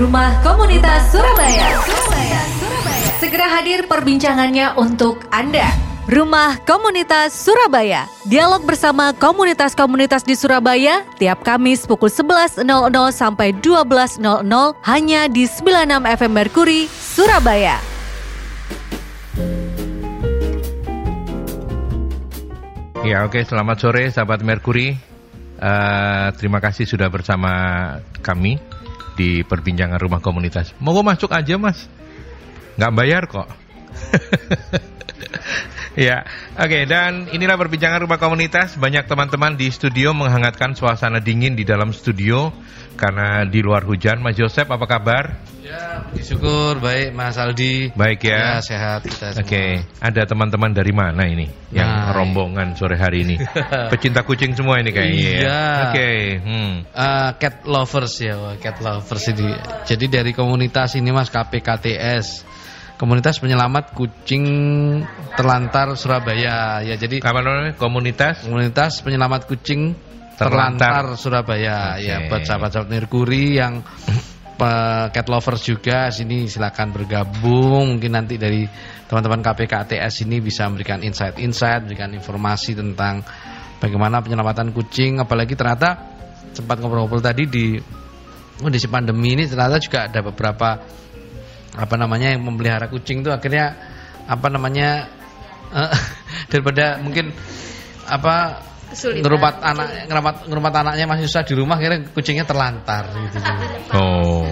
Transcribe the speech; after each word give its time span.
Rumah 0.00 0.40
Komunitas 0.40 1.12
Surabaya. 1.12 1.76
Surabaya. 1.84 2.40
Surabaya. 2.56 3.08
Segera 3.20 3.46
hadir 3.52 3.84
perbincangannya 3.84 4.78
untuk 4.80 5.20
Anda. 5.28 5.68
Rumah 6.08 6.64
Komunitas 6.64 7.36
Surabaya. 7.36 8.08
Dialog 8.24 8.64
bersama 8.64 9.12
komunitas-komunitas 9.12 10.24
di 10.24 10.34
Surabaya 10.34 11.04
tiap 11.20 11.44
Kamis 11.44 11.84
pukul 11.84 12.08
11.00 12.08 12.64
sampai 13.12 13.52
12.00 13.60 14.24
hanya 14.88 15.20
di 15.28 15.44
96 15.44 16.16
FM 16.16 16.32
Merkuri, 16.32 16.88
Surabaya. 16.88 17.76
Ya 23.04 23.24
oke, 23.24 23.44
selamat 23.44 23.76
sore 23.80 24.08
sahabat 24.08 24.40
Merkuri. 24.40 25.09
Eh, 25.60 26.28
terima 26.40 26.56
kasih 26.56 26.88
sudah 26.88 27.12
bersama 27.12 27.52
kami 28.24 28.56
di 29.12 29.44
perbincangan 29.44 30.00
rumah 30.00 30.24
komunitas. 30.24 30.72
Mau 30.80 30.96
masuk 31.04 31.28
aja 31.36 31.60
mas, 31.60 31.84
nggak 32.80 32.94
bayar 32.96 33.28
kok. 33.28 33.44
ya, 36.08 36.24
oke 36.56 36.88
dan 36.88 37.28
inilah 37.28 37.60
perbincangan 37.60 38.00
rumah 38.00 38.16
komunitas. 38.16 38.80
Banyak 38.80 39.04
teman-teman 39.04 39.60
di 39.60 39.68
studio 39.68 40.16
menghangatkan 40.16 40.72
suasana 40.72 41.20
dingin 41.20 41.52
di 41.52 41.68
dalam 41.68 41.92
studio 41.92 42.48
karena 43.00 43.48
di 43.48 43.64
luar 43.64 43.88
hujan. 43.88 44.20
Mas 44.20 44.36
Joseph 44.36 44.68
apa 44.68 44.84
kabar? 44.84 45.40
Ya, 45.64 46.04
puji 46.12 46.24
syukur 46.26 46.76
baik 46.84 47.16
Mas 47.16 47.40
Aldi. 47.40 47.96
Baik 47.96 48.28
ya. 48.28 48.58
Ya, 48.58 48.60
sehat 48.60 49.00
kita 49.08 49.32
semua. 49.32 49.44
Oke, 49.46 49.86
ada 50.02 50.22
teman-teman 50.28 50.76
dari 50.76 50.92
mana 50.92 51.24
ini 51.24 51.48
yang 51.72 51.88
Nah, 51.88 52.12
rombongan 52.12 52.76
sore 52.76 53.00
hari 53.00 53.24
ini? 53.24 53.36
Pecinta 53.92 54.20
kucing 54.26 54.52
semua 54.52 54.82
ini 54.82 54.92
kayaknya. 54.92 55.16
ya? 55.16 55.32
Iya. 55.40 55.62
Oke, 55.88 56.10
hmm. 56.44 56.72
Eh, 56.90 57.30
cat 57.40 57.54
lovers 57.64 58.14
ya, 58.20 58.36
cat 58.60 58.76
lovers 58.84 59.24
ini. 59.32 59.48
Jadi 59.88 60.04
dari 60.10 60.32
komunitas 60.36 60.98
ini 61.00 61.08
Mas 61.14 61.32
KPKTS. 61.32 62.50
Komunitas 63.00 63.40
penyelamat 63.40 63.96
kucing 63.96 64.44
terlantar 65.32 65.96
Surabaya. 65.96 66.84
Ya, 66.84 66.94
jadi 67.00 67.24
Apa 67.24 67.40
namanya? 67.40 67.72
Komunitas 67.80 68.44
komunitas 68.44 69.00
penyelamat 69.00 69.48
kucing 69.48 69.96
Terlantar. 70.40 71.04
terlantar, 71.04 71.20
Surabaya. 71.20 72.00
Oke. 72.00 72.08
Ya, 72.08 72.16
buat 72.32 72.42
sahabat-sahabat 72.48 72.88
Merkuri 72.88 73.60
yang 73.60 73.84
cat 75.12 75.26
lovers 75.28 75.64
juga 75.64 76.08
sini 76.08 76.48
silakan 76.48 76.96
bergabung. 76.96 77.96
Mungkin 77.96 78.12
nanti 78.12 78.40
dari 78.40 78.64
teman-teman 79.08 79.44
KPKTS 79.44 80.24
ini 80.24 80.40
bisa 80.40 80.64
memberikan 80.68 81.04
insight-insight, 81.04 81.84
memberikan 81.84 82.12
informasi 82.16 82.72
tentang 82.76 83.24
bagaimana 83.80 84.20
penyelamatan 84.20 84.76
kucing 84.76 85.18
apalagi 85.20 85.56
ternyata 85.56 85.96
sempat 86.52 86.78
ngobrol-ngobrol 86.78 87.24
tadi 87.24 87.48
di 87.48 87.66
kondisi 88.60 88.86
pandemi 88.92 89.32
ini 89.32 89.48
ternyata 89.48 89.80
juga 89.80 90.04
ada 90.04 90.20
beberapa 90.20 90.68
apa 91.70 91.94
namanya 91.96 92.36
yang 92.36 92.44
memelihara 92.44 92.92
kucing 92.92 93.24
itu 93.24 93.32
akhirnya 93.32 93.72
apa 94.28 94.46
namanya 94.52 95.08
eh, 95.72 95.90
daripada 96.52 97.00
mungkin 97.00 97.32
apa 98.04 98.68
Kesulitan. 98.90 99.22
ngerumat 99.22 99.54
anak 99.60 99.86
ngerumat 100.04 100.34
ngerumat 100.44 100.72
anaknya 100.76 101.04
masih 101.06 101.24
susah 101.24 101.42
di 101.42 101.54
rumah 101.54 101.76
akhirnya 101.76 102.10
kucingnya 102.10 102.42
terlantar 102.42 103.06
gitu 103.14 103.38
Oh. 103.90 104.44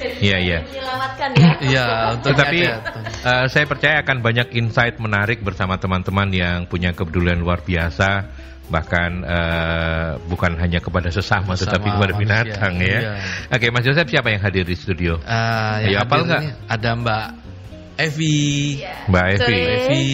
Iya, 0.00 0.36
iya. 0.40 0.58
Menyelamatkan 0.62 1.28
ya. 1.36 1.50
iya 1.70 1.86
untuk 2.14 2.32
Tetapi 2.32 2.58
ada- 2.62 2.80
eh, 3.20 3.44
saya 3.46 3.64
percaya 3.64 4.00
akan 4.00 4.16
banyak 4.20 4.48
insight 4.54 4.96
menarik 4.96 5.40
bersama 5.40 5.76
teman-teman 5.76 6.28
yang 6.30 6.64
punya 6.64 6.92
kepedulian 6.92 7.36
luar 7.36 7.60
biasa 7.60 8.32
bahkan 8.70 9.20
eh, 9.20 10.10
bukan 10.24 10.54
hanya 10.56 10.78
kepada 10.78 11.10
sesama, 11.10 11.52
Sesama 11.52 11.74
tetapi 11.74 11.88
kepada 11.90 12.12
manusia, 12.14 12.22
binatang 12.22 12.74
ya. 12.78 12.98
iya. 13.02 13.12
Oke, 13.50 13.66
Mas 13.68 13.82
Joseph 13.82 14.08
siapa 14.08 14.30
yang 14.30 14.40
hadir 14.40 14.62
di 14.62 14.72
studio? 14.72 15.18
Eh, 15.18 15.26
Ayo, 15.26 15.90
yang 15.90 16.06
hafal 16.06 16.22
hadir 16.22 16.28
nggak? 16.30 16.42
ada 16.70 16.90
Mbak 16.94 17.24
Evi 17.98 18.80
Mbak 19.10 19.24
Evi. 19.26 19.38
Sore. 19.40 19.64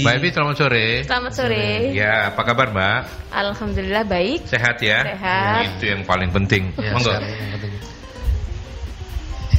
Mbak 0.03 0.15
Evi 0.17 0.29
selamat 0.33 0.55
sore. 0.57 0.87
Selamat 1.05 1.33
sore. 1.37 1.67
Ya, 1.93 2.33
apa 2.33 2.43
kabar 2.43 2.73
Mbak? 2.73 3.01
Alhamdulillah 3.31 4.05
baik. 4.09 4.49
Sehat 4.49 4.81
ya? 4.81 5.05
Sehat. 5.05 5.77
Itu 5.77 5.85
yang 5.93 6.03
paling 6.09 6.31
penting. 6.33 6.73
Ya, 6.79 6.97
Monggo. 6.97 7.13
sekarang 7.13 7.31
yang 7.31 7.53
penting. 7.61 7.73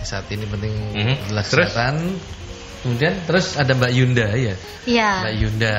Saat 0.08 0.26
ini 0.32 0.46
penting 0.48 0.74
adalah 0.96 1.44
Terus? 1.44 1.68
kesehatan. 1.72 1.96
Kemudian 2.78 3.14
terus 3.28 3.58
ada 3.60 3.72
Mbak 3.76 3.92
Yunda 3.92 4.28
ya. 4.38 4.56
Iya. 4.88 5.12
Mbak 5.26 5.34
Yunda. 5.44 5.76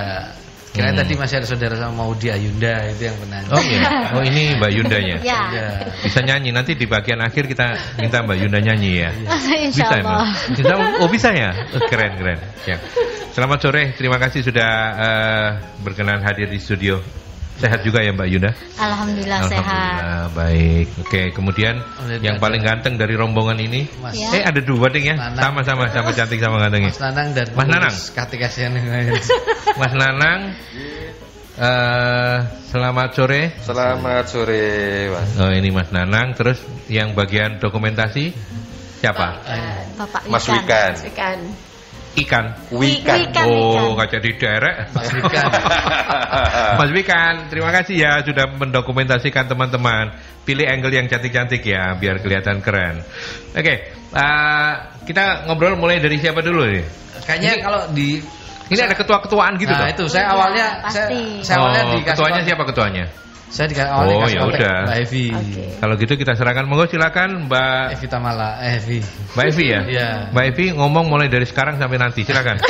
Kira 0.78 0.94
Hmm. 0.94 1.00
tadi 1.03 1.12
masih 1.19 1.34
ada 1.43 1.47
saudara 1.50 1.75
sama 1.75 2.06
Maudi 2.06 2.31
Ayunda 2.31 2.87
itu 2.87 3.03
yang 3.11 3.19
penanya. 3.19 3.50
Oh 3.50 3.59
iya. 3.59 3.83
Oh 4.15 4.22
ini 4.22 4.55
Mbak 4.55 4.71
Yundanya. 4.78 5.16
Ya. 5.27 5.41
Iya. 5.50 5.66
Bisa 6.06 6.22
nyanyi 6.22 6.55
nanti 6.55 6.78
di 6.78 6.87
bagian 6.87 7.19
akhir 7.19 7.50
kita 7.50 7.99
minta 7.99 8.22
Mbak 8.22 8.37
Yunda 8.39 8.59
nyanyi 8.62 9.03
ya. 9.03 9.11
Insya 9.67 9.91
Bisa 9.91 9.94
Allah. 9.99 10.22
emang. 10.22 10.55
Bisa, 10.55 10.75
oh 11.03 11.09
bisa 11.11 11.28
ya. 11.34 11.50
Oh, 11.75 11.83
keren 11.91 12.15
keren. 12.15 12.38
Ya. 12.62 12.78
Selamat 13.34 13.59
sore. 13.59 13.91
Terima 13.99 14.22
kasih 14.22 14.47
sudah 14.47 14.71
eh, 14.94 15.49
berkenan 15.83 16.22
hadir 16.22 16.47
di 16.47 16.62
studio. 16.62 17.03
Sehat 17.58 17.82
juga 17.82 17.98
ya 18.06 18.14
Mbak 18.14 18.28
Yunda. 18.30 18.50
Alhamdulillah, 18.78 19.41
sehat. 19.50 19.66
Alhamdulillah 19.66 20.26
baik. 20.30 20.86
Oke 21.02 21.22
kemudian 21.34 21.74
yang 22.22 22.38
paling 22.38 22.62
ganteng 22.62 22.94
dari 22.94 23.19
rombongan 23.19 23.58
ini. 23.58 23.91
Mas, 23.98 24.14
Ya. 24.14 24.30
Eh 24.30 24.42
ada 24.46 24.62
dua 24.62 24.86
ding 24.94 25.10
ya. 25.10 25.19
Nanang. 25.19 25.66
Sama 25.66 26.10
cantik 26.14 26.38
sama 26.38 26.62
gantengnya. 26.62 26.94
Mas 26.94 27.02
Nanang 27.02 27.28
dan 27.34 27.46
Mas 27.58 27.66
Nanang. 27.66 27.94
Katikasian 28.14 28.78
yang 28.78 28.86
lain. 28.86 29.10
Mas 29.80 29.92
Nanang. 29.94 30.41
eh 31.58 32.36
selamat 32.70 33.08
sore. 33.19 33.42
Selamat 33.66 34.25
sore, 34.30 34.66
Mas. 35.10 35.28
Oh 35.42 35.50
ini 35.50 35.75
Mas 35.75 35.90
Nanang. 35.90 36.38
Terus 36.38 36.62
yang 36.86 37.19
bagian 37.19 37.58
dokumentasi 37.58 38.30
siapa? 39.02 39.42
Bapak 39.98 40.30
Mas 40.30 40.46
Wikan. 40.46 40.62
Wikan. 40.62 40.92
Mas 40.94 41.02
Wikan. 41.10 41.38
Ikan. 42.19 42.44
Wikan. 42.75 43.19
Wikan. 43.30 43.46
Oh, 43.46 43.94
kaca 43.94 44.19
di 44.19 44.34
derek. 44.34 44.90
Mas 44.90 45.06
Wikan. 45.14 45.50
Mas 46.78 46.91
Wikan, 46.94 47.34
terima 47.50 47.71
kasih 47.75 47.97
ya 47.99 48.12
sudah 48.22 48.47
mendokumentasikan 48.55 49.44
teman-teman. 49.47 50.15
Pilih 50.47 50.65
angle 50.65 50.94
yang 50.94 51.11
cantik-cantik 51.11 51.61
ya, 51.61 51.93
biar 51.93 52.22
kelihatan 52.22 52.62
keren. 52.65 53.03
Oke, 53.53 53.75
eh, 53.93 54.72
kita 55.05 55.44
ngobrol 55.44 55.77
mulai 55.77 56.00
dari 56.00 56.17
siapa 56.17 56.41
dulu 56.41 56.65
nih? 56.65 56.87
Kayaknya 57.27 57.53
kalau 57.61 57.81
di 57.93 58.22
Ini 58.69 58.84
ada 58.84 58.93
ketua-ketuaan 58.93 59.56
gitu 59.56 59.72
nah 59.72 59.81
loh. 59.81 59.88
itu 59.88 60.05
saya 60.12 60.28
Iya, 60.28 60.33
awalnya 60.37 60.67
saya, 60.69 61.09
pasti. 61.09 61.21
saya 61.41 61.56
awalnya 61.56 61.81
oh, 61.81 61.93
dikasih 61.97 62.12
ketuanya 62.12 62.41
siapa 62.44 62.65
ketuanya? 62.69 63.05
Saya 63.49 63.67
dikasih 63.72 63.88
awalnya 63.97 64.17
Oh, 64.21 64.28
ya 64.28 64.43
udah. 64.44 64.77
Mbak 64.84 64.99
Evi. 65.09 65.27
Oke. 65.33 65.65
Kalau 65.81 65.94
gitu 65.97 66.12
kita 66.21 66.33
serahkan, 66.37 66.65
monggo 66.69 66.84
silakan 66.84 67.49
Mbak 67.49 67.84
Evi 67.97 68.06
Tamala, 68.12 68.61
eh, 68.61 68.77
Evi. 68.77 69.00
Mbak 69.33 69.44
Evi 69.49 69.65
ya. 69.72 69.81
Iya. 69.88 70.09
Mbak 70.37 70.44
Evi 70.53 70.65
ngomong 70.77 71.05
mulai 71.09 71.33
dari 71.33 71.49
sekarang 71.49 71.81
sampai 71.81 71.97
nanti, 71.97 72.21
silakan. 72.28 72.61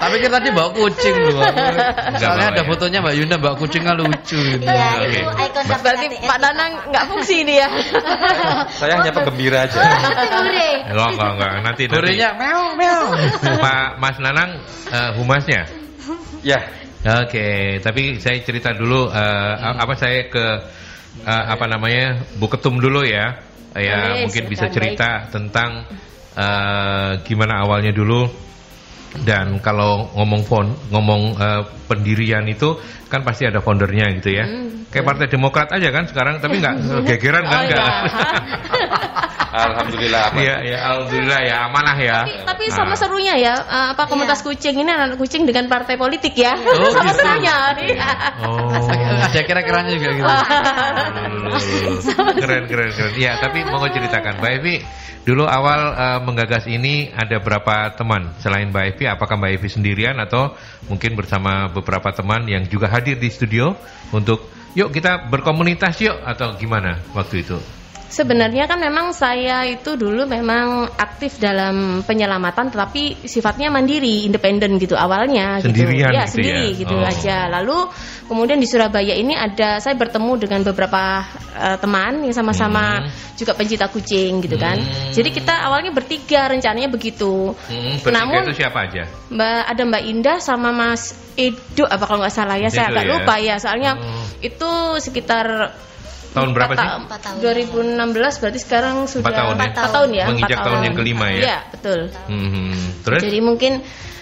Tapi 0.00 0.16
kan 0.22 0.30
tadi 0.40 0.48
bawa 0.50 0.68
kucing 0.74 1.16
loh. 1.30 1.42
Soalnya 2.20 2.46
ada 2.54 2.62
ya. 2.62 2.68
fotonya 2.68 2.98
Mbak 3.02 3.14
Yunda 3.18 3.36
bawa 3.38 3.54
kucingnya 3.58 3.92
lucu 3.94 4.38
ini. 4.38 4.66
Iya, 4.66 4.90
Oke. 5.00 5.20
itu 5.20 5.30
ikon 5.30 5.64
Berarti 5.84 6.06
Pak 6.24 6.38
Nanang 6.40 6.72
nggak 6.90 7.04
fungsi 7.10 7.36
dia. 7.46 7.68
Saya 8.80 9.00
hanya 9.00 9.12
penggembira 9.12 9.66
aja. 9.66 9.78
Enggak, 9.78 11.08
enggak, 11.14 11.30
enggak. 11.36 11.50
Nanti 11.62 11.82
nanti. 11.88 11.96
Gorengnya 11.96 12.30
meow 12.36 12.62
meow. 12.76 13.04
Pak 13.60 13.86
Mas 14.02 14.16
Nanang 14.20 14.50
eh, 14.90 15.10
humasnya. 15.18 15.62
Ya, 16.44 16.60
Oke, 17.04 17.80
tapi 17.84 18.16
saya 18.16 18.40
cerita 18.40 18.72
dulu 18.72 19.12
eh, 19.12 19.52
apa 19.60 19.92
saya 19.92 20.24
ke 20.32 20.44
eh, 21.20 21.44
apa 21.52 21.68
namanya 21.68 22.24
Bu 22.40 22.48
Ketum 22.48 22.80
dulu 22.80 23.04
ya. 23.04 23.44
Ya, 23.74 24.14
Boleh, 24.14 24.30
mungkin 24.30 24.44
bisa 24.48 24.72
cerita 24.72 25.28
tentang 25.28 25.84
eh, 26.32 27.10
gimana 27.28 27.66
awalnya 27.66 27.92
dulu 27.92 28.43
dan 29.22 29.62
kalau 29.62 30.10
ngomong 30.18 30.42
fond, 30.42 30.70
ngomong 30.90 31.22
eh, 31.38 31.62
pendirian 31.86 32.42
itu 32.50 32.74
kan 33.14 33.22
pasti 33.22 33.46
ada 33.46 33.62
foundernya 33.62 34.10
gitu 34.18 34.34
ya. 34.34 34.44
Kayak 34.90 35.06
Partai 35.06 35.26
Demokrat 35.30 35.70
aja 35.70 35.88
kan 35.94 36.10
sekarang, 36.10 36.42
tapi 36.42 36.58
nggak 36.58 36.74
gegeran 37.14 37.46
kan 37.46 37.58
Oh, 37.58 37.62
nggak. 37.62 37.78
iya. 37.78 37.94
alhamdulillah. 39.70 40.26
Iya, 40.34 40.56
ya 40.66 40.78
alhamdulillah 40.82 41.40
ya 41.46 41.54
amanah 41.70 41.96
ya. 41.98 42.18
Tapi, 42.26 42.34
tapi 42.42 42.64
Nah. 42.64 42.74
sama 42.74 42.94
serunya 42.98 43.34
ya, 43.38 43.54
eh, 43.54 43.86
apa 43.94 44.10
komunitas 44.10 44.42
kucing 44.42 44.74
ini 44.74 44.90
anak 44.90 45.14
kucing 45.14 45.46
dengan 45.46 45.70
partai 45.70 45.94
politik 45.94 46.34
ya. 46.34 46.58
Oh, 46.58 46.90
sama 46.90 47.14
gitu. 47.14 47.22
serunya. 47.22 47.56
Iya. 47.78 48.08
Oh. 48.42 48.74
Ada 49.30 49.40
kira-kiranya 49.46 49.90
juga 49.94 50.08
gitu. 50.10 50.26
keren 52.42 52.64
keren 52.66 52.90
keren. 52.90 53.12
Ya, 53.14 53.38
tapi 53.38 53.62
mau 53.62 53.84
ceritakan, 53.86 54.40
Mbak 54.40 54.52
Evi, 54.58 54.74
dulu 55.22 55.44
awal 55.46 55.80
eh, 55.94 56.18
menggagas 56.24 56.64
ini 56.66 57.12
ada 57.12 57.38
berapa 57.38 57.94
teman 57.94 58.34
selain 58.40 58.72
Mbak 58.72 58.84
Evi? 58.96 59.04
Apakah 59.06 59.36
Mbak 59.38 59.50
Evi 59.60 59.68
sendirian 59.70 60.16
atau 60.18 60.56
mungkin 60.88 61.14
bersama 61.14 61.68
beberapa 61.70 62.10
teman 62.10 62.48
yang 62.48 62.64
juga 62.66 62.88
hadir 62.88 63.03
di 63.12 63.28
studio 63.28 63.76
untuk 64.16 64.48
yuk 64.72 64.88
kita 64.88 65.28
berkomunitas 65.28 66.00
yuk 66.00 66.16
atau 66.24 66.56
gimana 66.56 67.04
waktu 67.12 67.44
itu? 67.44 67.60
Sebenarnya 68.04 68.64
kan 68.64 68.78
memang 68.78 69.10
saya 69.10 69.66
itu 69.66 69.96
dulu 69.96 70.22
memang 70.22 70.86
aktif 70.94 71.36
dalam 71.36 71.98
penyelamatan 72.00 72.70
tetapi 72.70 73.26
sifatnya 73.26 73.68
mandiri, 73.68 74.22
independen 74.22 74.78
gitu 74.78 74.94
awalnya 74.94 75.58
Sendirian 75.58 76.12
gitu. 76.12 76.14
Ya, 76.14 76.24
gitu 76.24 76.34
sendiri 76.38 76.64
ya? 76.70 76.78
gitu 76.78 76.94
Oh. 76.94 77.02
aja. 77.02 77.36
Lalu 77.50 77.78
kemudian 78.24 78.56
di 78.56 78.68
Surabaya 78.68 79.12
ini 79.12 79.34
ada 79.34 79.78
saya 79.78 79.94
bertemu 79.94 80.32
dengan 80.38 80.60
beberapa 80.62 81.26
eh, 81.54 81.78
teman 81.78 82.22
yang 82.22 82.34
sama-sama 82.34 83.02
Hmm. 83.02 83.10
juga 83.34 83.54
pencinta 83.54 83.86
kucing 83.86 84.42
gitu 84.42 84.58
kan. 84.58 84.78
Hmm. 84.78 85.10
Jadi 85.10 85.30
kita 85.30 85.54
awalnya 85.62 85.90
bertiga 85.90 86.46
rencananya 86.46 86.86
begitu. 86.86 87.54
Hmm, 87.66 87.98
bertiga 87.98 88.14
Namun 88.14 88.42
itu 88.46 88.58
siapa 88.58 88.78
aja? 88.86 89.06
Mbak 89.26 89.60
ada 89.64 89.82
Mbak 89.84 90.02
Indah 90.04 90.38
sama 90.38 90.70
Mas 90.70 91.14
Edo 91.34 91.82
apa 91.84 92.04
kalau 92.04 92.22
nggak 92.22 92.30
salah 92.32 92.58
ya 92.58 92.70
saya 92.70 92.90
Edo 92.90 92.94
agak 92.94 93.04
ya? 93.04 93.10
lupa 93.10 93.34
ya 93.38 93.54
soalnya 93.58 93.92
Oh. 93.98 94.22
itu 94.38 94.70
sekitar 94.98 95.74
Tahun 96.34 96.50
berapa 96.50 96.72
empat 96.74 96.82
sih? 96.82 96.90
ta- 96.90 97.00
Empat 97.00 97.20
tahun. 97.22 97.36
2016 97.40 98.40
berarti 98.42 98.58
sekarang 98.58 98.94
sudah 99.06 99.22
Empat 99.22 99.34
tahun 99.34 99.54
ya? 99.54 99.64
empat 99.70 99.88
tahun 99.88 100.08
ya 100.10 100.24
Menginjak 100.28 100.50
empat 100.52 100.66
tahun 100.66 100.80
yang 100.82 100.94
kelima 100.94 101.26
ya? 101.30 101.38
Iya 101.40 101.56
betul 101.70 102.00
Hmm, 102.26 102.74
terus? 103.00 103.20
jadi 103.22 103.38
mungkin 103.38 103.72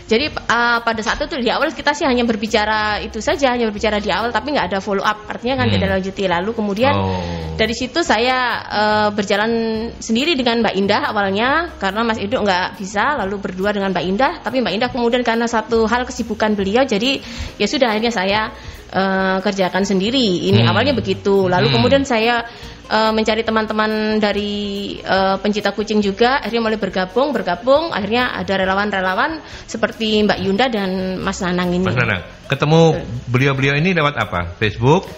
jadi 0.03 0.29
uh, 0.29 0.85
pada 0.85 1.01
saat 1.01 1.17
itu 1.19 1.41
di 1.41 1.49
awal 1.49 1.73
kita 1.73 1.97
sih 1.97 2.05
hanya 2.05 2.21
berbicara 2.23 3.01
itu 3.01 3.17
saja 3.19 3.49
hanya 3.49 3.65
berbicara 3.65 3.97
di 3.97 4.13
awal 4.13 4.29
tapi 4.29 4.53
nggak 4.53 4.69
ada 4.69 4.79
follow 4.79 5.01
up 5.01 5.25
artinya 5.25 5.57
kan 5.57 5.67
Hmm. 5.67 5.75
tidak 5.75 5.89
lanjuti 5.91 6.25
lalu 6.27 6.51
kemudian 6.53 6.93
Oh. 6.93 7.17
dari 7.57 7.73
situ 7.73 8.05
saya 8.05 8.37
uh, 8.61 9.09
berjalan 9.09 9.49
sendiri 9.97 10.37
dengan 10.37 10.61
Mbak 10.61 10.75
Indah 10.77 11.03
awalnya 11.07 11.49
karena 11.79 12.05
Mas 12.05 12.21
Edo 12.21 12.45
nggak 12.45 12.77
bisa 12.77 13.17
lalu 13.17 13.41
berdua 13.41 13.73
dengan 13.73 13.89
Mbak 13.91 14.05
Indah 14.05 14.33
tapi 14.39 14.61
Mbak 14.61 14.75
Indah 14.75 14.91
kemudian 14.91 15.23
karena 15.23 15.49
satu 15.49 15.87
hal 15.87 16.05
kesibukan 16.05 16.53
beliau 16.53 16.85
jadi 16.85 17.23
ya 17.57 17.65
sudah 17.65 17.89
akhirnya 17.89 18.13
saya 18.13 18.53
uh, 18.93 19.39
kerjakan 19.41 19.83
sendiri 19.83 20.47
ini 20.47 20.63
Hmm. 20.63 20.71
awalnya 20.71 20.95
begitu 20.95 21.49
lalu 21.49 21.73
Hmm. 21.73 21.77
kemudian 21.81 22.05
saya 22.05 22.45
uh, 22.93 23.11
mencari 23.11 23.43
teman-teman 23.43 24.21
dari 24.21 24.97
uh, 25.03 25.41
pencinta 25.41 25.73
kucing 25.73 26.05
juga 26.05 26.39
akhirnya 26.45 26.63
mulai 26.63 26.79
bergabung 26.79 27.33
bergabung 27.33 27.91
akhirnya 27.91 28.37
ada 28.37 28.55
relawan-relawan 28.55 29.41
seperti 29.67 30.23
Mbak 30.29 30.39
Yunda 30.45 30.69
dan 30.69 31.19
Mas 31.19 31.41
Nanang 31.41 31.73
ini 31.73 31.85
Mas 31.89 31.97
Nanang, 31.97 32.23
ketemu 32.47 33.01
beliau-beliau 33.27 33.75
ini 33.81 33.97
lewat 33.97 34.15
apa? 34.21 34.55
Facebook? 34.61 35.09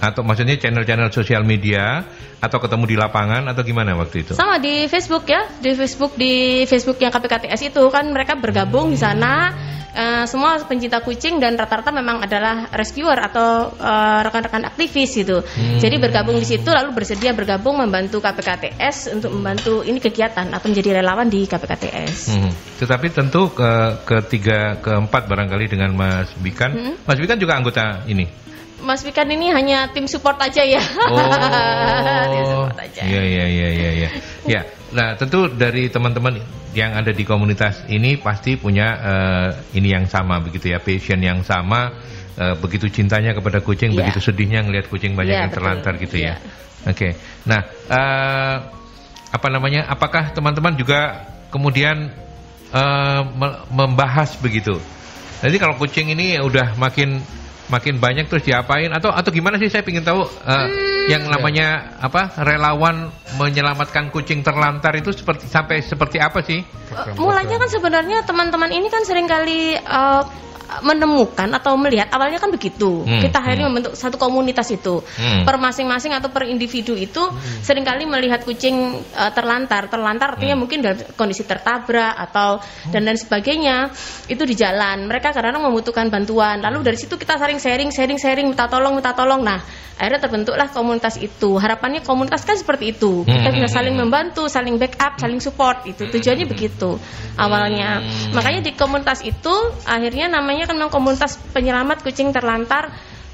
Atau 0.00 0.24
maksudnya 0.24 0.56
channel-channel 0.56 1.12
sosial 1.12 1.44
media? 1.44 2.00
Atau 2.40 2.56
ketemu 2.56 2.88
di 2.88 2.96
lapangan? 2.96 3.44
Atau 3.52 3.60
gimana 3.68 3.92
waktu 4.00 4.24
itu? 4.24 4.32
Sama 4.32 4.56
di 4.56 4.88
Facebook 4.88 5.28
ya, 5.28 5.44
di 5.60 5.76
Facebook 5.76 6.16
di 6.16 6.64
Facebook 6.64 6.96
yang 7.04 7.12
KPKTS 7.12 7.68
itu 7.68 7.84
kan 7.92 8.08
mereka 8.08 8.32
bergabung 8.40 8.88
di 8.88 8.96
sana. 8.96 9.52
Eh, 9.94 10.24
semua 10.26 10.58
pencinta 10.64 11.02
kucing 11.02 11.38
dan 11.38 11.58
rata-rata 11.58 11.90
memang 11.90 12.24
adalah 12.24 12.70
rescuer 12.74 13.16
atau 13.18 13.74
eh, 13.74 14.20
rekan-rekan 14.26 14.66
aktivis 14.66 15.10
gitu. 15.14 15.42
Hmm. 15.42 15.78
Jadi 15.78 15.96
bergabung 15.98 16.36
di 16.38 16.46
situ 16.46 16.68
lalu 16.70 16.94
bersedia 16.94 17.32
bergabung 17.32 17.78
membantu 17.78 18.18
KPKTS 18.18 19.14
untuk 19.14 19.30
membantu 19.34 19.82
ini 19.86 19.98
kegiatan 19.98 20.50
atau 20.50 20.66
menjadi 20.70 21.02
relawan 21.02 21.28
di 21.28 21.46
KPKTS. 21.46 22.16
Hmm. 22.34 22.52
Tetapi 22.80 23.06
tentu 23.12 23.52
ke 23.52 24.02
ketiga 24.06 24.78
keempat 24.80 25.28
barangkali 25.28 25.66
dengan 25.70 25.94
Mas 25.94 26.32
Bikan. 26.38 26.70
Hmm. 26.72 26.94
Mas 27.04 27.18
Bikan 27.18 27.38
juga 27.38 27.56
anggota 27.58 28.04
ini. 28.06 28.50
Mas 28.80 29.04
Wikan 29.04 29.28
ini 29.28 29.52
hanya 29.52 29.92
tim 29.92 30.08
support 30.08 30.40
aja 30.40 30.64
ya. 30.64 30.80
tim 32.32 32.44
support 32.48 32.78
aja. 32.80 33.02
Iya 33.04 33.22
iya 33.22 33.44
iya 33.44 33.68
iya 33.68 33.90
iya. 33.92 34.10
Ya. 34.48 34.62
Nah, 34.90 35.14
tentu 35.14 35.46
dari 35.46 35.86
teman-teman 35.86 36.42
yang 36.74 36.94
ada 36.98 37.14
di 37.14 37.22
komunitas 37.22 37.86
ini 37.86 38.18
pasti 38.18 38.58
punya 38.58 38.86
eh, 38.98 39.48
ini 39.78 39.94
yang 39.94 40.06
sama 40.10 40.42
begitu 40.42 40.70
ya, 40.74 40.82
passion 40.82 41.22
yang 41.22 41.46
sama, 41.46 41.94
eh, 42.34 42.54
begitu 42.58 42.90
cintanya 42.90 43.30
kepada 43.30 43.62
kucing, 43.62 43.94
Iya. 43.94 44.10
begitu 44.10 44.18
sedihnya 44.30 44.66
ngelihat 44.66 44.90
kucing 44.90 45.14
banyak 45.14 45.34
Iya, 45.34 45.40
yang 45.46 45.52
betul. 45.54 45.62
terlantar 45.62 45.92
gitu 46.02 46.16
ya. 46.18 46.34
Iya. 46.34 46.34
Oke. 46.90 47.08
Nah, 47.46 47.60
eh, 47.86 48.56
apa 49.30 49.48
namanya? 49.48 49.86
Apakah 49.86 50.34
teman-teman 50.34 50.74
juga 50.74 51.26
kemudian 51.54 52.10
me- 53.34 53.60
membahas 53.70 54.34
begitu? 54.38 54.78
Jadi 55.42 55.56
kalau 55.58 55.74
kucing 55.74 56.10
ini 56.12 56.38
udah 56.38 56.74
makin 56.76 57.18
makin 57.70 58.02
banyak 58.02 58.26
terus 58.26 58.44
diapain? 58.44 58.90
Atau 58.90 59.14
atau 59.14 59.30
gimana 59.30 59.56
sih? 59.56 59.70
Saya 59.70 59.86
ingin 59.86 60.04
tahu 60.04 60.26
eh, 60.26 60.66
yang 61.08 61.30
namanya 61.30 61.96
apa 62.02 62.42
relawan 62.42 63.08
menyelamatkan 63.38 64.10
kucing 64.10 64.42
terlantar 64.42 64.92
itu 64.98 65.14
seperti 65.14 65.46
sampai 65.46 65.80
seperti 65.80 66.18
apa 66.18 66.42
sih? 66.42 66.60
Mulanya 67.16 67.56
kan 67.56 67.70
sebenarnya 67.70 68.26
teman-teman 68.26 68.74
ini 68.74 68.90
kan 68.90 69.06
sering 69.06 69.30
kali 69.30 69.78
uh, 69.78 70.22
menemukan 70.80 71.50
atau 71.50 71.74
melihat 71.74 72.08
awalnya 72.14 72.38
kan 72.38 72.54
begitu. 72.54 73.02
Hmm, 73.02 73.18
Kita 73.18 73.42
akhirnya 73.42 73.66
hmm. 73.66 73.74
membentuk 73.74 73.92
satu 73.98 74.16
komunitas 74.16 74.70
itu. 74.70 75.02
Hmm. 75.02 75.42
Per 75.42 75.56
masing-masing 75.58 76.14
atau 76.14 76.30
per 76.30 76.46
individu 76.46 76.94
itu 76.94 77.20
sering 77.66 77.82
kali 77.82 78.06
melihat 78.06 78.46
kucing 78.46 79.02
uh, 79.14 79.30
terlantar. 79.34 79.90
Terlantar 79.90 80.38
artinya 80.38 80.54
Hmm. 80.54 80.62
mungkin 80.62 80.78
dalam 80.82 80.98
kondisi 81.18 81.42
tertabrak 81.42 82.14
atau 82.30 82.62
dan 82.94 83.02
lain 83.02 83.18
sebagainya. 83.18 83.90
Itu 84.30 84.46
di 84.46 84.54
jalan. 84.54 85.10
Mereka 85.10 85.34
kadang-kadang 85.34 85.66
membutuhkan 85.66 86.06
bantuan. 86.08 86.62
Lalu 86.62 86.86
dari 86.92 86.98
situ 86.98 87.18
kita 87.18 87.36
saling 87.36 87.58
sharing, 87.58 87.90
sharing, 87.90 88.18
sharing, 88.20 88.46
minta 88.50 88.70
tolong, 88.70 88.94
minta 88.98 89.14
tolong. 89.16 89.40
Nah, 89.40 89.58
akhirnya 90.00 90.20
terbentuklah 90.20 90.68
komunitas 90.72 91.16
itu. 91.20 91.56
Harapannya 91.56 92.00
komunitas 92.04 92.42
kan 92.44 92.56
seperti 92.56 92.96
itu. 92.96 93.22
Kita 93.24 93.48
Hmm, 93.50 93.56
bisa 93.56 93.68
hmm, 93.68 93.76
saling 93.76 93.94
hmm. 93.96 94.02
membantu, 94.06 94.42
saling 94.48 94.76
backup, 94.80 95.16
saling 95.20 95.40
support 95.40 95.84
itu. 95.88 96.08
Tujuannya 96.08 96.46
begitu 96.48 96.96
awalnya. 97.36 98.00
Hmm. 98.00 98.36
Makanya 98.36 98.60
di 98.64 98.72
komunitas 98.76 99.24
itu 99.24 99.54
akhirnya 99.86 100.28
namanya 100.28 100.59
kan 100.66 100.76
memang 100.76 100.92
komunitas 100.92 101.38
penyelamat 101.52 102.02
kucing 102.02 102.32
terlantar 102.32 102.90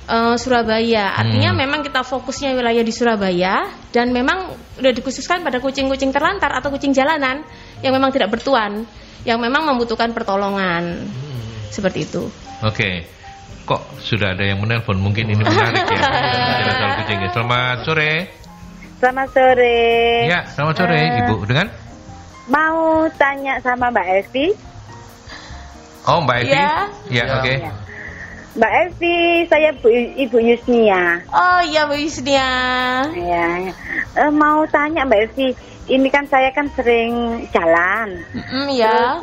eh, 0.06 0.36
Surabaya. 0.38 1.18
Artinya 1.18 1.50
Hmm. 1.50 1.58
memang 1.58 1.80
kita 1.82 2.06
fokusnya 2.06 2.54
wilayah 2.54 2.82
di 2.82 2.92
Surabaya 2.94 3.66
dan 3.90 4.14
memang 4.14 4.50
udah 4.78 4.92
dikhususkan 4.94 5.42
pada 5.42 5.58
kucing-kucing 5.58 6.14
terlantar 6.14 6.54
atau 6.54 6.70
kucing 6.70 6.94
jalanan 6.94 7.42
yang 7.82 7.90
memang 7.90 8.14
tidak 8.14 8.30
bertuan, 8.30 8.86
yang 9.26 9.42
memang 9.42 9.66
membutuhkan 9.66 10.14
pertolongan. 10.14 11.10
Seperti 11.74 12.06
itu. 12.06 12.30
Oke. 12.62 13.02
Kok 13.66 13.98
sudah 13.98 14.38
ada 14.38 14.46
yang 14.46 14.62
menelpon? 14.62 15.02
Mungkin 15.02 15.26
ini 15.26 15.42
menarik 15.42 15.74
ya. 15.90 15.98
Bicara 15.98 16.70
soal 16.70 16.92
kucing 17.02 17.18
ya. 17.18 17.28
Selamat 17.34 17.76
sore. 17.82 18.12
Selamat 19.02 19.28
sore. 19.34 19.78
Ya, 20.30 20.40
selamat 20.46 20.74
sore 20.78 20.96
Eh, 20.96 21.18
Ibu. 21.26 21.34
Dengan 21.44 21.66
Mau 22.46 23.10
tanya 23.18 23.58
sama 23.58 23.90
Mbak 23.90 24.06
Evi. 24.22 24.46
Oh, 26.06 26.22
Mbak 26.22 26.36
Evi? 26.46 26.54
Ya. 26.54 26.86
Ya, 27.10 27.24
oke. 27.42 27.54
Mbak 28.56 28.72
Evi, 28.88 29.16
saya 29.50 29.70
Bu, 29.76 29.90
Ibu 29.92 30.38
Yusnia. 30.40 31.20
Oh 31.28 31.60
iya 31.66 31.84
Bu 31.90 31.98
Yusnia. 31.98 32.50
Ya, 33.12 33.74
eh, 34.16 34.30
mau 34.32 34.64
tanya 34.70 35.04
Mbak 35.04 35.20
Evi, 35.28 35.52
ini 35.92 36.08
kan 36.08 36.24
saya 36.30 36.54
kan 36.54 36.70
sering 36.72 37.44
jalan. 37.52 38.22
Mm, 38.32 38.68
ya. 38.72 39.20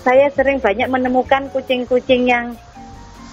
Saya 0.00 0.32
sering 0.32 0.62
banyak 0.64 0.88
menemukan 0.88 1.52
kucing-kucing 1.52 2.24
yang 2.24 2.56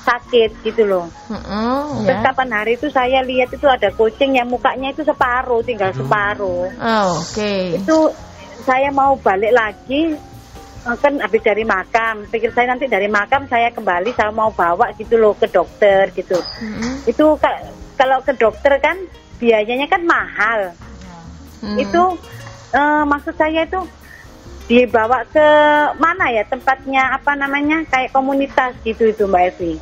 sakit 0.03 0.51
gitu 0.63 0.83
loh. 0.87 1.07
Mm-mm, 1.31 2.07
Terus 2.07 2.19
ya. 2.19 2.23
kapan 2.31 2.49
hari 2.51 2.79
itu 2.79 2.87
saya 2.91 3.19
lihat 3.23 3.51
itu 3.51 3.67
ada 3.67 3.91
kucing 3.91 4.35
yang 4.35 4.47
mukanya 4.47 4.91
itu 4.91 5.03
separuh, 5.03 5.63
tinggal 5.63 5.91
separuh. 5.95 6.71
Oh, 6.75 7.07
Oke. 7.24 7.75
Itu 7.75 8.12
saya 8.63 8.91
mau 8.91 9.15
balik 9.19 9.51
lagi 9.55 10.15
kan 10.96 11.20
habis 11.20 11.44
dari 11.44 11.67
makam. 11.67 12.24
Pikir 12.29 12.56
saya 12.56 12.72
nanti 12.72 12.88
dari 12.88 13.12
makam 13.12 13.44
saya 13.50 13.67
kembali 13.74 14.15
saya 14.15 14.32
mau 14.32 14.48
bawa 14.48 14.96
gitu 14.96 15.20
loh 15.20 15.36
ke 15.36 15.51
dokter 15.51 16.08
gitu. 16.15 16.39
Mm-mm. 16.63 17.03
Itu 17.03 17.36
ka- 17.36 17.67
kalau 18.00 18.24
ke 18.24 18.32
dokter 18.38 18.79
kan 18.79 18.96
biayanya 19.36 19.91
kan 19.91 20.08
mahal. 20.08 20.72
Mm. 21.60 21.77
Itu 21.84 22.03
eh, 22.72 23.03
maksud 23.03 23.36
saya 23.36 23.67
itu 23.67 23.82
dibawa 24.67 25.24
ke 25.27 25.48
mana 25.96 26.27
ya 26.27 26.44
tempatnya 26.44 27.15
apa 27.15 27.36
namanya 27.36 27.88
kayak 27.88 28.12
komunitas 28.12 28.75
gitu 28.84 29.12
itu 29.12 29.24
Mbak 29.24 29.44
Evi. 29.56 29.74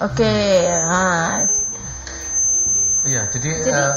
Oke. 0.00 0.34
ah. 0.80 1.44
Iya, 3.00 3.24
jadi, 3.32 3.50
Jadi- 3.64 3.72
eh, 3.72 3.94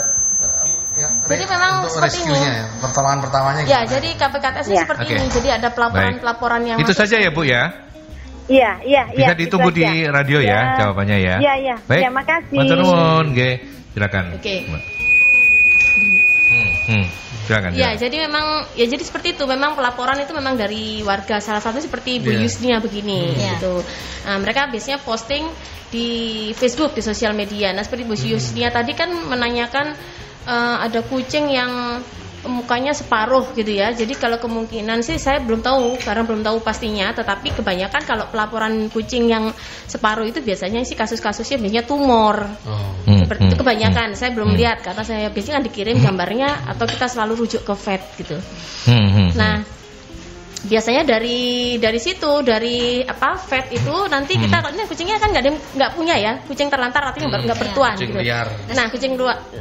ya, 0.94 1.10
jadi 1.26 1.44
memang 1.46 1.72
untuk 1.80 1.92
seperti 1.92 2.18
ini. 2.22 2.38
ya, 2.38 2.54
pertolongan 2.80 3.20
pertamanya 3.20 3.62
Ya, 3.62 3.82
gimana? 3.82 3.92
jadi 3.92 4.10
KPKTS 4.14 4.68
Ya. 4.68 4.82
seperti 4.84 5.04
Oke. 5.04 5.16
ini. 5.16 5.26
Jadi 5.28 5.48
ada 5.52 5.70
pelaporan-pelaporan 5.70 6.62
yang 6.64 6.78
Itu 6.78 6.92
masuk. 6.92 7.02
saja 7.02 7.16
ya, 7.18 7.30
Bu 7.30 7.44
ya. 7.44 7.64
Iya, 8.44 8.72
iya, 8.84 9.04
iya. 9.10 9.26
Bisa 9.26 9.36
ditunggu 9.36 9.70
itu 9.70 9.80
di 9.80 9.84
aja. 10.04 10.12
radio 10.12 10.38
ya, 10.38 10.52
Ya. 10.52 10.62
jawabannya 10.78 11.18
ya. 11.18 11.36
Iya, 11.40 11.54
iya. 11.58 11.76
Baik. 11.82 12.02
Ya, 12.04 12.10
makasih. 12.10 12.58
Matur 12.58 12.78
nuwun, 12.78 13.26
nggih. 13.32 13.54
Silakan. 13.94 14.24
Oke. 14.36 14.56
Mbak. 14.68 14.84
Hmm, 16.44 16.70
hmm, 16.86 17.06
silakan. 17.46 17.70
Ya, 17.72 17.78
silakan. 17.90 17.98
jadi 17.98 18.16
memang 18.28 18.46
ya 18.74 18.86
jadi 18.86 19.00
seperti 19.02 19.28
itu. 19.34 19.44
Memang 19.44 19.74
pelaporan 19.74 20.18
itu 20.18 20.32
memang 20.32 20.54
dari 20.54 21.02
warga. 21.02 21.40
Salah 21.40 21.60
satu 21.60 21.80
seperti 21.80 22.20
Bu 22.20 22.30
Iya. 22.30 22.44
Yusnia 22.44 22.78
begini 22.78 23.34
Iya. 23.34 23.58
gitu. 23.58 23.82
Nah, 24.24 24.38
mereka 24.38 24.68
biasanya 24.68 25.00
posting 25.00 25.48
di 25.88 26.10
Facebook 26.52 26.92
di 26.92 27.02
sosial 27.02 27.32
media. 27.32 27.72
Nah, 27.72 27.82
seperti 27.82 28.04
Bu 28.04 28.14
Yusnia 28.14 28.70
tadi 28.70 28.92
kan 28.92 29.08
menanyakan 29.10 29.96
eh, 30.48 30.76
ada 30.84 31.00
kucing 31.06 31.52
yang 31.52 32.02
mukanya 32.44 32.92
separuh 32.92 33.56
gitu 33.56 33.72
ya. 33.72 33.96
Jadi 33.96 34.20
kalau 34.20 34.36
kemungkinan 34.36 35.00
sih 35.00 35.16
saya 35.16 35.40
belum 35.40 35.64
tahu 35.64 35.96
karena 36.04 36.28
belum 36.28 36.44
tahu 36.44 36.60
pastinya, 36.60 37.16
tetapi 37.16 37.56
kebanyakan 37.56 38.04
kalau 38.04 38.28
pelaporan 38.28 38.92
kucing 38.92 39.32
yang 39.32 39.52
separuh 39.88 40.28
itu 40.28 40.44
biasanya 40.44 40.84
sih 40.84 40.96
kasus-kasusnya 41.00 41.56
biasanya 41.60 41.84
tumor. 41.88 42.44
Oh. 42.68 42.92
Hmm, 43.08 43.24
Seperti 43.24 43.42
itu 43.48 43.56
hmm, 43.56 43.64
kebanyakan. 43.64 44.08
Saya 44.16 44.32
belum 44.36 44.52
Hmm. 44.54 44.60
lihat 44.60 44.84
karena 44.84 45.04
saya 45.08 45.28
biasanya 45.32 45.64
kan 45.64 45.66
dikirim 45.72 45.98
gambarnya 46.04 46.50
atau 46.68 46.86
kita 46.88 47.08
selalu 47.08 47.48
rujuk 47.48 47.64
ke 47.64 47.74
vet 47.80 48.04
gitu. 48.20 48.38
Hmm, 48.92 49.08
hmm, 49.08 49.30
Nah, 49.40 49.56
biasanya 50.64 51.04
dari 51.04 51.76
dari 51.76 52.00
situ 52.00 52.40
dari 52.40 53.04
apa 53.04 53.36
vet 53.36 53.68
itu 53.76 54.08
nanti 54.08 54.40
kita 54.40 54.64
ini 54.72 54.84
kucingnya 54.88 55.20
kan 55.20 55.36
nggak 55.36 55.44
nggak 55.76 55.92
punya 56.00 56.16
ya 56.16 56.40
kucing 56.48 56.72
terlantar 56.72 57.04
artinya 57.12 57.36
nggak 57.36 57.44
Iya. 57.44 57.56
bertuan 57.60 57.94
Kucing 58.00 58.12
gitu. 58.16 58.24
liar. 58.24 58.48
Nah 58.72 58.86
kucing 58.88 59.14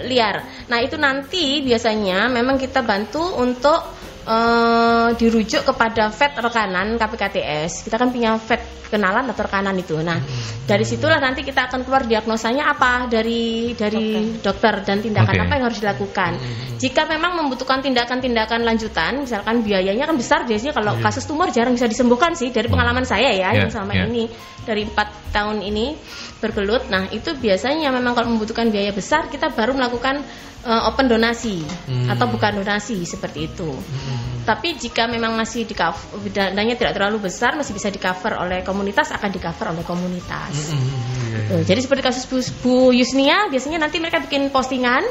liar. 0.06 0.36
Nah 0.70 0.78
itu 0.78 0.94
nanti 0.94 1.58
biasanya 1.66 2.30
memang 2.30 2.54
kita 2.54 2.86
bantu 2.86 3.22
untuk 3.34 4.01
eh, 4.24 5.08
dirujuk 5.18 5.62
kepada 5.66 6.08
vet 6.10 6.32
rekanan 6.38 6.96
KPKTS. 6.98 7.86
Kita 7.86 7.96
kan 7.98 8.10
punya 8.10 8.38
vet 8.38 8.82
kenalan 8.92 9.24
atau 9.32 9.48
rekanan 9.48 9.72
itu. 9.80 9.96
Nah 10.04 10.20
dari 10.68 10.84
situlah 10.84 11.16
nanti 11.16 11.40
kita 11.40 11.72
akan 11.72 11.80
keluar 11.88 12.04
diagnosanya 12.04 12.68
apa 12.68 13.08
dari 13.08 13.72
dari 13.72 14.36
dokter, 14.44 14.84
dan 14.84 15.00
tindakan 15.00 15.32
Oke. 15.32 15.42
apa 15.48 15.52
yang 15.56 15.64
harus 15.72 15.80
dilakukan. 15.80 16.32
Jika 16.76 17.08
memang 17.08 17.40
membutuhkan 17.40 17.80
tindakan-tindakan 17.80 18.66
lanjutan, 18.68 19.24
misalkan 19.24 19.64
biayanya 19.64 20.04
kan 20.04 20.16
besar 20.20 20.44
biasanya 20.44 20.76
kalau 20.76 20.98
kasus 21.00 21.24
tumor 21.24 21.48
jarang 21.48 21.72
bisa 21.72 21.88
disembuhkan 21.88 22.36
sih 22.36 22.52
dari 22.52 22.68
pengalaman 22.68 23.08
saya 23.08 23.32
ya 23.32 23.40
Ya, 23.52 23.66
yang 23.66 23.74
selama 23.74 23.92
ya. 23.96 24.06
ini 24.06 24.30
dari 24.62 24.86
empat 24.86 25.34
tahun 25.34 25.60
ini 25.66 25.98
bergelut. 26.42 26.90
Nah 26.90 27.06
itu 27.14 27.30
biasanya 27.38 27.94
memang 27.94 28.18
kalau 28.18 28.34
membutuhkan 28.34 28.66
biaya 28.68 28.90
besar 28.90 29.30
kita 29.30 29.54
baru 29.54 29.78
melakukan 29.78 30.26
eh, 30.62 30.82
open 30.90 31.06
donasi 31.06 31.62
Hmm. 31.86 32.10
atau 32.10 32.26
bukan 32.26 32.58
donasi 32.58 33.06
seperti 33.06 33.46
itu. 33.46 33.70
Tapi 34.42 34.74
jika 34.74 35.06
memang 35.06 35.38
masih 35.38 35.62
di 35.62 35.74
cover, 35.74 36.18
dananya 36.34 36.74
tidak 36.74 36.98
terlalu 36.98 37.30
besar 37.30 37.54
masih 37.54 37.78
bisa 37.78 37.94
di 37.94 38.02
cover 38.02 38.34
oleh 38.34 38.66
komunitas 38.66 39.14
akan 39.14 39.30
di 39.30 39.38
cover 39.38 39.70
oleh 39.70 39.86
komunitas. 39.86 40.74
Hmm, 40.74 40.82
iya, 40.82 41.38
iya. 41.46 41.50
Tuh, 41.50 41.62
Jadi 41.62 41.80
seperti 41.82 42.02
kasus 42.02 42.26
Bu, 42.26 42.42
Bu 42.58 42.74
Yusnia 42.90 43.46
biasanya 43.46 43.78
nanti 43.86 44.02
mereka 44.02 44.18
bikin 44.18 44.50
postingan 44.50 45.06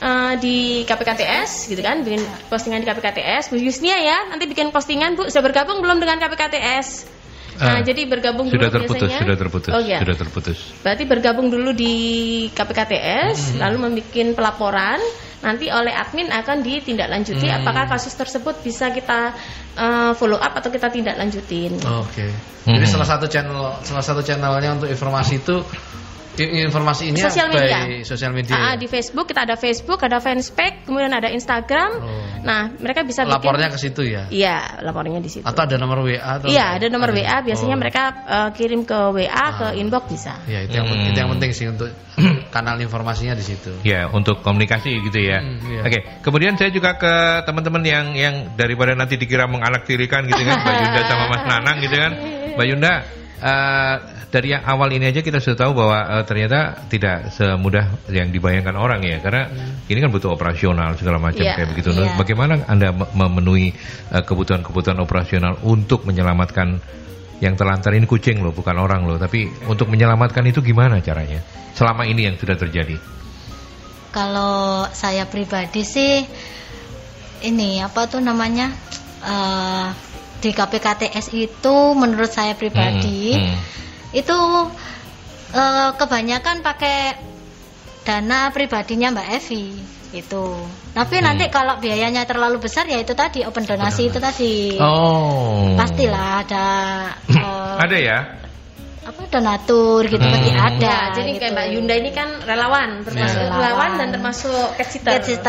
eh, 0.00 0.34
di 0.40 0.82
KPKTS 0.88 1.68
gitu 1.68 1.84
kan, 1.84 2.00
bikin 2.00 2.24
postingan 2.48 2.80
di 2.80 2.88
KPKTS. 2.88 3.52
Bu 3.52 3.60
Yusnia 3.60 4.00
ya, 4.00 4.18
nanti 4.32 4.48
bikin 4.48 4.72
postingan 4.72 5.20
Bu 5.20 5.28
sudah 5.28 5.44
bergabung 5.44 5.84
belum 5.84 6.00
dengan 6.00 6.16
KPKTS? 6.16 7.21
Ah, 7.62 7.78
Nah, 7.78 7.86
jadi 7.86 8.10
bergabung 8.10 8.50
Sudah 8.50 8.66
dulu 8.66 8.76
terputus, 8.82 9.06
biasanya. 9.06 9.22
sudah 9.22 9.36
terputus, 9.38 9.70
Oh 9.70 9.78
iya. 9.78 9.98
sudah 10.02 10.16
terputus. 10.18 10.58
Berarti 10.82 11.04
bergabung 11.06 11.46
dulu 11.46 11.70
di 11.70 11.94
KPKTS, 12.50 13.54
lalu 13.62 13.76
membuat 13.78 14.34
pelaporan. 14.34 14.98
Nanti 15.42 15.70
oleh 15.70 15.90
admin 15.90 16.30
akan 16.30 16.62
ditindaklanjuti 16.62 17.50
apakah 17.50 17.86
kasus 17.86 18.14
tersebut 18.14 18.62
bisa 18.62 18.90
kita 18.90 19.34
eh, 19.72 20.12
follow 20.14 20.36
up 20.36 20.54
atau 20.54 20.68
kita 20.68 20.90
tindak 20.90 21.14
lanjutin. 21.16 21.78
Oke. 21.80 22.26
Jadi 22.62 22.82
Mhm. 22.82 22.92
salah 22.92 23.08
satu 23.08 23.26
channel 23.26 23.78
salah 23.82 24.02
satu 24.02 24.20
channelnya 24.20 24.74
untuk 24.74 24.86
informasi 24.86 25.38
itu 25.38 25.62
informasi 26.36 27.12
ini 27.12 27.20
Sosial 27.20 27.52
media. 27.52 27.78
by 27.84 28.02
sosial 28.02 28.32
media. 28.32 28.54
Ah, 28.56 28.72
ya? 28.72 28.80
di 28.80 28.86
Facebook 28.88 29.28
kita 29.28 29.44
ada 29.44 29.56
Facebook, 29.56 30.00
ada 30.00 30.16
fanspage, 30.16 30.88
kemudian 30.88 31.12
ada 31.12 31.28
Instagram. 31.28 31.90
Oh. 32.00 32.24
Nah, 32.42 32.72
mereka 32.80 33.04
bisa 33.04 33.22
bikin 33.22 33.36
Lapornya 33.36 33.68
ke 33.68 33.78
situ 33.78 34.02
ya. 34.02 34.26
Iya, 34.32 34.80
lapornya 34.80 35.20
di 35.20 35.28
situ. 35.28 35.44
Atau 35.44 35.68
ada 35.68 35.76
nomor 35.76 36.00
WA 36.02 36.18
atau 36.18 36.48
Iya, 36.48 36.80
ada 36.80 36.86
nomor 36.88 37.12
WA. 37.12 37.36
Biasanya 37.44 37.76
Oh. 37.76 37.80
mereka 37.80 38.02
eh, 38.24 38.48
kirim 38.56 38.82
ke 38.82 38.96
WA 39.12 39.46
ke 39.54 39.66
Ah. 39.70 39.76
inbox 39.76 40.04
bisa. 40.08 40.32
Ya, 40.48 40.64
itu 40.64 40.72
yang, 40.72 40.88
Hmm. 40.88 41.08
itu 41.12 41.18
yang 41.20 41.30
penting 41.36 41.50
sih 41.52 41.66
untuk 41.68 41.92
kanal 42.54 42.80
informasinya 42.80 43.36
di 43.36 43.44
situ. 43.44 43.72
Ya, 43.84 44.08
untuk 44.08 44.40
komunikasi 44.40 44.90
gitu 45.04 45.18
ya. 45.20 45.38
Hmm, 45.40 45.60
iya. 45.68 45.80
Oke, 45.84 45.98
kemudian 46.24 46.56
saya 46.56 46.72
juga 46.72 46.96
ke 46.96 47.12
teman-teman 47.44 47.82
yang 47.84 48.06
yang 48.16 48.34
daripada 48.56 48.96
nanti 48.96 49.16
dikira 49.16 49.44
menganaktirikan 49.46 50.24
gitu 50.26 50.42
kan, 50.42 50.60
Mbak 50.60 50.74
Yunda 50.80 51.02
sama 51.06 51.24
Mas 51.28 51.44
Nanang 51.44 51.76
gitu 51.80 51.96
kan. 51.96 52.12
Mbak 52.56 52.66
Yunda, 52.68 52.92
eh, 53.42 53.96
dari 54.32 54.54
yang 54.54 54.64
awal 54.64 54.88
ini 54.94 55.10
aja 55.12 55.20
kita 55.20 55.42
sudah 55.42 55.58
tahu 55.66 55.72
bahwa 55.76 55.98
eh, 56.18 56.24
ternyata 56.24 56.86
tidak 56.86 57.34
semudah 57.34 58.06
yang 58.08 58.30
dibayangkan 58.30 58.72
orang 58.78 59.02
ya, 59.02 59.18
karena 59.18 59.50
ini 59.90 59.98
kan 59.98 60.08
butuh 60.14 60.30
operasional 60.32 60.94
segala 60.96 61.18
macam 61.18 61.42
Iya, 61.42 61.58
kayak 61.58 61.68
begitu. 61.74 61.90
Nah, 61.92 62.08
iya. 62.08 62.16
Bagaimana 62.16 62.64
Anda 62.70 62.94
me- 62.94 63.10
memenuhi 63.12 63.74
eh, 64.14 64.22
kebutuhan-kebutuhan 64.24 64.96
operasional 65.02 65.58
untuk 65.66 66.06
menyelamatkan 66.06 66.78
yang 67.42 67.58
terlantar 67.58 67.90
ini 67.98 68.06
kucing 68.06 68.38
loh, 68.38 68.54
bukan 68.54 68.78
orang 68.78 69.02
loh, 69.02 69.18
tapi 69.18 69.50
untuk 69.66 69.90
menyelamatkan 69.90 70.46
itu 70.46 70.62
gimana 70.62 71.02
caranya? 71.02 71.42
Selama 71.74 72.06
ini 72.06 72.30
yang 72.30 72.38
sudah 72.38 72.54
terjadi. 72.54 72.94
Kalau 74.14 74.86
saya 74.94 75.26
pribadi 75.26 75.82
sih 75.82 76.22
ini 77.42 77.82
apa 77.82 78.06
tuh 78.06 78.22
namanya 78.22 78.70
eh, 79.26 79.86
di 80.42 80.50
KPKTS 80.50 81.30
itu 81.32 81.76
menurut 81.94 82.28
saya 82.28 82.58
pribadi 82.58 83.38
Hmm, 83.38 83.54
hmm. 83.54 83.58
itu 84.10 84.38
eh, 85.54 85.90
kebanyakan 85.94 86.66
pakai 86.66 87.14
dana 88.02 88.50
pribadinya 88.50 89.14
Mbak 89.14 89.28
Evi 89.38 89.64
itu. 90.12 90.44
Tapi 90.92 91.14
Hmm. 91.22 91.24
nanti 91.30 91.46
kalau 91.48 91.78
biayanya 91.78 92.26
terlalu 92.26 92.58
besar 92.58 92.84
ya 92.84 92.98
itu 92.98 93.14
tadi 93.14 93.46
open 93.46 93.64
donasi 93.64 94.10
itu 94.10 94.18
tadi. 94.18 94.76
Oh. 94.82 95.72
Pastilah 95.78 96.42
ada 96.42 96.66
eh, 97.30 97.74
Ada 97.78 97.96
ya? 97.96 98.18
Apa 99.02 99.26
donatur 99.26 100.06
gitu 100.06 100.22
Hmm. 100.22 100.30
pasti 100.30 100.50
ada. 100.54 100.78
Ya, 100.78 100.98
jadi 101.10 101.30
gitu. 101.30 101.40
kayak 101.42 101.52
Mbak 101.52 101.66
Yunda 101.74 101.94
ini 101.98 102.10
kan 102.10 102.28
relawan, 102.40 102.88
termasuk 103.02 103.34
Iya. 103.34 103.50
relawan 103.50 103.58
Relawan. 103.66 103.90
dan 103.98 104.08
termasuk 104.14 104.66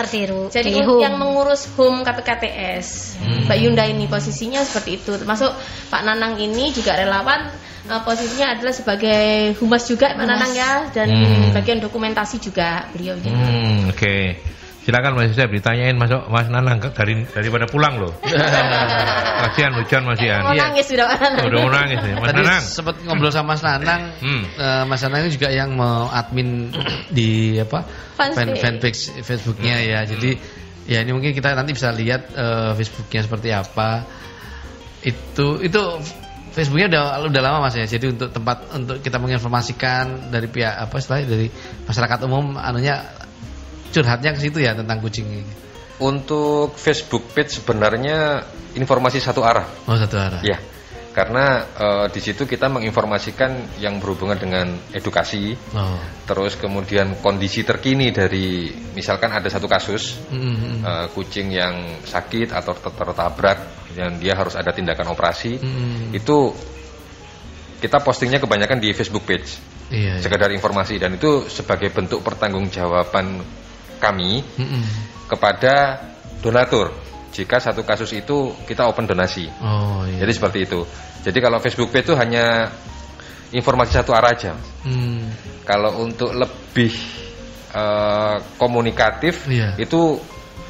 di 0.09 0.21
ru- 0.25 0.49
Jadi 0.49 0.69
di 0.69 0.81
home. 0.81 1.01
yang 1.01 1.15
mengurus 1.15 1.69
home 1.73 2.01
KPKTS, 2.01 2.87
Hmm. 3.21 3.45
Mbak 3.45 3.57
Yunda 3.61 3.83
ini 3.85 4.09
posisinya 4.09 4.57
seperti 4.59 4.97
itu. 4.97 5.13
Termasuk 5.13 5.53
Pak 5.87 6.01
Nanang 6.01 6.41
ini 6.41 6.73
juga 6.73 6.97
relawan, 6.97 7.53
eh, 7.85 8.01
posisinya 8.01 8.57
adalah 8.57 8.73
sebagai 8.73 9.53
humas 9.57 9.85
juga 9.85 10.17
Pak. 10.17 10.25
Nanang 10.25 10.51
ya, 10.51 10.71
dan 10.89 11.13
Hmm. 11.13 11.53
bagian 11.53 11.77
dokumentasi 11.77 12.41
juga 12.41 12.89
beliau. 12.89 13.13
gitu. 13.15 13.29
Hmm, 13.29 13.93
oke. 13.93 14.17
Silakan 14.83 15.15
Mas 15.15 15.31
Yusuf 15.31 15.47
ditanyain 15.47 15.95
masuk 15.95 16.27
Mas 16.27 16.51
Nanang 16.51 16.83
dari 16.91 17.23
daripada 17.23 17.63
pulang 17.65 18.03
loh. 18.03 18.11
Kasihan 19.43 19.71
hujan 19.75 20.03
Mas 20.03 20.19
Ian. 20.19 20.43
Mau 20.43 20.51
Iya. 20.51 20.61
nangis 20.67 20.85
sudah 20.87 21.07
Nanang. 21.07 21.45
Udah 21.47 21.59
mau 21.63 21.71
nangis 21.71 21.99
nih. 21.99 22.13
Mas 22.15 22.27
Tadi 22.27 22.41
Nanang. 22.43 22.63
sempat 22.63 22.95
ngobrol 23.01 23.31
sama 23.31 23.55
Mas 23.55 23.61
Nanang. 23.63 24.01
Hmm. 24.19 24.43
Eh, 24.43 24.83
Mas 24.83 24.99
Nanang 25.01 25.19
ini 25.23 25.31
juga 25.31 25.49
yang 25.49 25.69
mau 25.71 26.07
admin 26.07 26.67
di 27.07 27.55
apa 27.57 27.79
fan 28.15 28.35
Fanpage. 28.35 28.59
fanpage 28.59 28.99
Facebooknya 29.23 29.75
ya. 29.79 29.99
Jadi 30.03 30.31
ya 30.83 30.99
ini 30.99 31.11
mungkin 31.11 31.31
kita 31.31 31.55
nanti 31.55 31.71
bisa 31.71 31.87
lihat 31.91 32.35
eh, 32.35 32.71
Facebooknya 32.75 33.21
seperti 33.23 33.49
apa. 33.55 34.03
Itu 34.99 35.59
itu 35.59 35.81
Facebooknya 36.53 36.87
udah 36.91 37.03
udah 37.27 37.41
lama 37.41 37.57
mas 37.63 37.75
ya. 37.75 37.87
Jadi 37.87 38.13
untuk 38.13 38.29
tempat 38.29 38.67
untuk 38.75 38.99
kita 38.99 39.17
menginformasikan 39.17 40.27
dari 40.27 40.45
pihak 40.45 40.75
apa 40.77 40.95
istilahnya 40.95 41.25
dari 41.25 41.47
masyarakat 41.83 42.19
umum, 42.23 42.55
anunya 42.55 42.99
curhatnya 43.93 44.33
ke 44.33 44.39
situ 44.41 44.57
ya 44.59 44.73
tentang 44.73 44.97
kucing 44.99 45.29
ini. 45.29 45.53
Untuk 46.01 46.73
Facebook 46.75 47.31
page 47.37 47.61
sebenarnya 47.61 48.41
informasi 48.73 49.21
satu 49.21 49.45
arah. 49.45 49.69
Oh 49.85 49.93
satu 49.93 50.17
arah. 50.17 50.41
Ya. 50.41 50.57
Karena 51.13 51.61
eh, 51.77 52.05
di 52.09 52.17
situ 52.17 52.49
kita 52.49 52.73
menginformasikan 52.73 53.77
yang 53.77 54.01
berhubungan 54.01 54.33
dengan 54.33 54.73
edukasi, 54.89 55.53
Oh. 55.77 56.01
terus 56.25 56.57
kemudian 56.57 57.13
kondisi 57.21 57.61
terkini 57.61 58.09
dari 58.09 58.73
misalkan 58.97 59.29
ada 59.29 59.45
satu 59.45 59.69
kasus 59.69 60.17
Mm, 60.33 60.41
mm, 60.41 60.55
mm. 60.57 60.79
eh, 60.81 61.07
kucing 61.13 61.53
yang 61.53 62.01
sakit 62.01 62.49
atau 62.49 62.73
ter- 62.73 62.97
tertabrak 62.97 63.57
dan 63.93 64.17
dia 64.17 64.33
harus 64.33 64.57
ada 64.57 64.73
tindakan 64.73 65.13
operasi, 65.13 65.61
Mm. 65.61 66.17
itu 66.17 66.49
kita 67.77 68.01
postingnya 68.01 68.41
kebanyakan 68.41 68.81
di 68.81 68.89
Facebook 68.97 69.29
page. 69.29 69.73
Iya. 69.93 70.17
iya. 70.17 70.21
sekedar 70.25 70.49
informasi 70.49 70.97
dan 70.97 71.13
itu 71.13 71.45
sebagai 71.51 71.93
bentuk 71.93 72.25
pertanggungjawaban 72.25 73.45
kami 74.03 74.43
Mm, 74.59 74.67
mm. 74.67 74.83
kepada 75.31 76.03
donatur 76.43 76.91
jika 77.31 77.57
satu 77.57 77.81
kasus 77.81 78.11
itu 78.11 78.51
kita 78.67 78.83
open 78.85 79.07
donasi 79.07 79.47
Oh 79.63 80.03
iya. 80.03 80.19
jadi 80.21 80.31
seperti 80.35 80.59
itu 80.67 80.83
jadi 81.23 81.39
kalau 81.39 81.57
Facebook 81.57 81.89
page 81.89 82.11
itu 82.11 82.13
hanya 82.13 82.67
informasi 83.49 83.95
satu 83.95 84.11
arah 84.11 84.35
aja 84.35 84.53
Hmm. 84.83 85.23
kalau 85.63 86.03
untuk 86.03 86.35
lebih 86.35 86.91
eh, 87.71 88.37
komunikatif 88.59 89.47
Iya. 89.47 89.79
itu 89.79 90.19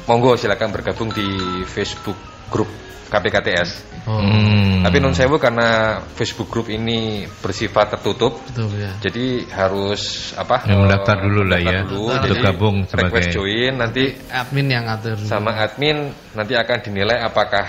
monggo 0.06 0.38
silakan 0.38 0.70
bergabung 0.70 1.10
di 1.10 1.26
Facebook 1.66 2.16
grup 2.48 2.68
KPKTS 3.14 3.70
Oh. 4.04 4.20
Hmm. 4.20 4.84
tapi 4.84 5.00
non 5.00 5.16
sewu 5.16 5.38
karena 5.38 5.96
Facebook 6.12 6.50
grup 6.50 6.68
ini 6.68 7.24
bersifat 7.40 7.96
tertutup 7.96 8.36
Betul 8.44 8.68
ya. 8.76 8.92
Jadi 9.00 9.48
harus 9.48 10.02
apa? 10.34 10.60
Ya, 10.66 10.74
eh, 10.74 10.78
mendaftar 10.78 11.16
dulu 11.18 11.40
lah 11.42 11.56
ya, 11.56 11.80
dulu. 11.82 12.12
untuk 12.12 12.20
Jadi 12.28 12.34
gabung 12.42 12.76
sebagai- 12.84 13.08
request 13.08 13.32
join 13.32 13.72
nanti 13.74 14.12
Admin 14.28 14.68
yang 14.68 14.84
atur. 14.84 15.16
sama 15.16 15.56
admin 15.56 16.04
nanti 16.32 16.52
akan 16.52 16.78
dinilai 16.82 17.16
apakah 17.18 17.64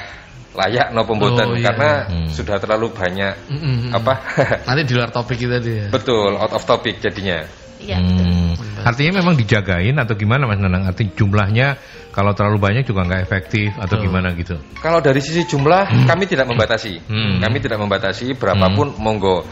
layak 0.51 0.91
no 0.91 1.03
pembuatan 1.03 1.47
Oh, 1.47 1.55
iya. 1.55 1.63
karena 1.65 1.91
Hmm. 2.05 2.27
sudah 2.27 2.55
terlalu 2.57 2.91
banyak 2.91 3.33
Mm, 3.45 3.55
mm, 3.55 3.63
mm. 3.63 3.91
apa? 3.91 4.13
Nanti 4.67 4.81
di 4.83 4.93
luar 4.93 5.11
topik 5.11 5.35
kita 5.37 5.59
dia. 5.59 5.87
Betul, 5.87 6.35
out 6.35 6.51
of 6.51 6.63
topic 6.63 6.99
jadinya. 6.99 7.43
Iya, 7.75 7.99
betul. 7.99 8.23
Hmm. 8.23 8.51
Artinya 8.83 9.19
memang 9.19 9.35
dijagain 9.35 9.95
atau 9.95 10.15
gimana 10.15 10.45
Mas 10.45 10.59
Nanang? 10.59 10.83
Artinya 10.85 11.11
jumlahnya 11.13 11.67
kalau 12.15 12.31
terlalu 12.31 12.57
banyak 12.63 12.83
juga 12.87 13.03
nggak 13.03 13.21
efektif 13.27 13.75
atau 13.75 13.99
Betul. 13.99 14.07
gimana 14.07 14.31
gitu? 14.39 14.55
Kalau 14.79 15.03
dari 15.03 15.19
sisi 15.19 15.43
jumlah 15.43 16.07
kami 16.07 16.23
tidak 16.25 16.47
membatasi. 16.47 17.03
Hmm. 17.11 17.43
Kami 17.43 17.57
tidak 17.59 17.75
membatasi 17.83 18.31
berapapun 18.39 18.95
monggo. 18.95 19.43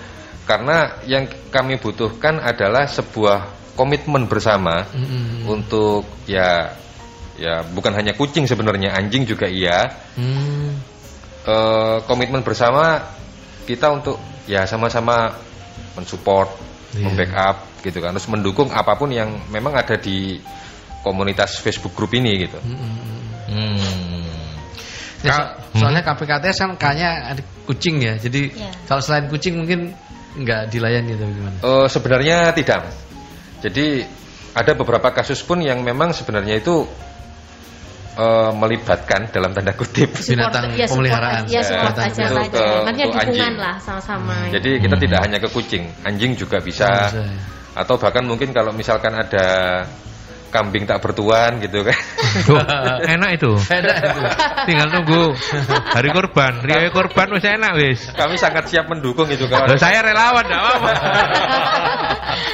Karena 0.48 0.96
yang 1.04 1.28
kami 1.52 1.76
butuhkan 1.76 2.40
adalah 2.40 2.88
sebuah 2.88 3.52
komitmen 3.76 4.32
bersama 4.32 4.88
Hmm. 4.96 5.44
untuk 5.44 6.08
ya 6.24 6.72
ya 7.36 7.66
bukan 7.68 7.92
hanya 8.00 8.16
kucing 8.16 8.48
sebenarnya, 8.48 8.96
anjing 8.96 9.28
juga 9.28 9.52
iya. 9.52 9.92
Hmm. 10.16 10.80
Eh, 11.44 11.98
komitmen 12.08 12.40
bersama 12.48 13.04
kita 13.68 13.92
untuk 13.92 14.16
ya 14.48 14.64
sama-sama 14.64 15.36
mensupport, 16.00 16.48
Iya. 16.96 17.12
membackup 17.12 17.56
gitu 17.84 18.00
kan, 18.00 18.16
terus 18.16 18.32
mendukung 18.32 18.72
apa 18.72 18.96
pun 18.96 19.12
yang 19.12 19.44
memang 19.52 19.76
ada 19.76 20.00
di 20.00 20.40
komunitas 21.04 21.60
Facebook 21.60 21.94
grup 21.94 22.16
ini 22.16 22.48
gitu. 22.48 22.58
Hmm. 22.58 23.78
Ya, 25.24 25.32
Ka- 25.32 25.56
so- 25.72 25.80
soalnya 25.80 26.04
KPKTS 26.04 26.58
kan 26.60 26.72
kayaknya 26.76 27.10
ada 27.32 27.42
kucing 27.64 27.96
ya. 28.00 28.16
Jadi 28.18 28.52
Iya. 28.52 28.72
kalau 28.88 29.00
selain 29.00 29.28
kucing 29.28 29.56
mungkin 29.56 29.96
nggak 30.36 30.68
dilayani 30.68 31.16
atau 31.16 31.28
gimana? 31.30 31.58
Eh, 31.62 31.88
sebenarnya 31.88 32.38
tidak. 32.52 32.92
Jadi 33.64 34.04
ada 34.54 34.72
beberapa 34.76 35.10
kasus 35.12 35.40
pun 35.42 35.64
yang 35.64 35.80
memang 35.80 36.12
sebenarnya 36.12 36.60
itu 36.60 36.84
eh, 38.14 38.52
melibatkan 38.54 39.26
dalam 39.34 39.58
tanda 39.58 39.74
kutip. 39.74 40.14
Binatang 40.14 40.70
ya, 40.78 40.86
pemeliharaan. 40.86 41.50
ya 41.50 41.66
support 41.66 41.98
Binatang 41.98 42.14
aja 42.14 42.24
lah. 42.30 42.46
dukungan 42.46 43.18
anjing. 43.26 43.56
lah 43.58 43.76
sama-sama. 43.82 44.36
Jadi 44.54 44.70
kita 44.78 44.94
Hmm. 44.94 45.04
tidak 45.10 45.20
hanya 45.26 45.38
ke 45.42 45.50
kucing, 45.50 45.84
anjing 46.06 46.38
juga 46.38 46.62
bisa. 46.62 47.10
Bisa 47.10 47.26
ya. 47.26 47.42
Atau 47.74 47.98
bahkan 47.98 48.22
mungkin 48.22 48.54
kalau 48.54 48.70
misalkan 48.70 49.18
ada 49.18 49.82
kambing 50.54 50.86
tak 50.86 51.02
bertuan 51.02 51.58
gitu 51.58 51.82
kan. 51.82 51.98
Duh, 52.46 52.62
enak 53.10 53.42
itu. 53.42 53.52
Enak 53.58 53.96
itu. 53.98 54.22
Tinggal 54.70 54.88
nunggu 54.94 55.34
hari 55.90 56.10
korban, 56.14 56.62
riaya 56.62 56.94
korban 56.94 57.34
wis 57.34 57.42
enak 57.42 57.74
wis. 57.74 58.00
Kami 58.14 58.38
sangat 58.38 58.70
siap 58.70 58.86
mendukung 58.86 59.26
itu 59.34 59.50
kalau 59.50 59.66
Loh, 59.66 59.82
saya 59.82 60.06
relawan 60.06 60.46
enggak 60.46 60.62
apa-apa. 60.62 60.92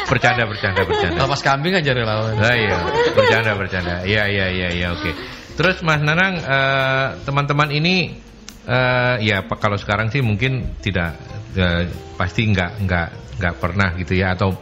bercanda, 0.08 0.44
bercanda, 0.48 0.82
bercanda. 0.88 1.20
Lepas 1.28 1.42
kambing 1.44 1.76
aja 1.76 1.92
relawan. 1.92 2.34
Nah, 2.40 2.56
iya, 2.56 2.78
bercanda, 3.12 3.52
bercanda. 3.60 3.96
Iya, 4.08 4.24
iya, 4.32 4.46
iya, 4.50 4.70
iya, 4.72 4.88
oke. 4.96 5.12
Terus 5.60 5.84
Mas 5.84 6.00
Nanang, 6.00 6.40
eh, 6.40 7.08
teman-teman 7.28 7.70
ini, 7.76 8.16
eh, 8.64 9.16
ya 9.28 9.44
kalau 9.60 9.76
sekarang 9.76 10.08
sih 10.08 10.24
mungkin 10.24 10.80
tidak, 10.80 11.20
eh, 11.60 11.92
pasti 12.16 12.48
nggak, 12.48 12.80
nggak, 12.88 13.08
nggak 13.38 13.56
pernah 13.60 13.92
gitu 14.00 14.16
ya, 14.16 14.34
atau 14.40 14.56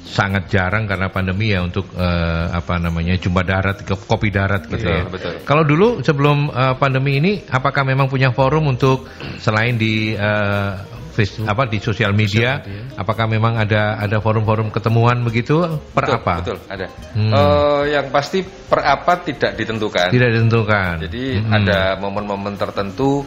sangat 0.00 0.48
jarang 0.48 0.88
karena 0.88 1.12
pandemi 1.12 1.52
ya 1.52 1.60
untuk 1.62 1.86
eh, 1.94 2.46
apa 2.50 2.80
namanya 2.80 3.14
jumpa 3.14 3.44
darat, 3.44 3.84
ke- 3.84 4.00
kopi 4.08 4.32
darat 4.32 4.66
gitu 4.66 4.80
Betul, 4.80 4.96
ya. 4.96 5.02
betul. 5.06 5.32
Kalau 5.44 5.62
dulu 5.62 5.88
sebelum 6.00 6.48
eh, 6.50 6.74
pandemi 6.80 7.20
ini, 7.20 7.32
apakah 7.46 7.84
memang 7.84 8.08
punya 8.08 8.32
forum 8.32 8.66
untuk 8.66 9.06
selain 9.38 9.76
di 9.76 10.16
eh, 10.16 10.70
face- 11.10 11.42
apa 11.44 11.66
di 11.66 11.78
sosial 11.78 12.10
media, 12.14 12.62
media. 12.64 12.96
apakah 12.96 13.26
memang 13.28 13.58
ada 13.58 13.98
ada 13.98 14.18
forum-forum 14.18 14.70
ketemuan 14.70 15.20
begitu 15.22 15.62
per 15.92 16.06
betul, 16.08 16.16
apa? 16.22 16.34
Betul, 16.42 16.58
ada. 16.66 16.86
Hmm. 17.14 17.30
Eh, 17.34 17.82
yang 17.94 18.06
pasti 18.08 18.40
per 18.42 18.80
apa 18.82 19.20
tidak 19.20 19.52
ditentukan. 19.54 20.08
Tidak 20.10 20.28
ditentukan. 20.32 21.06
Jadi 21.06 21.24
Mm-mm. 21.38 21.54
ada 21.54 21.98
momen-momen 22.00 22.54
tertentu 22.56 23.22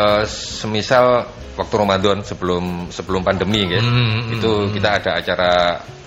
eh, 0.00 0.24
semisal 0.28 1.28
waktu 1.60 1.74
Ramadan 1.76 2.24
sebelum 2.24 2.88
sebelum 2.88 3.20
pandemi 3.20 3.68
kan. 3.68 3.84
Mm-mm. 3.84 4.36
Itu 4.40 4.72
kita 4.72 4.96
ada 4.96 5.10
acara 5.20 5.52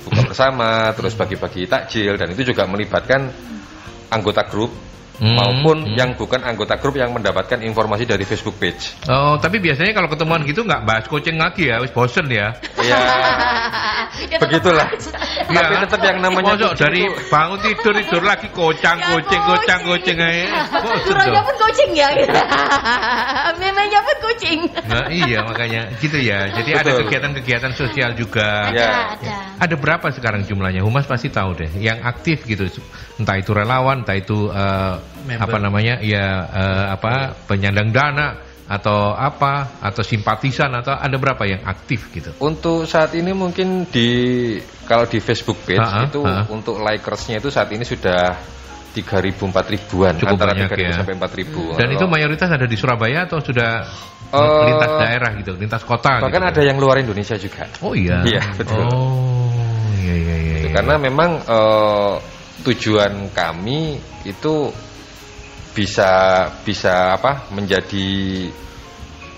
buka 0.04 0.22
bersama, 0.34 0.92
terus 0.98 1.14
bagi-bagi 1.14 1.70
takjil 1.70 2.18
dan 2.18 2.34
itu 2.34 2.52
juga 2.52 2.66
melibatkan 2.68 3.30
anggota 4.12 4.46
grup 4.50 4.93
Mm, 5.14 5.38
maupun 5.38 5.78
mm. 5.86 5.94
yang 5.94 6.10
bukan 6.18 6.42
anggota 6.42 6.74
grup 6.82 6.98
yang 6.98 7.14
mendapatkan 7.14 7.62
informasi 7.62 8.10
dari 8.10 8.26
Facebook 8.26 8.58
page. 8.58 8.98
Oh, 9.06 9.38
tapi 9.38 9.62
biasanya 9.62 9.94
kalau 9.94 10.10
ketemuan 10.10 10.42
gitu 10.42 10.66
nggak 10.66 10.82
bahas 10.84 11.06
coaching 11.06 11.38
lagi 11.38 11.70
ya, 11.70 11.78
wis 11.80 11.94
bosen 11.94 12.26
ya. 12.34 12.58
Ya, 14.14 14.38
begitulah. 14.38 14.86
Iya. 14.94 15.58
Tapi 15.58 15.74
tetap 15.90 16.00
yang 16.06 16.22
namanya 16.22 16.54
Mosok 16.54 16.78
kucing 16.78 16.86
dari 16.86 17.02
itu- 17.02 17.18
bangun 17.34 17.60
tidur 17.66 17.94
tidur 17.98 18.22
lagi 18.24 18.48
kocang 18.54 18.98
Ya, 19.02 19.10
koceng 19.10 19.42
kocang 19.42 19.82
kucing. 19.90 20.18
koceng 20.18 20.18
aja. 20.22 20.46
Dong. 21.34 21.46
pun 21.50 21.56
kucing 21.58 21.90
ya. 21.98 22.08
Memangnya 23.62 24.00
pun 24.06 24.18
kucing. 24.30 24.60
Nah, 24.86 25.10
iya 25.10 25.42
makanya 25.42 25.82
gitu 25.98 26.18
ya. 26.22 26.46
Jadi 26.54 26.72
ada 26.78 26.90
Betul. 26.94 27.00
kegiatan-kegiatan 27.10 27.72
sosial 27.74 28.14
juga. 28.14 28.70
Ada, 28.70 28.78
Ya. 28.78 28.90
ada. 29.18 29.36
Ada 29.66 29.76
berapa 29.82 30.08
sekarang 30.14 30.46
jumlahnya? 30.46 30.86
Humas 30.86 31.10
pasti 31.10 31.34
tahu 31.34 31.58
deh. 31.58 31.72
Yang 31.82 32.06
aktif 32.06 32.38
gitu, 32.46 32.70
entah 33.16 33.38
itu 33.38 33.52
relawan, 33.52 34.02
entah 34.02 34.18
itu 34.18 34.50
eh, 34.50 34.94
Member. 35.26 35.44
apa 35.44 35.58
namanya, 35.58 35.96
ya 36.02 36.26
eh, 36.50 36.86
apa 36.92 37.38
penyandang 37.46 37.90
dana 37.92 38.28
atau 38.64 39.12
apa 39.12 39.78
atau 39.84 40.02
simpatisan 40.02 40.72
atau 40.74 40.96
ada 40.96 41.14
berapa 41.20 41.44
yang 41.44 41.62
aktif 41.64 42.10
gitu? 42.12 42.32
Untuk 42.40 42.88
saat 42.88 43.12
ini 43.14 43.36
mungkin 43.36 43.86
di 43.86 44.56
kalau 44.88 45.06
di 45.06 45.20
Facebook 45.20 45.62
page 45.68 45.84
Ha-ha, 45.84 46.08
itu 46.08 46.24
ha-ha. 46.24 46.48
untuk 46.50 46.80
likersnya 46.80 47.38
itu 47.38 47.52
saat 47.52 47.70
ini 47.76 47.84
sudah 47.84 48.34
3.000 48.94 49.50
4.000-an 49.50 50.14
Cukup 50.22 50.38
antara 50.38 50.54
banyak 50.54 50.70
3.000 50.70 50.86
ya. 50.86 50.94
sampai 51.02 51.16
4.000. 51.18 51.82
Dan 51.82 51.88
itu 51.92 52.06
mayoritas 52.06 52.50
ada 52.50 52.66
di 52.66 52.78
Surabaya 52.78 53.26
atau 53.26 53.40
sudah 53.40 53.72
Eh, 54.34 54.66
lintas 54.66 54.92
daerah 54.98 55.30
gitu, 55.38 55.54
lintas 55.54 55.86
kota 55.86 56.18
bahkan 56.18 56.42
gitu? 56.42 56.52
ada 56.58 56.62
yang 56.66 56.82
luar 56.82 56.98
Indonesia 56.98 57.38
juga. 57.38 57.70
Oh 57.86 57.94
iya. 57.94 58.26
Iya, 58.26 58.42
betul. 58.58 58.82
Oh, 58.82 59.54
iya 60.02 60.10
iya 60.10 60.36
iya. 60.42 60.54
Gitu. 60.58 60.66
iya. 60.66 60.74
Karena 60.74 60.96
memang 60.98 61.38
eh, 61.38 62.14
tujuan 62.62 63.34
kami 63.34 63.98
itu 64.30 64.70
bisa 65.74 66.46
bisa 66.62 67.18
apa 67.18 67.50
menjadi 67.50 68.46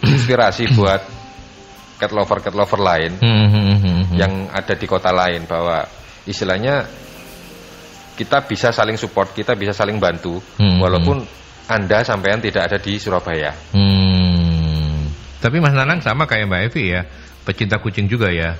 inspirasi 0.03 0.67
buat 0.75 0.99
cat 1.95 2.11
lover 2.11 2.43
cat 2.43 2.51
lover 2.51 2.79
lain 2.83 3.11
Hmm, 3.23 3.47
hmm, 3.47 3.63
hmm, 3.63 3.77
hmm. 3.79 4.15
yang 4.19 4.33
ada 4.51 4.75
di 4.75 4.83
kota 4.83 5.15
lain 5.15 5.47
bahwa 5.47 5.87
istilahnya 6.27 6.83
kita 8.15 8.47
bisa 8.47 8.71
saling 8.71 8.95
support, 8.95 9.35
kita 9.35 9.55
bisa 9.55 9.75
saling 9.75 9.99
bantu 9.99 10.39
Hmm. 10.59 10.79
walaupun 10.79 11.23
Anda 11.67 12.05
sampean 12.05 12.39
tidak 12.39 12.71
ada 12.71 12.77
di 12.79 12.95
Surabaya. 13.01 13.51
Hmm. 13.75 15.09
Tapi 15.41 15.57
Mas 15.59 15.73
Nanang 15.75 15.99
sama 15.99 16.23
kayak 16.29 16.47
Mbak 16.47 16.61
Evi 16.71 16.83
ya, 16.95 17.01
pecinta 17.43 17.81
kucing 17.81 18.07
juga 18.07 18.29
ya. 18.31 18.55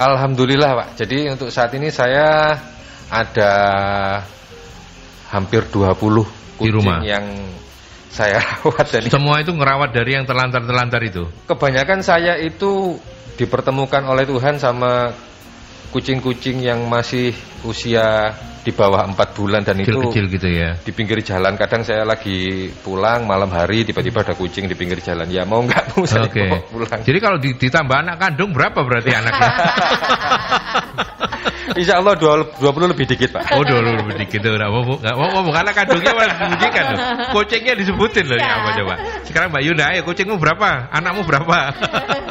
Alhamdulillah, 0.00 0.70
Pak. 0.76 0.88
Jadi 1.04 1.28
untuk 1.28 1.48
saat 1.52 1.72
ini 1.76 1.92
saya 1.92 2.56
ada 3.10 3.52
hampir 5.28 5.66
20 5.66 5.94
kucing 6.58 6.74
rumah? 6.74 7.02
yang 7.02 7.26
saya 8.10 8.38
rawat 8.62 8.86
dan 8.90 9.02
Semua 9.06 9.38
itu 9.38 9.50
ngerawat 9.50 9.90
dari 9.90 10.14
yang 10.14 10.24
terlantar-terlantar 10.24 11.02
itu. 11.02 11.26
kebanyakan 11.46 12.00
saya 12.00 12.34
itu 12.36 12.98
dipertemukan 13.34 14.02
oleh 14.04 14.24
Tuhan 14.24 14.58
sama 14.58 15.10
kucing-kucing 15.90 16.62
yang 16.62 16.86
masih 16.86 17.34
usia 17.62 18.30
di 18.60 18.70
bawah 18.70 19.08
empat 19.08 19.32
bulan 19.32 19.64
dan 19.64 19.80
itu 19.80 19.88
Kecil-kecil 19.90 20.24
gitu 20.28 20.48
ya. 20.52 20.76
di 20.76 20.92
pinggir 20.92 21.18
jalan 21.24 21.56
kadang 21.56 21.80
saya 21.80 22.04
lagi 22.04 22.68
pulang 22.84 23.24
malam 23.24 23.48
hari 23.48 23.82
tiba-tiba 23.82 24.20
ada 24.20 24.36
kucing 24.36 24.68
di 24.68 24.76
pinggir 24.76 25.00
jalan 25.00 25.24
ya 25.26 25.48
mau 25.48 25.64
nggak 25.64 25.96
mau 25.96 26.04
saya 26.04 26.28
bawa 26.28 26.60
pulang 26.68 27.00
Jadi 27.00 27.18
kalau 27.18 27.40
di- 27.40 27.56
ditambah 27.56 27.96
anak 27.96 28.20
kandung 28.20 28.52
berapa 28.52 28.76
berarti 28.76 29.10
anaknya? 29.10 29.50
Insya 31.76 31.98
Allah 31.98 32.14
20 32.18 32.56
lebih 32.90 33.06
dikit 33.06 33.30
pak 33.30 33.54
Oh, 33.54 33.62
dulu 33.62 33.94
lebih 33.96 34.14
dikit 34.18 34.40
tuh. 34.40 34.54
Nggak 34.54 34.70
mau, 34.70 34.82
nggak 34.96 35.14
mau 35.16 35.52
anak 35.52 35.74
kandungnya 35.74 36.12
malah 36.12 36.34
disebutkan 36.36 36.84
loh. 36.86 36.98
Kucingnya 37.32 37.74
disebutin 37.74 38.24
loh 38.26 38.36
ya 38.36 38.50
apa 38.58 38.68
coba. 38.76 38.94
Sekarang 39.22 39.48
Mbak 39.50 39.62
Yunda, 39.62 39.84
ayo 39.90 40.00
kucingmu 40.02 40.36
berapa? 40.36 40.90
Anakmu 40.90 41.22
berapa? 41.22 41.58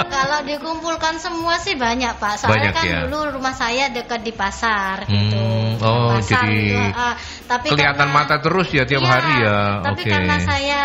Kalau 0.10 0.39
dikumpulkan 0.43 1.15
semua 1.17 1.56
sih 1.58 1.75
banyak 1.75 2.15
pak. 2.15 2.34
Soalnya 2.38 2.71
Banyak 2.71 2.73
kan 2.73 2.84
ya? 2.86 2.99
dulu 3.06 3.19
rumah 3.32 3.54
saya 3.54 3.88
dekat 3.88 4.21
di 4.21 4.32
pasar 4.32 5.04
gitu. 5.06 5.38
Hmm, 5.38 5.80
oh, 5.80 6.17
pasar 6.17 6.43
jadi 6.43 6.91
ah. 6.91 7.15
tapi 7.45 7.67
Kelihatan 7.69 8.10
karena- 8.10 8.15
mata 8.15 8.36
terus 8.39 8.67
ya 8.69 8.84
tiap 8.84 8.99
Iya, 8.99 9.10
hari 9.10 9.34
ya. 9.39 9.58
Tapi 9.82 10.02
karena 10.04 10.36
saya 10.39 10.82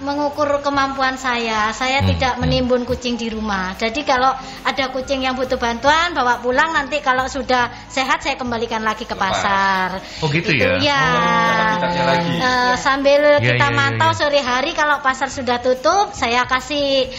mengukur 0.00 0.48
kemampuan 0.60 1.14
saya, 1.14 1.70
saya 1.70 2.02
Hmm, 2.02 2.10
tidak 2.10 2.32
hmm. 2.34 2.40
menimbun 2.42 2.82
kucing 2.82 3.14
di 3.14 3.28
rumah. 3.28 3.74
Jadi 3.74 4.02
kalau 4.02 4.34
ada 4.62 4.84
kucing 4.90 5.22
yang 5.22 5.34
butuh 5.34 5.56
bantuan, 5.56 6.10
bawa 6.12 6.38
pulang 6.38 6.72
nanti 6.72 6.98
kalau 6.98 7.26
sudah 7.26 7.70
sehat 7.92 8.18
saya 8.18 8.34
kembalikan 8.34 8.80
lagi 8.80 9.04
ke 9.04 9.12
pasar. 9.12 10.00
Oh, 10.18 10.28
gitu 10.28 10.48
ya? 10.50 10.80
Ya. 10.80 11.02
Oh, 11.76 11.84
kita 11.84 12.02
lagi. 12.02 12.34
Eh, 12.34 12.74
sambil 12.76 13.20
Ya, 13.36 13.52
kita 13.52 13.60
ya, 13.60 13.68
ya, 13.68 13.76
mantau 13.76 14.10
ya. 14.10 14.16
sore 14.16 14.40
hari 14.40 14.72
kalau 14.72 14.98
pasar 14.98 15.28
sudah 15.28 15.60
tutup, 15.60 16.10
saya 16.12 16.42
kasih 16.44 17.12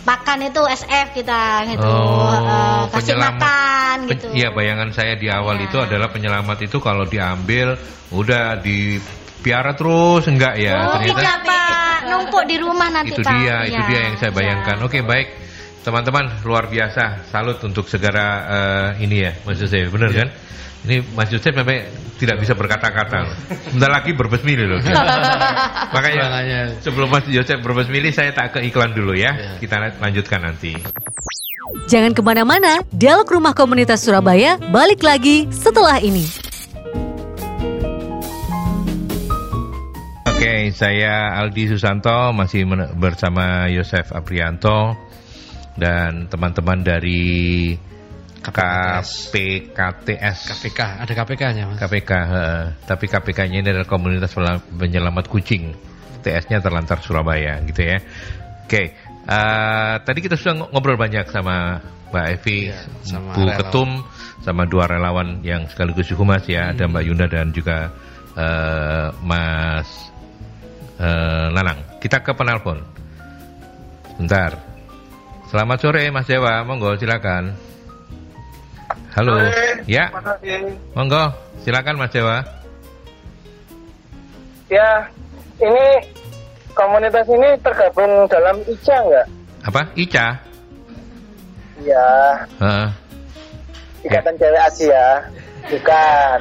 makan 0.00 0.48
itu 0.48 0.62
SF 0.62 1.06
kita 1.12 1.42
gitu. 1.68 1.84
Oh, 1.84 2.30
Eh, 2.30 2.82
kasih 2.88 3.12
penyelamat. 3.12 3.36
makan 3.36 3.96
gitu. 4.08 4.26
Iya, 4.32 4.48
bayangan 4.50 4.88
saya 4.90 5.14
di 5.14 5.26
awal 5.28 5.58
Iya. 5.58 5.66
itu 5.66 5.76
adalah 5.76 6.08
penyelamat 6.08 6.58
itu 6.62 6.78
kalau 6.78 7.04
diambil 7.04 7.74
udah 8.08 8.56
dipiara 8.56 9.74
terus 9.74 10.24
enggak 10.24 10.56
ya? 10.56 10.78
Oh, 10.88 11.02
tidak 11.02 11.42
Pak, 11.42 11.98
numpuk 12.06 12.46
di 12.46 12.56
rumah 12.56 12.88
nanti 12.88 13.12
itu 13.12 13.20
Pak. 13.20 13.34
dia, 13.34 13.56
itu 13.66 13.74
Iya, 13.74 13.80
dia 13.84 14.00
yang 14.00 14.16
saya 14.16 14.30
iya. 14.30 14.36
bayangkan. 14.38 14.76
Oke, 14.80 15.02
baik. 15.02 15.28
Teman-teman, 15.86 16.42
luar 16.42 16.66
biasa. 16.66 17.30
Salut 17.30 17.62
untuk 17.62 17.86
segera 17.86 18.26
eh, 18.98 19.04
ini 19.06 19.22
ya, 19.22 19.32
maksud 19.46 19.70
saya, 19.70 19.86
benar 19.88 20.10
kan? 20.10 20.28
Ini 20.86 21.02
Mas 21.14 21.30
Yosef 21.34 21.50
sampai 21.54 21.90
tidak 22.22 22.38
bisa 22.38 22.54
berkata-kata. 22.54 23.34
Sebentar 23.66 23.90
lagi 23.90 24.14
berbesmili 24.14 24.62
loh. 24.62 24.78
Makanya 25.94 26.78
sebelum 26.78 27.10
Mas 27.10 27.26
Yosef 27.26 27.58
berbesmili 27.58 28.14
saya 28.14 28.30
tak 28.30 28.58
ke 28.58 28.62
iklan 28.62 28.94
dulu 28.94 29.14
ya. 29.14 29.34
Ya. 29.34 29.50
Kita 29.58 29.98
lanjutkan 29.98 30.46
nanti. 30.46 30.78
Jangan 31.90 32.14
ke 32.14 32.22
mana-mana, 32.22 32.80
Dialog 32.94 33.28
Rumah 33.28 33.52
Komunitas 33.52 34.06
Surabaya 34.06 34.56
balik 34.70 35.02
lagi 35.02 35.50
setelah 35.50 35.98
ini. 36.00 36.24
Oke, 40.24 40.70
saya 40.70 41.34
Aldi 41.42 41.74
Susanto 41.74 42.30
masih 42.30 42.62
bersama 42.94 43.66
Yosef 43.66 44.14
Aprianto 44.14 45.07
dan 45.78 46.26
teman-teman 46.26 46.82
dari 46.82 47.72
KPKTS. 48.38 49.08
KPKTS. 49.30 50.38
KPK, 50.54 50.80
ada 51.02 51.12
KPK-nya 51.12 51.62
mas. 51.70 51.78
KPK, 51.78 52.10
heeh. 52.10 52.64
tapi 52.86 53.04
KPK-nya 53.10 53.58
ini 53.62 53.68
adalah 53.70 53.88
komunitas 53.88 54.34
penyelamat 54.78 55.26
kucing. 55.26 55.74
TS-nya 56.18 56.58
terlantar 56.58 56.98
Surabaya, 56.98 57.62
gitu 57.62 57.78
ya. 57.82 57.98
Oke, 58.66 58.94
eh, 59.24 59.94
tadi 60.02 60.18
kita 60.18 60.34
sudah 60.34 60.54
ng- 60.66 60.70
ngobrol 60.74 60.98
banyak 60.98 61.30
sama 61.30 61.78
Mbak 62.10 62.26
Evi, 62.40 62.58
Iya, 62.68 62.78
sama 63.06 63.30
Bu 63.36 63.46
relawan. 63.46 63.58
Ketum, 63.62 63.90
sama 64.42 64.62
dua 64.66 64.84
relawan 64.90 65.28
yang 65.46 65.68
sekaligus 65.70 66.10
humas 66.12 66.42
ya, 66.50 66.74
ada 66.74 66.88
Mbak 66.90 67.04
Yunda 67.06 67.26
dan 67.30 67.54
juga 67.54 67.90
eh, 68.38 69.08
Mas 69.22 69.88
eh, 70.98 71.48
Nanang. 71.54 72.02
Kita 72.02 72.22
ke 72.22 72.34
penelpon. 72.34 72.82
Bentar. 74.18 74.77
Selamat 75.48 75.80
sore 75.80 76.04
Mas 76.12 76.28
Dewa, 76.28 76.60
monggo 76.60 76.92
silakan. 77.00 77.56
Halo. 79.16 79.48
Ya. 79.88 80.12
Monggo, 80.92 81.32
silakan 81.64 81.96
Mas 81.96 82.12
Dewa. 82.12 82.44
Ya, 84.68 85.08
ini 85.56 85.86
komunitas 86.76 87.24
ini 87.32 87.56
tergabung 87.64 88.28
dalam 88.28 88.60
ICA 88.68 88.96
nggak? 89.08 89.26
Apa? 89.64 89.82
Ica? 89.96 90.36
Ya, 91.80 92.08
Heeh. 92.60 92.88
Ikatan 94.04 94.36
Cewek 94.36 94.62
Asia. 94.68 95.24
Bukan. 95.66 96.38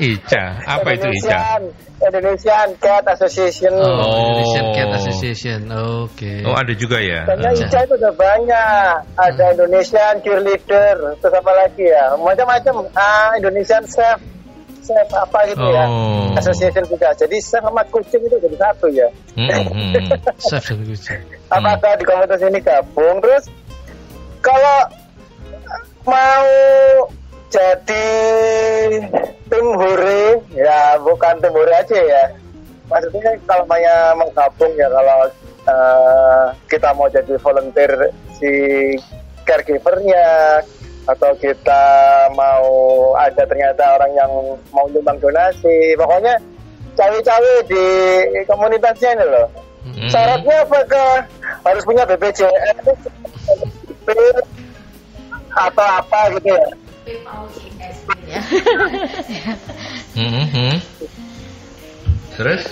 Ica. 0.14 0.44
Apa 0.62 0.88
itu 0.94 1.08
Ica? 1.10 1.58
Indonesian, 1.58 1.62
Indonesian 1.98 2.68
Cat 2.78 3.04
Association. 3.10 3.72
Oh. 3.74 4.30
Indonesian 4.30 4.66
Cat 4.70 4.90
Association. 5.02 5.60
Oke. 6.06 6.46
Oh, 6.46 6.54
ada 6.54 6.72
juga 6.78 7.02
ya. 7.02 7.26
Karena 7.26 7.50
Ica. 7.50 7.66
ICA 7.66 7.80
itu 7.84 7.94
udah 7.98 8.12
banyak. 8.14 8.94
Ada 9.18 9.44
Indonesian 9.58 10.14
Cheerleader, 10.22 10.96
terus 11.18 11.34
apa 11.34 11.52
lagi 11.52 11.84
ya? 11.90 12.14
Macam-macam. 12.16 12.74
Ah, 12.94 13.34
Indonesian 13.36 13.84
Chef, 13.90 14.18
Chef 14.82 15.08
apa 15.14 15.38
gitu 15.46 15.62
ya? 15.62 15.86
Oh. 15.86 16.34
Association 16.34 16.84
juga. 16.90 17.14
Jadi 17.14 17.38
chef 17.38 17.62
sama 17.62 17.82
kucing 17.88 18.22
itu 18.26 18.36
jadi 18.42 18.56
satu 18.58 18.86
ya. 18.90 19.08
Hmm, 19.38 19.48
hmm. 19.70 20.10
Chef 20.50 20.62
dan 20.66 20.82
kucing. 20.82 21.22
apakah 21.52 21.94
di 22.00 22.04
komunitas 22.08 22.40
ini 22.42 22.58
gabung 22.64 23.20
terus 23.20 23.44
kalau 24.42 24.78
mau 26.02 26.46
jadi 27.52 28.08
tim 29.52 29.66
hore 29.76 30.40
ya 30.56 30.96
bukan 31.04 31.36
tim 31.44 31.52
hore 31.52 31.72
aja 31.76 31.98
ya 32.00 32.24
maksudnya 32.88 33.36
kalau 33.44 33.64
mau 33.68 33.78
mau 34.16 34.28
gabung 34.32 34.72
ya 34.74 34.88
kalau 34.88 35.28
eh, 35.68 36.44
kita 36.72 36.88
mau 36.96 37.08
jadi 37.12 37.34
volunteer 37.36 37.92
si 38.40 38.52
caregivernya 39.44 40.60
atau 41.02 41.34
kita 41.36 41.84
mau 42.32 42.70
ada 43.18 43.42
ternyata 43.44 44.00
orang 44.00 44.12
yang 44.16 44.32
mau 44.72 44.86
nyumbang 44.88 45.18
donasi 45.20 45.92
pokoknya 45.98 46.40
cawe-cawe 46.96 47.54
di 47.68 47.86
komunitasnya 48.48 49.18
ini 49.18 49.26
loh 49.28 49.48
Hmm. 49.82 50.06
Syaratnya 50.06 50.62
apakah 50.62 51.26
harus 51.66 51.82
punya 51.82 52.06
BPJS 52.06 52.86
atau 55.52 55.86
apa 55.98 56.20
gitu 56.38 56.54
ya? 56.54 56.62
Hmm, 60.12 60.44
hmm. 60.44 60.76
Terus? 62.36 62.62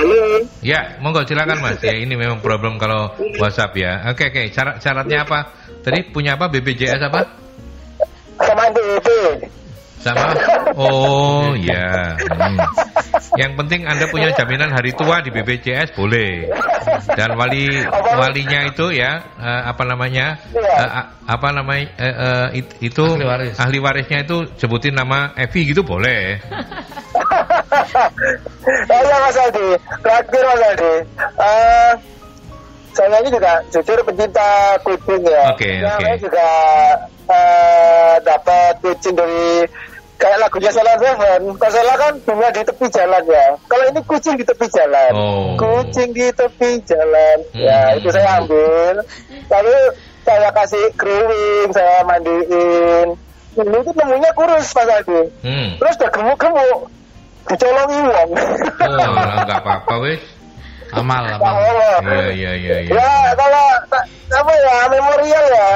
Halo. 0.00 0.48
Ya, 0.64 0.96
monggo 1.04 1.28
silakan 1.28 1.60
Mas. 1.60 1.76
Ya, 1.84 1.92
ini 1.92 2.16
memang 2.16 2.40
problem 2.40 2.80
kalau 2.80 3.12
WhatsApp 3.36 3.76
ya. 3.76 4.00
Oke, 4.10 4.32
oke. 4.32 4.48
Syarat 4.48 4.80
syaratnya 4.80 5.28
apa? 5.28 5.52
Tadi 5.84 6.08
punya 6.08 6.40
apa? 6.40 6.48
BPJS 6.48 7.04
apa? 7.04 7.20
Sama 8.40 8.64
DP. 8.72 9.06
Sama? 10.00 10.32
Oh, 10.74 11.52
ya. 11.54 12.16
Hmm. 12.16 12.56
Yang 13.36 13.52
penting 13.56 13.80
Anda 13.84 14.08
punya 14.08 14.32
jaminan 14.32 14.72
hari 14.72 14.96
tua 14.96 15.20
di 15.20 15.28
BPJS 15.28 15.92
boleh. 15.92 16.48
Dan 17.12 17.36
wali 17.36 17.68
walinya 18.16 18.64
itu 18.64 18.90
ya 18.90 19.20
eh, 19.36 19.62
apa 19.68 19.82
namanya? 19.84 20.40
Iya. 20.50 20.74
a- 20.80 21.08
apa 21.28 21.48
namanya? 21.52 21.84
eh, 21.94 22.14
eh, 22.16 22.46
it- 22.64 22.74
itu 22.82 23.04
Ahli 23.04 23.26
waris. 23.28 23.54
ahli 23.60 23.78
warisnya 23.78 24.18
itu 24.24 24.48
sebutin 24.56 24.96
nama 24.96 25.36
Evi 25.36 25.68
gitu 25.68 25.84
boleh. 25.84 26.40
Oh 28.90 29.02
ya 29.02 29.16
Mas 29.20 29.36
Aldi, 29.36 29.68
terakhir 30.02 30.42
Mas 30.44 30.62
Aldi. 30.62 30.94
Eh, 31.38 31.92
saya 32.92 33.16
ini 33.20 33.30
juga 33.30 33.52
jujur 33.70 33.98
pencinta 34.02 34.48
kucing 34.82 35.22
ya. 35.24 35.42
Oke, 35.54 35.70
Yang 35.80 35.94
oke. 35.94 36.02
Saya 36.04 36.16
juga 36.18 36.48
eh, 37.30 38.14
dapat 38.22 38.72
kucing 38.82 39.14
dari 39.14 39.64
kayak 40.20 40.38
lagunya 40.38 40.70
Salah 40.70 40.96
Seven. 41.00 41.40
Kalau 41.56 41.72
Salah 41.72 41.96
kan 41.96 42.12
bunga 42.28 42.48
di 42.52 42.62
tepi 42.62 42.86
jalan 42.92 43.24
ya. 43.24 43.46
Kalau 43.64 43.84
ini 43.88 44.00
kucing 44.04 44.36
di 44.36 44.44
tepi 44.44 44.66
jalan. 44.68 45.12
Oh. 45.16 45.56
Kucing 45.56 46.12
di 46.12 46.28
tepi 46.28 46.84
jalan. 46.84 47.38
Hmm. 47.56 47.64
Ya 47.64 47.96
itu 47.96 48.08
saya 48.12 48.44
ambil. 48.44 49.00
Lalu 49.48 49.76
saya 50.28 50.48
kasih 50.52 50.84
grooming, 51.00 51.68
saya 51.72 52.04
mandiin. 52.04 53.08
Dulu 53.56 53.76
itu 53.82 53.90
nemunya 53.96 54.30
kurus 54.36 54.68
Mas 54.76 54.88
Aldi. 54.92 55.20
Hmm. 55.42 55.68
Terus 55.80 55.96
udah 55.98 56.10
gemuk-gemuk. 56.12 56.80
Dicolongi 57.48 57.98
uang. 58.04 58.30
Oh, 58.84 59.10
enggak 59.42 59.58
apa-apa 59.64 59.94
wis. 60.06 60.22
Amal, 60.92 61.22
Ya 61.22 61.34
amal. 61.36 61.54
Iya, 62.02 62.22
iya, 62.30 62.52
iya, 62.56 62.76
iya. 62.82 62.92
Ya 62.94 63.10
kalau 63.34 63.64
apa 64.30 64.52
ya 64.54 64.76
memorial 64.88 65.44
ya 65.46 65.68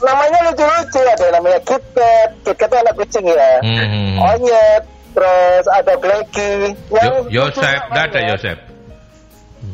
namanya 0.00 0.38
lucu-lucu 0.44 1.00
ada 1.02 1.26
namanya 1.32 1.58
KitKat, 1.62 2.30
KitKat 2.42 2.72
anak 2.76 2.94
kucing 2.94 3.26
ya, 3.26 3.50
Hmm. 3.62 4.18
Onyet, 4.18 4.82
terus 5.12 5.64
ada 5.68 5.94
Blacky, 5.96 6.74
yang 6.90 7.14
Yo- 7.26 7.46
enggak 7.88 8.04
ada 8.04 8.18
namanya. 8.18 8.30
Yosef. 8.32 8.58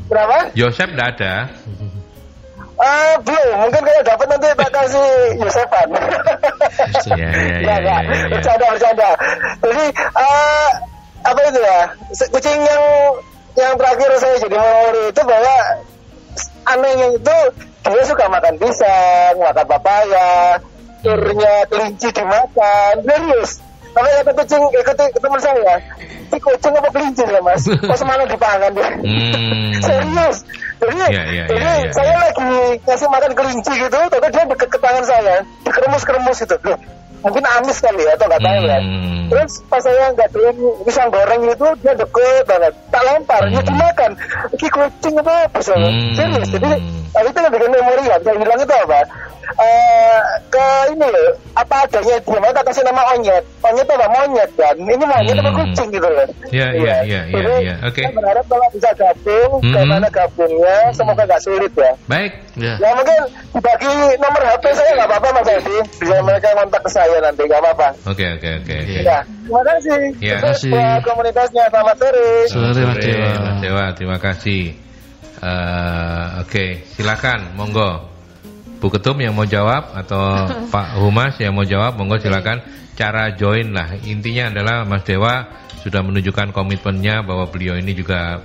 Berapa? 0.09 0.39
Enggak 0.93 1.09
ada. 1.17 1.35
Ah 2.75 3.15
belum, 3.21 3.57
mungkin 3.63 3.81
kalau 3.81 4.03
dapat 4.03 4.27
nanti 4.27 4.49
tak 4.53 4.71
kasih 4.77 5.09
Yosefan. 5.39 5.89
Ya, 5.93 6.03
ya, 7.15 7.29
ya, 7.31 7.57
Enggak, 7.61 7.61
ya, 7.63 7.77
enggak. 7.79 8.01
ya, 8.03 8.17
ya. 8.17 8.29
Bercanda, 8.29 8.67
bercanda. 8.69 9.11
Jadi, 9.63 9.85
eh, 9.95 10.69
apa 11.23 11.41
itu 11.47 11.61
ya? 11.61 11.79
Kucing 12.29 12.59
yang 12.61 12.83
yang 13.57 13.75
terakhir 13.77 14.11
saya 14.17 14.37
jadi 14.41 14.57
memori 14.57 15.03
itu 15.13 15.23
bahwa 15.25 15.57
anehnya 16.69 17.07
itu 17.19 17.37
dia 17.83 18.05
suka 18.07 18.25
makan 18.31 18.55
pisang, 18.63 19.35
makan 19.43 19.67
papaya, 19.67 20.57
turnya 21.03 21.55
kelinci 21.69 22.09
dimakan, 22.15 22.95
serius. 23.03 23.51
Tapi 23.93 24.09
kata 24.09 24.33
kucing, 24.33 24.63
ikut 24.73 24.97
teman 25.21 25.41
saya, 25.43 25.75
ini 26.01 26.39
kucing 26.41 26.73
apa 26.73 26.89
kelinci 26.89 27.29
ya 27.29 27.41
mas? 27.45 27.61
Kok 27.69 27.99
semalam 28.01 28.25
dipangan 28.25 28.73
dia? 28.73 28.89
Hmm. 29.05 29.69
Serius. 29.85 30.39
Jadi, 30.81 30.97
Ya, 30.99 31.23
ya, 31.31 31.45
jadi 31.47 31.63
ya, 31.63 31.75
ya, 31.79 31.91
saya 31.95 32.11
ya. 32.11 32.19
lagi 32.27 32.53
ngasih 32.83 33.07
makan 33.07 33.33
kelinci 33.39 33.73
gitu, 33.77 33.99
tapi 34.03 34.27
dia 34.35 34.43
deket 34.51 34.69
ke 34.73 34.79
tangan 34.83 35.05
saya, 35.07 35.37
dikeremus-keremus 35.63 36.39
gitu. 36.43 36.57
Loh, 36.67 36.79
mungkin 37.23 37.45
amis 37.47 37.79
kali 37.79 38.03
ya, 38.03 38.13
atau 38.19 38.27
nggak 38.29 38.43
tahu. 38.43 38.59
Hmm. 38.67 39.27
Terus 39.33 39.53
pas 39.71 39.81
saya 39.81 40.13
nggak 40.13 40.29
pisang 40.85 41.09
goreng 41.09 41.43
itu, 41.49 41.67
dia 41.81 41.93
deket 41.97 42.45
banget. 42.45 42.73
Tak 42.91 43.03
lempar, 43.07 43.43
Hmm. 43.47 43.53
dia 43.55 43.63
dimakan. 43.65 44.11
Ini 44.53 44.67
kucing 44.69 45.15
apa 45.23 45.33
apa? 45.49 45.59
Hmm. 45.63 46.15
Serius. 46.19 46.49
Jadi, 46.53 46.71
tapi 47.15 47.27
itu 47.31 47.39
yang 47.39 47.53
bikin 47.55 47.71
memori 47.71 48.03
ya. 48.11 48.17
Saya 48.21 48.37
bilang 48.37 48.59
itu 48.61 48.75
apa? 48.75 49.01
Eh, 49.53 50.21
ke 50.49 50.67
ini 50.91 51.07
loh, 51.07 51.31
apa 51.53 51.85
adanya 51.85 52.17
dia 52.19 52.39
mau 52.41 52.49
tak 52.51 52.65
kasih 52.65 52.83
nama 52.83 53.03
onyet. 53.13 53.45
Onyet 53.61 53.85
itu 53.85 53.95
apa? 53.95 54.07
Monyet 54.09 54.51
kan. 54.57 54.75
Ini 54.75 54.95
monyet 54.99 55.37
apa 55.37 55.51
Hmm. 55.51 55.59
kucing 55.61 55.89
gitu 55.93 56.09
loh. 56.09 56.27
Ya, 56.49 56.67
ya, 56.73 56.97
ya, 57.05 57.21
ya, 57.21 57.21
Jadi, 57.29 57.55
ya. 57.69 57.75
Oke. 57.85 58.01
Saya 58.01 58.15
berharap 58.17 58.45
kalau 58.49 58.67
bisa 58.73 58.91
gabung, 58.97 59.51
Hmm. 59.61 59.73
bagaimana 59.73 60.09
gabungnya, 60.09 60.77
semoga 60.93 61.23
nggak 61.25 61.43
sulit 61.43 61.73
ya. 61.77 61.93
Baik. 62.09 62.33
Ya. 62.57 62.75
Ya 62.77 62.91
mungkin 62.93 63.19
bagi 63.57 63.93
nomor 64.21 64.43
HP 64.45 64.65
saya 64.73 64.91
nggak 64.93 65.09
apa-apa 65.09 65.29
Mas 65.41 65.49
Edi, 65.49 65.77
bisa 66.01 66.17
mereka 66.21 66.49
kontak 66.53 66.81
ke 66.85 66.91
saya 66.93 67.17
nanti 67.21 67.43
nggak 67.45 67.61
apa-apa. 67.61 67.89
Oke, 68.09 68.25
oke, 68.37 68.49
oke, 68.61 68.75
oke. 68.77 68.93
Iya. 68.93 69.03
Ya, 69.03 69.19
terima 69.25 69.63
kasih. 69.65 70.01
Ya. 70.21 70.37
Sukses 70.37 70.45
Kasih. 70.45 70.73
buat 70.73 71.01
komunitasnya. 71.03 71.65
Selamat 71.73 71.97
sore. 71.97 72.29
Sore, 72.49 72.81
Mas 72.85 72.99
Dewa. 73.01 73.31
Mas 73.41 73.57
Dewa, 73.61 73.85
terima 73.97 74.19
kasih. 74.21 74.63
Eh, 75.43 76.27
Oke, 76.47 76.87
silakan, 76.95 77.59
monggo. 77.59 78.12
Bu 78.83 78.91
Ketum 78.91 79.23
yang 79.23 79.33
mau 79.33 79.47
jawab 79.47 79.95
atau 79.95 80.51
Pak 80.75 80.99
Humas 80.99 81.39
yang 81.39 81.55
mau 81.55 81.63
jawab, 81.63 81.95
monggo 81.95 82.19
silakan. 82.19 82.59
Cara 82.93 83.33
join 83.33 83.71
lah. 83.71 83.95
Intinya 84.03 84.51
adalah 84.51 84.83
Mas 84.85 85.07
Dewa 85.07 85.47
sudah 85.81 86.03
menunjukkan 86.03 86.51
komitmennya 86.51 87.23
bahwa 87.23 87.47
beliau 87.47 87.79
ini 87.79 87.95
juga 87.95 88.43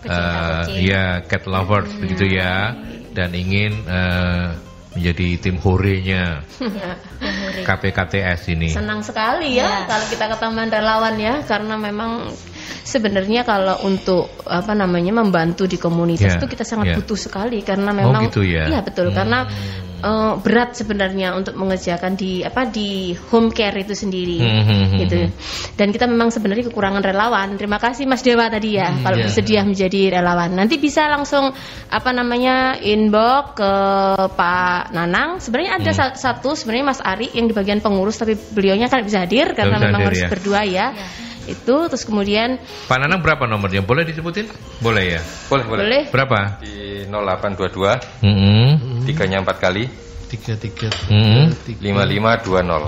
Pecinta 0.00 0.16
eh, 0.16 0.62
kucing. 0.64 0.80
ya 0.88 1.04
cat 1.28 1.44
lovers 1.44 1.92
begitu 2.00 2.24
ya 2.32 2.72
dan 3.12 3.34
ingin 3.36 3.84
eh, 3.84 4.46
menjadi 4.90 5.28
tim 5.38 5.60
horenya 5.60 6.40
Ya. 6.56 6.90
KPKTS 7.68 8.48
ini. 8.50 8.72
Senang 8.72 9.04
sekali 9.04 9.60
ya 9.60 9.68
Ya. 9.68 9.78
kalau 9.86 10.06
kita 10.08 10.24
ketambahan 10.32 10.70
relawan 10.72 11.14
ya 11.20 11.44
karena 11.44 11.76
memang 11.76 12.32
sebenarnya 12.82 13.42
kalau 13.42 13.76
untuk 13.82 14.28
apa 14.44 14.72
namanya 14.72 15.12
membantu 15.14 15.64
di 15.64 15.76
komunitas 15.76 16.34
Ya, 16.34 16.38
itu 16.38 16.46
kita 16.46 16.62
sangat 16.62 16.92
ya. 16.92 16.96
butuh 16.98 17.16
sekali 17.16 17.60
karena 17.60 17.90
memang 17.90 18.28
gitu 18.28 18.42
ya? 18.42 18.68
Iya 18.68 18.80
betul 18.82 19.10
Hmm. 19.10 19.16
karena 19.16 19.38
eh, 20.00 20.32
berat 20.40 20.72
sebenarnya 20.72 21.36
untuk 21.36 21.52
mengerjakan 21.54 22.16
di 22.16 22.40
apa 22.40 22.64
di 22.64 23.12
home 23.28 23.52
care 23.52 23.76
itu 23.76 23.92
sendiri 23.92 24.40
Hmm, 24.40 24.64
hmm, 24.64 24.84
hmm, 24.88 24.98
gitu. 24.98 25.16
hmm. 25.28 25.30
Dan 25.76 25.92
kita 25.92 26.08
memang 26.08 26.32
sebenarnya 26.32 26.72
kekurangan 26.72 27.04
relawan. 27.04 27.52
Terima 27.54 27.76
kasih 27.76 28.08
Mas 28.08 28.24
Dewa 28.24 28.48
tadi 28.48 28.80
ya 28.80 28.88
kalau 28.96 29.20
iya. 29.20 29.28
bersedia 29.28 29.60
menjadi 29.60 30.16
relawan. 30.16 30.56
Nanti 30.56 30.80
bisa 30.80 31.04
langsung 31.04 31.52
apa 31.86 32.10
namanya 32.10 32.80
inbox 32.80 33.60
ke 33.60 33.72
Pak 34.30 34.92
Nanang. 34.92 35.36
Sebenarnya 35.36 35.72
ada 35.76 35.92
Hmm. 35.92 35.98
sa- 36.00 36.16
satu 36.16 36.56
sebenarnya 36.56 36.86
Mas 36.86 37.00
Ari 37.00 37.36
yang 37.36 37.44
di 37.44 37.52
bagian 37.52 37.78
pengurus 37.78 38.16
tapi 38.16 38.36
beliaunya 38.36 38.88
kan 38.88 39.04
bisa 39.04 39.20
hadir 39.20 39.52
karena 39.52 39.76
bisa 39.76 39.84
memang 39.84 40.00
hadir, 40.00 40.08
harus 40.08 40.22
ya. 40.24 40.28
berdua 40.28 40.60
ya. 40.64 40.86
Itu 41.50 41.90
terus 41.90 42.06
kemudian 42.06 42.62
Pak 42.86 42.98
Nanang 42.98 43.20
berapa 43.20 43.44
nomornya? 43.44 43.82
Boleh 43.82 44.06
disebutin? 44.06 44.46
Boleh 44.78 45.18
ya. 45.18 45.20
Boleh, 45.50 45.64
boleh. 45.66 45.82
boleh 45.84 46.02
Berapa? 46.08 46.38
Di 46.62 47.04
0822 47.10 47.98
Hmm. 48.22 49.02
tiganya 49.02 49.42
4 49.42 49.58
kali 49.58 49.84
tiga 50.30 50.54
tiga 50.54 50.88
Hmm. 51.10 51.50
tiga 51.66 52.06
5520. 52.06 52.86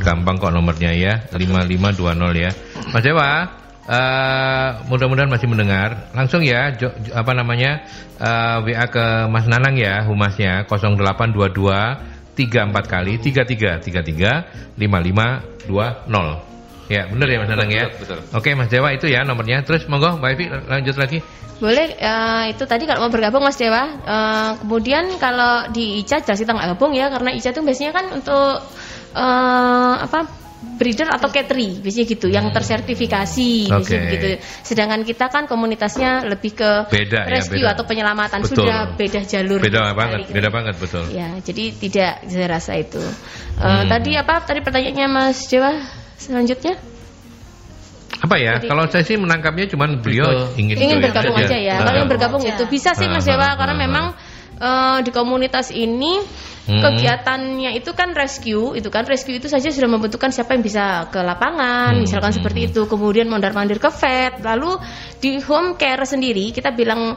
Gampang 0.00 0.36
kok 0.36 0.52
nomornya 0.52 0.92
ya 0.92 1.24
5520 1.32 2.36
ya 2.36 2.52
Mas 2.92 3.00
Dewa 3.00 3.48
eh, 3.88 4.68
Mudah-mudahan 4.84 5.32
masih 5.32 5.48
mendengar 5.48 6.12
Langsung 6.12 6.44
ya 6.44 6.76
jo- 6.76 6.92
jo- 7.00 7.16
Apa 7.16 7.32
namanya 7.32 7.88
eh, 8.20 8.56
WA 8.68 8.84
ke 8.92 9.04
Mas 9.32 9.48
Nanang 9.48 9.80
ya 9.80 10.04
Humasnya 10.04 10.68
0822 10.68 12.36
34 12.36 12.84
kali 12.84 13.16
33 13.16 13.80
33 13.80 14.76
5520 14.76 16.47
Ya 16.88 17.04
bener 17.04 17.28
ya 17.28 17.38
Mas 17.38 17.48
Nanang 17.48 17.68
ya 17.68 17.84
Betul, 17.86 18.18
betul. 18.18 18.18
Oke 18.32 18.50
Mas 18.52 18.68
Dewa 18.68 18.88
itu 18.90 19.06
ya 19.06 19.20
nomornya 19.22 19.60
Terus 19.60 19.84
monggo 19.86 20.16
Mbak 20.16 20.30
Evi 20.32 20.44
lanjut 20.48 20.96
lagi 20.96 21.20
boleh 21.58 21.90
eh, 21.92 22.44
itu 22.48 22.62
tadi 22.64 22.86
kalau 22.86 23.02
mau 23.02 23.10
bergabung 23.10 23.42
Mas 23.42 23.58
Dewa. 23.58 23.82
Eh, 23.98 24.50
kemudian 24.58 25.10
kalau 25.18 25.66
di 25.68 25.98
ICA 25.98 26.22
jelas 26.22 26.38
kita 26.38 26.54
nggak 26.54 26.68
gabung 26.72 26.94
ya 26.94 27.10
karena 27.10 27.34
ICA 27.34 27.50
itu 27.50 27.60
biasanya 27.60 27.92
kan 27.92 28.04
untuk 28.14 28.62
eh, 29.12 29.94
apa 29.98 30.20
breeder 30.78 31.06
atau 31.08 31.26
catering 31.28 31.82
biasanya 31.82 32.06
gitu 32.08 32.26
yang 32.28 32.50
tersertifikasi 32.50 33.50
biasanya 33.66 33.74
Hmm. 33.74 34.06
Oke. 34.06 34.14
gitu. 34.14 34.26
Sedangkan 34.62 35.02
kita 35.02 35.26
kan 35.26 35.46
komunitasnya 35.46 36.22
lebih 36.24 36.54
ke 36.54 36.70
Beda 36.88 37.26
ya, 37.26 37.30
rescue 37.32 37.58
beda. 37.58 37.74
atau 37.74 37.84
penyelamatan 37.84 38.40
Betul. 38.42 38.62
sudah 38.62 38.78
beda 38.94 39.20
jalur. 39.24 39.58
Beda 39.58 39.82
sekali 39.82 39.98
banget 39.98 40.18
gitu. 40.22 40.34
Beda 40.34 40.48
banget 40.48 40.74
betul 40.78 41.04
Ya, 41.10 41.28
jadi 41.40 41.64
tidak 41.74 42.12
saya 42.24 42.46
rasa 42.48 42.72
itu. 42.76 43.02
Eh, 43.02 43.66
Hmm. 43.66 43.86
Tadi 43.88 44.10
apa? 44.14 44.34
Tadi 44.40 44.60
pertanyaannya 44.60 45.06
Mas 45.08 45.42
Dewa 45.44 45.74
selanjutnya? 46.18 46.74
Apa 48.18 48.34
ya 48.34 48.58
Jadi- 48.58 48.66
Kalau 48.66 48.84
saya 48.90 49.04
sih 49.06 49.14
menangkapnya 49.14 49.70
Cuman 49.70 50.02
beliau 50.02 50.26
Itu. 50.26 50.58
ingin 50.58 50.74
ingin 50.74 50.98
join 50.98 51.04
bergabung 51.06 51.36
aja 51.38 51.54
ya. 51.56 51.76
Kalau 51.78 51.96
yang 52.02 52.10
bergabung 52.10 52.42
aja. 52.42 52.50
itu 52.58 52.64
bisa 52.66 52.90
sih 52.98 53.06
Mas 53.06 53.22
Ah, 53.24 53.38
Dewa 53.38 53.46
ah, 53.46 53.54
karena 53.54 53.74
ah, 53.74 53.80
memang 53.80 54.04
eh, 54.58 54.98
di 55.06 55.10
komunitas 55.14 55.70
ini 55.70 56.18
Hmm. 56.68 56.84
kegiatannya 56.84 57.80
itu 57.80 57.96
kan 57.96 58.12
rescue, 58.12 58.76
itu 58.76 58.92
kan 58.92 59.08
rescue 59.08 59.40
itu 59.40 59.48
saja 59.48 59.72
sudah 59.72 59.88
membutuhkan 59.88 60.28
siapa 60.28 60.52
yang 60.52 60.60
bisa 60.60 61.08
ke 61.08 61.16
lapangan, 61.16 61.96
Hmm, 61.96 62.04
misalkan 62.04 62.28
hmm, 62.28 62.38
seperti 62.44 62.60
hmm. 62.60 62.68
itu. 62.68 62.80
Kemudian 62.84 63.24
mondar-mandir 63.24 63.80
ke 63.80 63.88
vet. 63.88 64.44
Lalu 64.44 64.76
di 65.16 65.40
home 65.40 65.80
care 65.80 66.04
sendiri 66.04 66.52
kita 66.52 66.76
bilang 66.76 67.16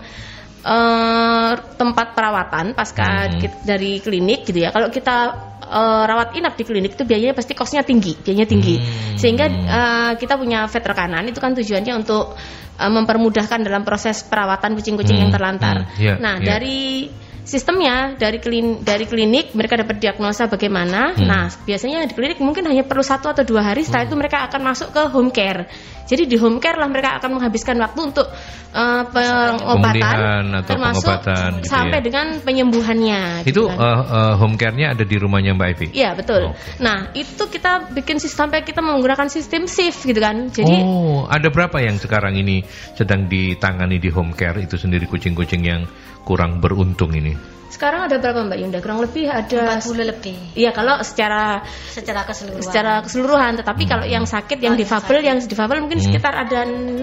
eh, 0.61 1.51
tempat 1.75 2.13
perawatan 2.13 2.73
pasca 2.73 3.27
Hmm. 3.27 3.65
dari 3.65 3.97
klinik 3.97 4.45
gitu 4.45 4.61
ya. 4.61 4.69
Kalau 4.69 4.89
kita 4.89 5.17
eh, 5.61 6.03
rawat 6.03 6.35
inap 6.35 6.53
di 6.53 6.63
klinik 6.63 6.93
itu 6.93 7.03
biayanya 7.03 7.31
pasti 7.31 7.55
kosnya 7.55 7.81
tinggi, 7.81 8.13
biayanya 8.17 8.47
tinggi. 8.47 8.75
Hmm. 8.77 9.17
Sehingga 9.17 9.45
eh, 9.47 10.11
kita 10.19 10.35
punya 10.35 10.67
vet 10.67 10.83
rekanan 10.83 11.23
itu 11.25 11.39
kan 11.39 11.55
tujuannya 11.55 11.93
untuk 11.95 12.35
eh, 12.77 12.91
mempermudahkan 12.91 13.59
dalam 13.63 13.81
proses 13.81 14.21
perawatan 14.21 14.75
kucing-kucing 14.75 15.17
Hmm, 15.17 15.23
yang 15.27 15.31
terlantar. 15.31 15.75
hmm, 15.87 16.01
iya, 16.01 16.13
nah, 16.19 16.35
iya. 16.37 16.45
dari 16.45 17.07
sistemnya 17.47 18.13
dari 18.19 18.37
klin 18.37 18.83
dari 18.85 19.07
klinik 19.09 19.55
mereka 19.57 19.79
dapat 19.79 19.97
diagnosa 19.97 20.45
bagaimana. 20.45 21.15
Hmm. 21.15 21.25
Nah, 21.25 21.45
biasanya 21.65 22.05
di 22.05 22.13
klinik 22.13 22.37
mungkin 22.43 22.67
hanya 22.67 22.85
perlu 22.85 23.01
satu 23.01 23.31
atau 23.31 23.41
dua 23.47 23.71
hari. 23.71 23.87
Setelah 23.87 24.05
itu 24.05 24.15
mereka 24.19 24.45
akan 24.51 24.61
masuk 24.61 24.89
ke 24.93 25.01
home 25.09 25.31
care. 25.31 25.65
Jadi 26.11 26.27
di 26.27 26.35
home 26.35 26.59
care 26.59 26.75
lah 26.75 26.91
mereka 26.91 27.23
akan 27.23 27.39
menghabiskan 27.39 27.79
waktu 27.79 27.99
untuk 28.03 28.27
eh, 28.75 29.03
pengobatan, 29.15 30.59
atau 30.59 30.67
termasuk 30.67 31.07
pengobatan 31.07 31.51
gitu 31.63 31.71
sampai 31.71 31.99
ya. 31.99 32.03
dengan 32.03 32.25
penyembuhannya. 32.43 33.21
Itu 33.47 33.47
gitu 33.47 33.61
kan. 33.71 33.79
eh, 33.79 34.01
eh, 34.11 34.33
home 34.35 34.55
care-nya 34.59 34.91
ada 34.91 35.07
di 35.07 35.15
rumahnya 35.15 35.55
Mbak 35.55 35.69
Evi? 35.71 35.87
Iya 35.95 36.11
betul. 36.19 36.51
Oke. 36.51 36.83
Nah 36.83 37.15
itu 37.15 37.43
kita 37.47 37.95
bikin 37.95 38.19
sistem 38.19 38.41
sampai 38.41 38.65
kita 38.65 38.81
menggunakan 38.81 39.29
sistem 39.29 39.69
shift 39.69 40.01
gitu 40.01 40.17
kan. 40.17 40.49
Jadi 40.49 40.81
oh, 40.81 41.29
ada 41.29 41.47
berapa 41.53 41.77
yang 41.77 42.01
sekarang 42.01 42.35
ini 42.35 42.65
sedang 42.97 43.29
ditangani 43.29 44.01
di 44.01 44.09
home 44.09 44.33
care 44.33 44.57
itu 44.59 44.81
sendiri 44.81 45.05
kucing-kucing 45.05 45.61
yang 45.61 45.85
kurang 46.23 46.59
beruntung 46.59 47.11
ini? 47.13 47.35
sekarang 47.71 48.03
ada 48.05 48.19
berapa 48.19 48.45
Mbak 48.45 48.59
Yunda? 48.61 48.77
Kurang 48.83 48.99
lebih 48.99 49.31
ada 49.31 49.79
40 49.79 50.03
lebih 50.05 50.35
Iya 50.53 50.69
kalau 50.69 50.99
secara 51.01 51.63
secara 51.89 52.27
keseluruhan. 52.27 52.61
secara 52.61 52.93
keseluruhan. 53.01 53.51
Tetapi 53.57 53.83
kalau 53.87 54.05
yang 54.05 54.27
sakit, 54.27 54.59
yang 54.59 54.75
Oh, 54.75 54.77
difabel, 54.77 55.17
sakit. 55.17 55.25
yang 55.25 55.37
difabel 55.39 55.77
mungkin 55.79 55.97
Hmm. 55.97 56.05
sekitar 56.05 56.35
ada 56.35 56.67
6 56.67 56.99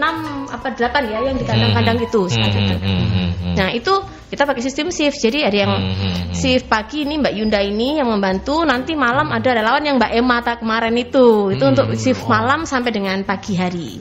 apa 0.47 0.69
8 0.71 1.09
ya 1.09 1.19
yang 1.25 1.35
di 1.35 1.43
kandang-kandang 1.43 1.99
itu. 1.99 2.21
Hmm, 2.21 2.31
saat 2.31 2.53
itu. 2.53 2.75
hmm, 2.77 2.85
hmm, 2.85 3.09
hmm, 3.09 3.31
hmm. 3.33 3.55
Nah 3.57 3.69
itu 3.73 3.93
kita 4.29 4.45
pakai 4.45 4.63
sistem 4.63 4.93
shift. 4.93 5.17
Jadi 5.19 5.39
ada 5.43 5.57
yang 5.57 5.73
Hmm, 5.73 5.89
hmm, 5.89 6.13
hmm. 6.29 6.35
shift 6.37 6.69
pagi 6.69 7.03
ini 7.03 7.17
Mbak 7.17 7.33
Yunda 7.33 7.61
ini 7.65 7.89
yang 7.99 8.07
membantu. 8.07 8.63
Nanti 8.63 8.93
malam 8.93 9.33
ada 9.33 9.51
relawan 9.51 9.83
yang 9.83 9.97
Mbak 9.97 10.13
Emma 10.15 10.45
tak 10.45 10.61
kemarin 10.61 10.95
itu. 10.95 11.49
Itu 11.49 11.65
Hmm. 11.65 11.73
untuk 11.75 11.97
shift 11.97 12.29
malam 12.29 12.63
sampai 12.63 12.93
dengan 12.93 13.19
pagi 13.25 13.57
hari. 13.57 13.99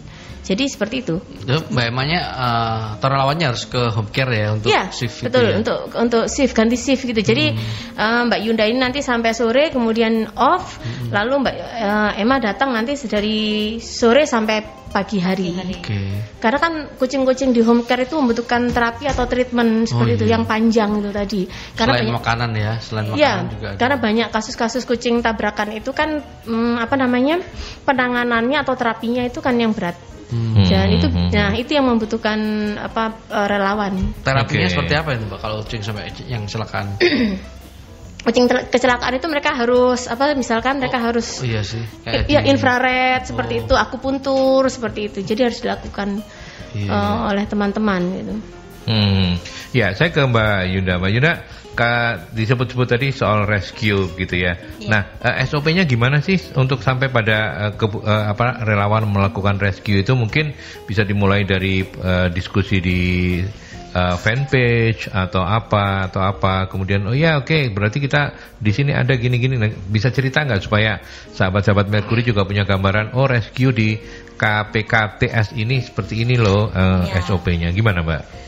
Jadi 0.48 0.64
seperti 0.72 0.96
itu. 1.04 1.16
Ya, 1.44 1.60
Mbak 1.60 1.86
Emanya 1.92 2.20
eh, 2.24 2.80
atau 2.96 3.08
relawannya 3.12 3.52
harus 3.52 3.68
ke 3.68 3.92
home 3.92 4.08
care 4.16 4.32
ya 4.32 4.48
untuk 4.56 4.72
Iya, 4.72 4.88
shift 4.96 5.28
betul 5.28 5.44
itu 5.44 5.52
ya. 5.52 5.56
untuk 5.60 5.80
untuk 5.92 6.24
shift 6.32 6.56
ganti 6.56 6.80
shift 6.80 7.04
gitu. 7.04 7.20
Jadi 7.20 7.52
eh, 8.00 8.22
Mbak 8.24 8.40
Yunda 8.48 8.64
ini 8.64 8.80
nanti 8.80 9.04
sampai 9.04 9.36
sore 9.36 9.68
kemudian 9.70 10.32
off, 10.40 10.80
lalu 11.12 11.44
Mbak 11.44 11.56
eh, 11.60 12.22
Emma 12.24 12.40
datang 12.40 12.72
nanti 12.72 12.96
dari 13.04 13.38
sore 13.84 14.24
sampai 14.24 14.64
pagi 14.88 15.20
hari. 15.20 15.52
Oke. 15.52 16.00
Karena 16.40 16.58
kan 16.64 16.74
kucing-kucing 16.96 17.52
di 17.52 17.60
home 17.60 17.84
care 17.84 18.08
itu 18.08 18.16
membutuhkan 18.16 18.72
terapi 18.72 19.04
atau 19.06 19.28
treatment 19.28 19.84
seperti 19.84 20.12
Oh, 20.16 20.18
itu 20.24 20.26
iya. 20.32 20.40
yang 20.40 20.48
panjang 20.48 21.04
itu 21.04 21.12
tadi. 21.12 21.42
Karena 21.76 21.92
Selain 21.92 22.08
banyak, 22.08 22.18
makanan 22.24 22.50
ya, 22.56 22.72
selain 22.80 23.06
makanan 23.12 23.20
Iya, 23.20 23.34
juga. 23.52 23.68
ada. 23.68 23.78
karena 23.84 23.96
banyak 24.00 24.28
kasus-kasus 24.32 24.88
kucing 24.88 25.20
tabrakan 25.20 25.76
itu 25.76 25.92
kan 25.92 26.24
mm, 26.48 26.80
apa 26.80 26.96
namanya 26.96 27.44
penanganannya 27.84 28.58
atau 28.64 28.80
terapinya 28.80 29.28
itu 29.28 29.44
kan 29.44 29.60
yang 29.60 29.76
berat. 29.76 30.00
Hmm. 30.28 30.60
Dan 30.68 30.88
itu, 30.92 31.08
Hmm. 31.08 31.32
nah 31.32 31.56
itu 31.56 31.72
yang 31.72 31.88
membutuhkan 31.88 32.40
apa 32.76 33.16
eh, 33.32 33.48
relawan. 33.48 34.12
Terapinya 34.28 34.68
Oke. 34.68 34.74
seperti 34.76 34.94
apa 35.00 35.10
itu 35.16 35.24
Mbak 35.24 35.40
kalau 35.40 35.56
kucing 35.64 35.82
sampai 35.82 36.12
yang 36.28 36.44
kecelakaan? 36.44 37.00
kucing 38.28 38.44
kecelakaan 38.44 39.14
itu 39.16 39.28
mereka 39.32 39.56
harus 39.56 40.04
apa 40.06 40.36
misalkan 40.36 40.84
mereka 40.84 41.00
harus 41.00 41.40
Oh 41.40 41.48
iya 41.48 41.64
sih. 41.64 41.80
Kayak 42.04 42.28
ya 42.28 42.44
infrared 42.44 43.24
seperti 43.24 43.54
Oh. 43.56 43.64
itu 43.64 43.74
akupuntur 43.74 44.68
seperti 44.68 45.08
itu 45.08 45.20
jadi 45.24 45.48
harus 45.48 45.64
dilakukan 45.64 46.20
Iya. 46.76 46.92
eh, 46.92 47.18
oleh 47.32 47.46
teman-teman 47.48 48.02
gitu 48.14 48.36
Hmm. 48.88 49.36
Ya, 49.76 49.92
saya 49.92 50.16
ke 50.16 50.24
Mbak 50.24 50.72
Yunda. 50.72 50.96
Mbak 50.96 51.12
Yunda, 51.12 51.34
ka- 51.78 52.34
disebut-sebut 52.34 52.88
tadi 52.90 53.14
soal 53.14 53.46
rescue 53.46 54.10
gitu 54.18 54.36
ya. 54.36 54.58
Nah, 54.90 55.22
eh, 55.22 55.46
SOP-nya 55.46 55.86
gimana 55.86 56.18
sih 56.20 56.42
untuk 56.58 56.82
sampai 56.82 57.14
pada 57.14 57.38
eh, 57.70 57.72
kebu- 57.78 58.02
eh, 58.02 58.26
apa 58.34 58.66
relawan 58.66 59.06
melakukan 59.06 59.62
rescue 59.62 60.02
itu 60.02 60.18
mungkin 60.18 60.58
bisa 60.90 61.06
dimulai 61.06 61.46
dari 61.46 61.86
eh, 61.86 62.28
diskusi 62.34 62.82
di 62.82 63.00
eh, 63.94 64.16
fanpage 64.18 65.14
atau 65.14 65.46
apa 65.46 66.10
atau 66.10 66.26
apa. 66.26 66.66
Kemudian 66.66 67.06
oh 67.06 67.14
ya 67.14 67.38
oke, 67.38 67.70
berarti 67.70 68.02
kita 68.02 68.34
di 68.58 68.74
sini 68.74 68.98
ada 68.98 69.14
gini-gini. 69.14 69.62
Nah, 69.62 69.70
bisa 69.70 70.10
cerita 70.10 70.42
nggak 70.42 70.66
supaya 70.66 70.98
sahabat-sahabat 71.32 71.88
Mercury 71.88 72.26
juga 72.26 72.42
punya 72.44 72.66
gambaran 72.66 73.14
oh 73.14 73.30
rescue 73.30 73.70
di 73.70 73.96
KPKTS 74.38 75.54
ini 75.58 75.82
seperti 75.82 76.26
ini 76.26 76.36
loh 76.42 76.74
eh, 76.74 77.14
Ya. 77.14 77.22
SOP-nya. 77.22 77.70
Gimana, 77.70 78.02
Mbak? 78.02 78.47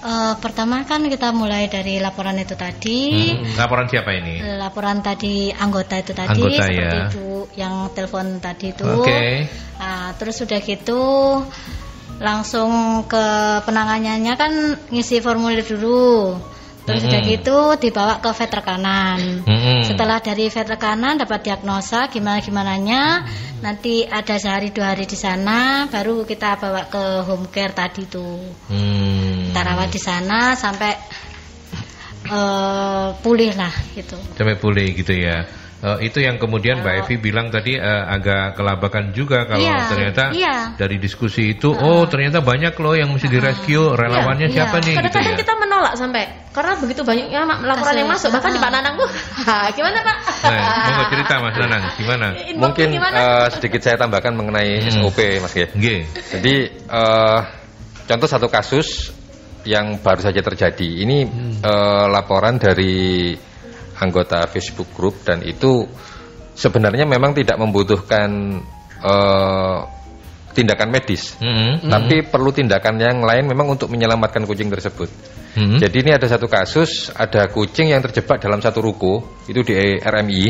Eh, 0.00 0.34
pertama 0.40 0.80
kan 0.88 1.04
kita 1.04 1.28
mulai 1.28 1.68
dari 1.68 2.00
laporan 2.00 2.32
itu 2.40 2.56
tadi. 2.56 3.36
Hmm, 3.36 3.52
laporan 3.60 3.84
siapa 3.84 4.16
ini? 4.16 4.40
Laporan 4.56 5.04
tadi 5.04 5.52
anggota 5.52 6.00
itu 6.00 6.16
tadi 6.16 6.40
Anggota, 6.40 6.64
seperti 6.64 6.80
ya. 6.80 7.04
itu 7.04 7.28
yang 7.60 7.74
telepon 7.92 8.40
tadi 8.40 8.72
itu. 8.72 8.88
Oke. 8.88 9.44
Nah, 9.76 10.16
terus 10.16 10.40
sudah 10.40 10.56
gitu 10.64 11.04
langsung 12.16 13.04
ke 13.04 13.24
penanganannya 13.68 14.34
kan 14.40 14.52
ngisi 14.88 15.20
formulir 15.20 15.68
dulu. 15.68 16.32
Terus 16.80 17.04
Mm-mm. 17.04 17.12
udah 17.12 17.20
gitu 17.28 17.58
dibawa 17.76 18.14
ke 18.24 18.30
vet 18.32 18.52
rekanan. 18.56 19.44
Mm-mm. 19.44 19.84
Setelah 19.84 20.24
dari 20.24 20.48
vet 20.48 20.64
rekanan 20.64 21.20
dapat 21.20 21.44
diagnosa 21.44 22.08
gimana 22.08 22.40
gimananya, 22.40 23.28
nanti 23.60 24.08
ada 24.08 24.40
sehari 24.40 24.72
dua 24.72 24.96
hari 24.96 25.04
di 25.04 25.14
sana, 25.14 25.92
baru 25.92 26.24
kita 26.24 26.56
bawa 26.56 26.88
ke 26.88 27.04
home 27.28 27.52
care 27.52 27.76
tadi 27.76 28.08
tuh. 28.08 28.40
Hmm. 28.72 29.19
Kita 29.50 29.66
rawat 29.66 29.90
di 29.90 29.98
sana 29.98 30.54
sampai 30.54 30.94
eh, 32.24 33.08
pulih 33.18 33.52
lah 33.58 33.72
gitu. 33.92 34.14
Sampai 34.38 34.54
pulih 34.56 34.94
gitu 34.94 35.10
ya. 35.10 35.42
Eh, 35.80 36.12
itu 36.12 36.20
yang 36.20 36.36
kemudian 36.36 36.84
Mbak 36.84 36.94
Evi 37.02 37.16
bilang 37.16 37.48
tadi 37.48 37.72
eh, 37.72 38.04
agak 38.04 38.52
kelabakan 38.52 39.16
juga 39.16 39.48
kalau 39.48 39.64
Iya, 39.64 39.88
ternyata 39.88 40.24
iya. 40.36 40.76
dari 40.76 41.00
diskusi 41.00 41.56
itu 41.56 41.72
oh 41.72 42.04
ternyata 42.04 42.44
banyak 42.44 42.76
loh 42.76 42.92
yang 42.92 43.08
mesti 43.08 43.24
direscue 43.26 43.96
relawannya 43.96 44.52
Iya, 44.52 44.56
siapa 44.60 44.76
iya. 44.76 44.84
nih 44.84 44.92
gitu 44.92 45.00
Kadang-kadang 45.00 45.32
ya. 45.32 45.40
kita 45.40 45.54
menolak 45.56 45.94
sampai 45.96 46.22
karena 46.52 46.72
begitu 46.76 47.00
banyaknya 47.00 47.40
laporan 47.64 47.96
yang 47.96 48.10
masuk 48.12 48.28
bahkan 48.28 48.52
di 48.52 48.60
ah. 48.60 48.64
Pak 48.68 48.70
Nanang 48.76 48.94
tuh. 49.00 49.08
"Hah, 49.48 49.66
gimana 49.72 49.98
Pak? 50.04 50.16
Nah, 50.44 50.68
monggo 50.84 51.04
cerita 51.16 51.34
Mas 51.40 51.54
Nanang 51.56 51.82
gimana? 51.96 52.26
Mungkin 52.60 52.86
gimana? 52.92 53.16
eh, 53.16 53.46
sedikit 53.56 53.80
saya 53.80 53.96
tambahkan 53.96 54.36
mengenai 54.36 54.84
Hmm. 54.84 55.00
SOP 55.00 55.18
Mas 55.40 55.52
Ge. 55.56 55.64
Nggih. 55.72 56.00
Jadi 56.36 56.54
eh, 56.76 57.38
contoh 58.04 58.28
satu 58.28 58.52
kasus 58.52 59.16
yang 59.64 60.00
baru 60.00 60.20
saja 60.20 60.40
terjadi. 60.40 60.88
Ini 61.04 61.18
eh, 61.60 62.06
laporan 62.08 62.56
dari 62.56 63.34
anggota 64.00 64.48
Facebook 64.48 64.96
group 64.96 65.20
dan 65.24 65.44
itu 65.44 65.84
sebenarnya 66.56 67.04
memang 67.04 67.36
tidak 67.36 67.56
membutuhkan 67.60 68.60
eh, 69.00 69.78
tindakan 70.50 70.88
medis. 70.90 71.38
Mm-mm. 71.38 71.86
Tapi 71.86 72.26
perlu 72.26 72.50
tindakan 72.50 72.98
yang 72.98 73.18
lain 73.22 73.46
memang 73.46 73.78
untuk 73.78 73.88
menyelamatkan 73.92 74.44
kucing 74.44 74.68
tersebut. 74.68 75.08
Mm-mm. 75.56 75.78
Jadi 75.78 75.96
ini 76.02 76.10
ada 76.14 76.26
satu 76.26 76.46
kasus, 76.46 77.10
ada 77.14 77.50
kucing 77.50 77.90
yang 77.90 78.02
terjebak 78.02 78.38
dalam 78.42 78.58
satu 78.62 78.82
ruko, 78.82 79.42
itu 79.46 79.62
di 79.62 79.74
RMI. 79.98 80.44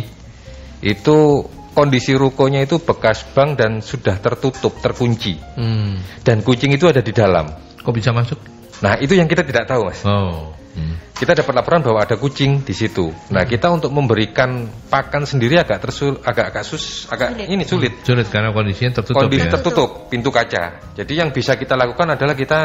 Itu 0.81 1.45
kondisi 1.73 2.13
rukonya 2.17 2.67
itu 2.67 2.83
bekas 2.83 3.25
bank 3.33 3.61
dan 3.61 3.81
sudah 3.81 4.19
tertutup, 4.19 4.81
terkunci. 4.83 5.39
Hmm. 5.57 6.01
Dan 6.21 6.43
kucing 6.43 6.75
itu 6.75 6.91
ada 6.91 7.01
di 7.01 7.13
dalam. 7.15 7.47
Kok 7.81 7.95
bisa 7.95 8.13
masuk? 8.13 8.60
Nah, 8.81 8.97
itu 8.97 9.13
yang 9.17 9.29
kita 9.29 9.45
tidak 9.45 9.69
tahu, 9.69 9.93
Mas. 9.93 10.01
Oh. 10.05 10.57
Hmm. 10.71 10.95
Kita 11.19 11.35
dapat 11.35 11.53
laporan 11.53 11.83
bahwa 11.83 12.01
ada 12.01 12.15
kucing 12.17 12.63
di 12.63 12.73
situ. 12.73 13.11
Nah, 13.35 13.43
kita 13.45 13.69
untuk 13.75 13.91
memberikan 13.91 14.71
pakan 14.89 15.27
sendiri 15.27 15.59
agak 15.59 15.83
tersul 15.83 16.17
agak 16.23 16.55
agak 16.55 16.65
sus 16.65 17.11
agak 17.11 17.35
Sulit. 17.37 17.49
ini 17.51 17.65
sulit. 17.67 17.93
Sulit 18.07 18.27
karena 18.31 18.55
kondisinya 18.55 19.03
tertutup 19.03 19.27
Kondisi 19.27 19.47
ya. 19.51 19.53
tertutup, 19.53 19.91
pintu 20.09 20.31
kaca. 20.31 20.95
Jadi 20.95 21.13
yang 21.13 21.35
bisa 21.35 21.59
kita 21.59 21.75
lakukan 21.75 22.15
adalah 22.15 22.33
kita 22.39 22.61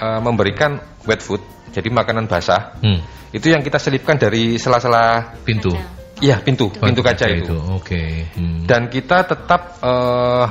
eh, 0.00 0.20
memberikan 0.24 0.80
wet 1.04 1.20
food, 1.20 1.44
jadi 1.70 1.86
makanan 1.92 2.26
basah. 2.26 2.80
Hmm. 2.80 3.04
Itu 3.30 3.52
yang 3.52 3.60
kita 3.60 3.76
selipkan 3.76 4.16
dari 4.16 4.56
sela-sela 4.56 5.36
Pintu. 5.44 5.70
Iya, 6.18 6.42
pintu, 6.42 6.72
pintu 6.74 6.98
kaca 7.04 7.30
itu. 7.30 7.54
Oke. 7.78 8.26
Hmm. 8.34 8.66
Dan 8.66 8.90
kita 8.90 9.22
tetap 9.22 9.78
eh, 9.84 10.46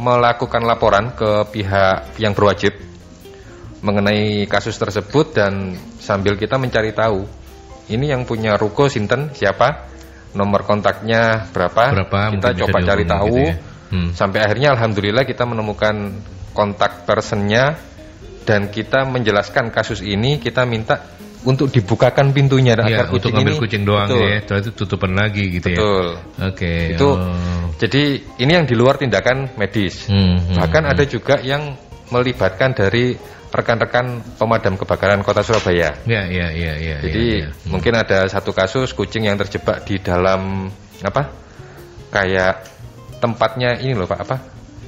melakukan 0.00 0.64
laporan 0.64 1.12
ke 1.14 1.44
pihak 1.52 2.18
yang 2.18 2.32
berwajib 2.34 2.74
mengenai 3.84 4.48
kasus 4.48 4.76
tersebut 4.80 5.36
dan 5.36 5.76
sambil 6.00 6.36
kita 6.40 6.56
mencari 6.56 6.96
tahu 6.96 7.28
ini 7.92 8.10
yang 8.10 8.26
punya 8.26 8.58
ruko 8.58 8.90
Sinten 8.90 9.30
siapa, 9.36 9.86
nomor 10.34 10.66
kontaknya 10.66 11.46
berapa, 11.54 11.94
Berapa, 12.02 12.20
kita 12.34 12.48
coba 12.66 12.78
cari 12.82 13.04
tahu 13.06 13.36
gitu 13.36 13.40
ya. 13.46 13.54
Hmm. 13.86 14.10
sampai 14.10 14.42
akhirnya 14.42 14.74
alhamdulillah 14.74 15.22
kita 15.22 15.46
menemukan 15.46 16.18
kontak 16.50 17.06
personnya 17.06 17.78
dan 18.42 18.74
kita 18.74 19.06
menjelaskan 19.06 19.70
kasus 19.70 20.02
ini 20.02 20.42
kita 20.42 20.66
minta 20.66 21.16
untuk 21.46 21.70
dibukakan 21.70 22.34
pintunya 22.34 22.74
Ya, 22.74 23.06
agar 23.06 23.14
untuk 23.14 23.30
kucing 23.30 23.34
ngambil 23.38 23.54
ini 23.54 23.62
kucing 23.62 23.82
doang 23.86 24.08
Betul. 24.10 24.26
ya. 24.26 24.36
Setelah 24.42 24.60
itu 24.60 24.70
tutupan 24.74 25.12
lagi 25.14 25.44
gitu 25.46 25.68
ya. 25.70 25.78
Betul. 25.78 26.06
Oke. 26.42 26.74
Itu 26.98 27.08
oh. 27.14 27.68
jadi 27.78 28.02
ini 28.42 28.50
yang 28.50 28.66
di 28.66 28.74
luar 28.74 28.98
tindakan 28.98 29.54
medis. 29.54 30.10
Hmm, 30.10 30.42
hmm, 30.42 30.58
Bahkan 30.58 30.82
hmm. 30.82 30.92
ada 30.92 31.04
juga 31.06 31.34
yang 31.38 31.62
melibatkan 32.10 32.74
dari 32.74 33.14
rekan-rekan 33.52 34.24
pemadam 34.40 34.74
kebakaran 34.80 35.22
Kota 35.22 35.44
Surabaya. 35.44 35.94
Ya, 36.08 36.22
ya, 36.26 36.50
ya, 36.50 36.72
ya. 36.76 36.96
Jadi 37.02 37.24
ya, 37.44 37.50
ya. 37.50 37.68
mungkin 37.68 37.94
ada 37.94 38.26
satu 38.26 38.50
kasus 38.50 38.92
kucing 38.96 39.28
yang 39.28 39.38
terjebak 39.38 39.84
di 39.84 40.00
dalam 40.00 40.70
apa? 41.04 41.30
Kayak 42.10 42.64
tempatnya 43.20 43.78
ini 43.80 43.92
loh 43.94 44.08
Pak 44.08 44.20
apa? 44.24 44.36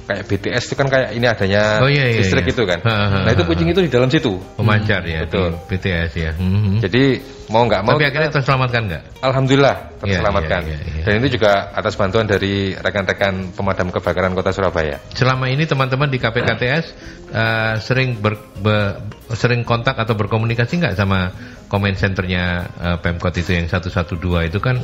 Kayak 0.09 0.25
BTS 0.25 0.63
itu 0.65 0.73
kan 0.73 0.87
kayak 0.89 1.13
ini 1.13 1.25
adanya 1.29 1.77
Oh, 1.77 1.85
iya, 1.85 2.09
iya, 2.09 2.25
listrik 2.25 2.49
iya. 2.49 2.53
itu 2.57 2.63
kan. 2.65 2.79
Ha, 2.81 2.89
ha, 2.89 3.17
Nah 3.29 3.31
itu 3.31 3.45
kucing 3.45 3.69
itu 3.69 3.77
di 3.85 3.91
dalam 3.93 4.09
situ. 4.09 4.41
pemancar 4.57 5.05
ya, 5.05 5.21
betul. 5.21 5.53
BTS 5.69 6.11
ya. 6.17 6.31
Hmm. 6.33 6.81
Jadi 6.81 7.21
mau 7.47 7.61
nggak 7.63 7.81
mau 7.81 7.93
Tapi 7.93 8.01
kita- 8.01 8.09
akhirnya 8.09 8.31
terselamatkan 8.33 8.81
nggak? 8.89 9.03
Alhamdulillah 9.21 9.75
Iya, 9.77 10.01
terselamatkan. 10.01 10.61
iya, 10.65 10.73
iya, 10.75 10.89
iya. 10.91 11.03
Dan 11.05 11.13
itu 11.19 11.37
juga 11.37 11.51
atas 11.71 11.93
bantuan 11.93 12.25
dari 12.25 12.73
rekan-rekan 12.73 13.53
pemadam 13.53 13.87
kebakaran 13.89 14.33
Kota 14.33 14.49
Surabaya. 14.49 14.97
Selama 15.13 15.45
ini 15.45 15.63
teman-teman 15.63 16.09
di 16.09 16.17
KPKTS 16.17 16.85
eh, 17.29 17.73
sering 17.77 18.17
ber, 18.17 18.33
be- 18.57 18.97
sering 19.31 19.61
kontak 19.61 19.93
atau 19.93 20.13
berkomunikasi 20.13 20.81
nggak 20.81 20.97
sama 20.97 21.29
comment 21.65 21.93
centernya 21.93 22.43
eh, 22.75 22.97
Pemkot 22.97 23.33
itu 23.35 23.53
yang 23.53 23.69
112 23.69 24.17
itu 24.43 24.57
kan 24.57 24.81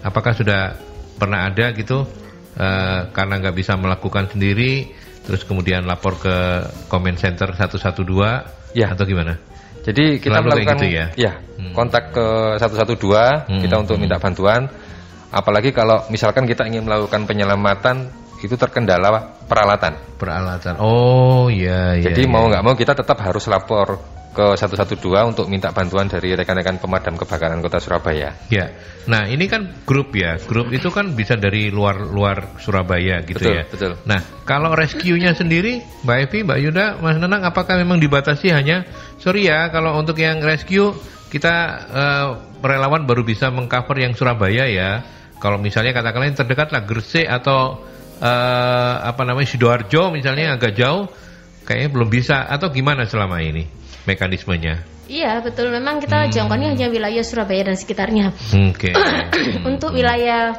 apakah 0.00 0.30
sudah 0.30 0.78
pernah 1.18 1.50
ada 1.50 1.74
gitu 1.74 2.06
eh, 2.58 3.00
karena 3.14 3.34
nggak 3.38 3.56
bisa 3.56 3.78
melakukan 3.78 4.26
sendiri 4.28 4.90
terus 5.22 5.44
kemudian 5.44 5.84
lapor 5.84 6.18
ke 6.18 6.36
comment 6.88 7.16
center 7.16 7.52
112 7.54 8.74
Ya. 8.76 8.92
atau 8.92 9.04
gimana? 9.08 9.40
Jadi 9.84 10.20
kita 10.20 10.44
Selalu 10.44 10.46
melakukan 10.52 10.76
gitu 10.84 10.86
ya? 10.92 11.06
Hmm. 11.56 11.72
kontak 11.72 12.12
ke 12.12 12.26
112 12.60 13.48
Hmm, 13.48 13.60
kita 13.64 13.76
untuk 13.80 13.96
hmm. 13.96 14.02
minta 14.04 14.20
bantuan. 14.20 14.68
Apalagi 15.28 15.72
kalau 15.72 16.04
misalkan 16.12 16.44
kita 16.48 16.64
ingin 16.68 16.84
melakukan 16.84 17.24
penyelamatan 17.28 18.08
itu 18.40 18.54
terkendala 18.56 19.36
peralatan. 19.48 19.96
Peralatan. 20.16 20.76
Oh 20.80 21.48
iya 21.48 21.96
iya. 21.96 22.12
Jadi 22.12 22.24
iya. 22.24 22.32
mau 22.32 22.44
nggak 22.48 22.64
mau 22.64 22.74
kita 22.76 22.92
tetap 22.96 23.20
harus 23.20 23.44
lapor 23.48 24.17
ke 24.38 24.54
112 24.54 25.02
untuk 25.34 25.50
minta 25.50 25.74
bantuan 25.74 26.06
dari 26.06 26.30
rekan-rekan 26.38 26.78
pemadam 26.78 27.18
kebakaran 27.18 27.58
Kota 27.58 27.82
Surabaya. 27.82 28.38
Ya, 28.54 28.70
nah 29.10 29.26
ini 29.26 29.50
kan 29.50 29.82
grup 29.82 30.14
ya, 30.14 30.38
grup 30.38 30.70
itu 30.70 30.94
kan 30.94 31.10
bisa 31.18 31.34
dari 31.34 31.74
luar-luar 31.74 32.54
Surabaya 32.62 33.18
gitu 33.26 33.42
Betul, 33.42 33.58
ya. 33.58 33.64
betul. 33.66 33.92
Nah, 34.06 34.22
kalau 34.46 34.78
rescue-nya 34.78 35.34
sendiri, 35.34 35.82
Mbak 36.06 36.18
Evi, 36.30 36.38
Mbak 36.46 36.58
Yuda, 36.70 36.86
Mas 37.02 37.18
Nenang, 37.18 37.42
apakah 37.42 37.82
memang 37.82 37.98
dibatasi 37.98 38.54
hanya, 38.54 38.86
sorry 39.18 39.50
ya, 39.50 39.74
kalau 39.74 39.98
untuk 39.98 40.14
yang 40.22 40.38
rescue 40.38 40.94
kita 41.34 41.54
eh, 41.90 42.26
relawan 42.62 43.10
baru 43.10 43.26
bisa 43.26 43.50
mengcover 43.50 43.98
yang 43.98 44.14
Surabaya 44.14 44.70
ya. 44.70 45.02
Kalau 45.42 45.58
misalnya 45.58 45.90
katakanlah 45.90 46.30
yang 46.30 46.38
terdekat 46.38 46.70
lah 46.70 46.86
Gresik 46.86 47.26
atau 47.26 47.82
eh, 48.22 48.94
apa 49.02 49.22
namanya 49.26 49.50
Sidoarjo 49.50 50.14
misalnya 50.14 50.54
agak 50.54 50.78
jauh, 50.78 51.10
kayaknya 51.66 51.90
belum 51.90 52.06
bisa 52.06 52.46
atau 52.46 52.70
gimana 52.70 53.02
selama 53.02 53.42
ini 53.42 53.87
mekanismenya? 54.08 54.80
Iya 55.08 55.40
betul 55.40 55.72
memang 55.72 56.04
kita 56.04 56.28
jangkauannya 56.32 56.76
hanya 56.76 56.88
wilayah 56.92 57.24
Surabaya 57.24 57.72
dan 57.72 57.76
sekitarnya. 57.76 58.32
Oke. 58.72 58.92
Untuk 59.68 59.92
wilayah 59.96 60.56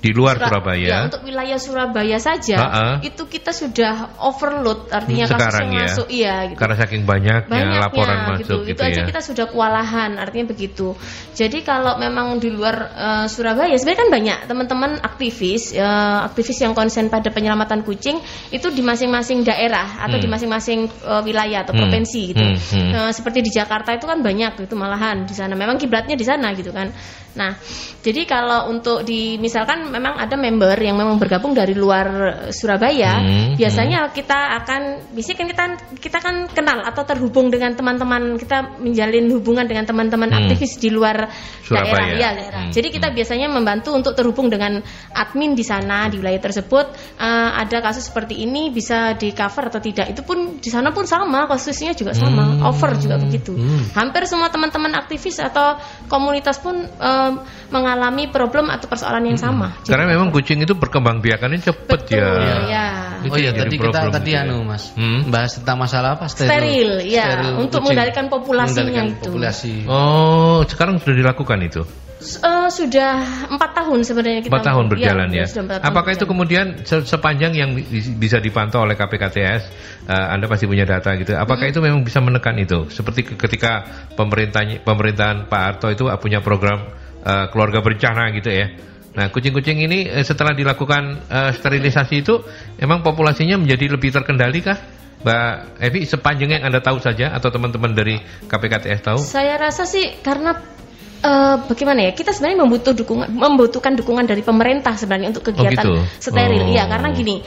Di 0.00 0.10
luar 0.10 0.34
Sura- 0.34 0.48
Surabaya. 0.48 0.80
ya, 0.82 0.98
untuk 1.04 1.20
wilayah 1.22 1.56
Surabaya 1.56 2.16
saja 2.16 2.56
Ha-ha. 2.56 2.86
itu 3.00 3.22
kita 3.22 3.52
sudah 3.52 4.16
overload 4.18 4.88
artinya 4.88 5.24
kasus 5.24 5.36
Sekarang 5.36 5.66
yang 5.66 5.76
ya. 5.76 5.84
masuk 5.86 6.06
iya 6.08 6.34
gitu. 6.48 6.56
Karena 6.56 6.74
saking 6.74 7.02
banyaknya, 7.04 7.44
banyaknya 7.46 7.78
laporan 7.78 8.16
gitu. 8.16 8.30
masuk 8.32 8.60
itu 8.64 8.70
gitu, 8.70 8.82
aja 8.82 8.96
ya. 8.96 9.06
kita 9.06 9.20
sudah 9.20 9.44
kewalahan 9.46 10.10
artinya 10.16 10.46
begitu 10.48 10.96
jadi 11.32 11.58
kalau 11.60 11.96
memang 11.96 12.36
di 12.36 12.48
luar 12.48 12.76
eh, 12.90 13.26
Surabaya 13.26 13.72
sebenarnya 13.72 14.00
kan 14.00 14.10
banyak 14.10 14.38
teman-teman 14.46 14.90
aktivis 15.00 15.72
eh, 15.72 15.84
aktivis 16.24 16.58
yang 16.58 16.72
konsen 16.72 17.06
pada 17.06 17.28
penyelamatan 17.28 17.82
kucing 17.82 18.16
itu 18.48 18.66
di 18.68 18.80
masing-masing 18.80 19.42
daerah 19.42 20.00
atau 20.00 20.16
Hmm. 20.16 20.24
di 20.24 20.28
masing-masing 20.28 20.80
eh, 20.88 21.22
wilayah 21.22 21.60
atau 21.60 21.76
Hmm. 21.76 21.80
provinsi 21.82 22.20
gitu 22.30 22.40
Hmm, 22.40 22.56
hmm. 22.56 22.90
Eh, 22.90 23.10
seperti 23.12 23.40
di 23.40 23.50
Jakarta 23.50 23.92
itu 23.92 24.04
kan 24.04 24.20
banyak 24.20 24.60
itu 24.60 24.74
malahan 24.74 25.22
di 25.22 25.32
sana 25.32 25.52
memang 25.52 25.76
kiblatnya 25.76 26.14
di 26.14 26.24
sana 26.24 26.50
gitu 26.52 26.72
kan 26.72 26.88
nah 27.36 27.54
jadi 28.00 28.24
kalau 28.24 28.72
untuk 28.72 29.04
di 29.04 29.36
misalkan 29.36 29.92
memang 29.92 30.16
ada 30.18 30.34
member 30.34 30.74
yang 30.76 30.96
memang 30.96 31.20
bergabung 31.20 31.52
dari 31.52 31.76
luar 31.76 32.06
Surabaya 32.50 33.12
Hmm, 33.20 33.54
biasanya 33.58 34.10
kita 34.10 34.56
akan 34.62 35.12
bisa 35.12 35.34
kan 35.36 35.46
kita 35.46 35.64
kita 36.00 36.18
kan 36.18 36.48
kenal 36.50 36.80
atau 36.82 37.02
terhubung 37.04 37.52
dengan 37.52 37.74
teman-teman 37.74 38.38
kita 38.38 38.80
menjalin 38.80 39.28
hubungan 39.30 39.66
dengan 39.66 39.84
teman-teman 39.84 40.30
Hmm. 40.30 40.38
aktivis 40.46 40.78
di 40.78 40.88
luar 40.90 41.28
Surabaya. 41.62 41.90
daerah 41.90 42.08
ya 42.16 42.30
daerah. 42.34 42.62
Hmm, 42.66 42.72
Jadi 42.72 42.88
kita 42.90 43.08
biasanya 43.12 43.48
membantu 43.50 43.90
untuk 43.92 44.14
terhubung 44.14 44.48
dengan 44.48 44.80
admin 45.12 45.52
di 45.54 45.62
sana 45.62 46.08
di 46.08 46.18
wilayah 46.18 46.40
tersebut 46.40 46.86
Eh, 47.20 47.50
ada 47.52 47.84
kasus 47.84 48.08
seperti 48.08 48.40
ini 48.42 48.72
bisa 48.72 49.12
di 49.14 49.30
cover 49.36 49.68
atau 49.68 49.80
tidak 49.82 50.08
itu 50.08 50.24
pun 50.24 50.56
di 50.58 50.70
sana 50.72 50.88
pun 50.90 51.04
sama 51.04 51.44
kasusnya 51.46 51.92
juga 51.92 52.16
sama 52.16 52.56
Hmm. 52.56 52.64
over 52.64 52.96
juga 52.96 53.20
begitu. 53.20 53.52
Hampir 53.92 54.24
semua 54.24 54.48
teman-teman 54.48 54.94
aktivis 54.96 55.36
atau 55.38 55.76
komunitas 56.08 56.56
pun 56.58 56.88
eh, 57.20 57.32
mengalami 57.68 58.26
problem 58.26 58.66
atau 58.66 58.86
persoalan 58.86 59.24
yang 59.24 59.36
sama. 59.36 59.76
Karena 59.82 60.08
memang 60.08 60.28
kucing 60.28 60.58
itu 60.58 60.74
perkembang 60.74 61.20
biakannya 61.20 61.60
cepet 61.60 61.86
Betul, 61.86 62.18
ya. 62.18 62.56
ya. 62.66 62.86
Oh 63.22 63.36
iya 63.36 63.52
tadi 63.52 63.76
kita 63.76 63.92
problem 63.92 64.10
tadi 64.10 64.24
gitu 64.26 64.38
ya. 64.38 64.48
anu 64.48 64.56
Mas, 64.64 64.84
Hmm. 64.92 65.28
bahas 65.28 65.52
tentang 65.54 65.76
masalah 65.76 66.16
apa? 66.16 66.26
Steril, 66.26 67.04
ya, 67.04 67.36
Steril 67.36 67.52
untuk 67.60 67.80
kucing. 67.80 67.82
mengendalikan 67.84 68.26
populasinya 68.26 68.80
Mengendalikan 68.82 69.06
itu. 69.12 69.28
Populasi. 69.28 69.74
Oh, 69.86 70.64
sekarang 70.64 70.98
sudah 70.98 71.16
dilakukan 71.16 71.60
itu. 71.60 71.82
Eh, 72.20 72.68
sudah 72.68 73.16
empat 73.48 73.72
tahun 73.72 74.04
sebenarnya 74.04 74.44
kita 74.44 74.52
Empat 74.52 74.68
tahun 74.68 74.84
berjalan 74.92 75.28
Iya, 75.32 75.40
ya. 75.40 75.44
sudah 75.48 75.62
empat 75.64 75.76
tahun 75.80 75.88
Apakah 75.88 76.10
itu 76.10 76.16
berjalan. 76.20 76.32
kemudian 76.36 76.66
se- 76.84 77.06
sepanjang 77.08 77.52
yang 77.56 77.70
bi- 77.72 77.88
bisa 78.20 78.36
dipantau 78.36 78.84
oleh 78.84 78.92
KPKTS, 78.92 79.62
eh, 80.04 80.26
Anda 80.28 80.44
pasti 80.44 80.68
punya 80.68 80.84
data 80.84 81.16
gitu. 81.16 81.32
Apakah 81.32 81.64
Hmm. 81.64 81.72
itu 81.72 81.80
memang 81.80 82.00
bisa 82.04 82.20
menekan 82.20 82.60
itu? 82.60 82.92
Seperti 82.92 83.24
ke- 83.24 83.36
ketika 83.40 83.88
pemerintah 84.12 84.60
pemerintahan 84.84 85.48
Pak 85.48 85.60
Harto 85.64 85.88
itu 85.88 86.12
punya 86.20 86.44
program 86.44 86.92
eh, 87.24 87.46
keluarga 87.52 87.80
berencana 87.84 88.32
gitu 88.36 88.50
ya. 88.50 88.66
Nah, 89.10 89.26
kucing-kucing 89.28 89.82
ini 89.82 90.06
eh, 90.06 90.22
setelah 90.22 90.54
dilakukan 90.54 91.26
eh, 91.26 91.50
sterilisasi 91.56 92.14
itu, 92.22 92.40
emang 92.78 93.02
populasinya 93.02 93.58
menjadi 93.58 93.90
lebih 93.90 94.10
terkendali 94.14 94.60
kah? 94.62 94.78
Mbak 95.20 95.84
Evi, 95.84 96.00
sepanjang 96.08 96.50
yang 96.56 96.62
Anda 96.64 96.80
tahu 96.80 96.96
saja 96.96 97.36
atau 97.36 97.52
teman-teman 97.52 97.92
dari 97.92 98.16
KPKTS 98.48 99.00
tahu? 99.04 99.18
Saya 99.20 99.60
rasa 99.60 99.84
sih 99.84 100.16
karena 100.24 100.56
eh, 101.20 101.56
bagaimana 101.68 102.08
ya 102.08 102.12
kita 102.16 102.32
sebenarnya 102.32 102.58
membutuh 102.64 102.92
dukungan 102.96 103.28
membutuhkan 103.28 103.92
dukungan 104.00 104.24
dari 104.24 104.40
pemerintah 104.40 104.96
sebenarnya 104.96 105.36
untuk 105.36 105.52
kegiatan 105.52 105.84
gitu? 105.84 105.92
steril 106.16 106.64
Oh. 106.64 106.72
ya 106.72 106.88
karena 106.88 107.12
gini 107.12 107.44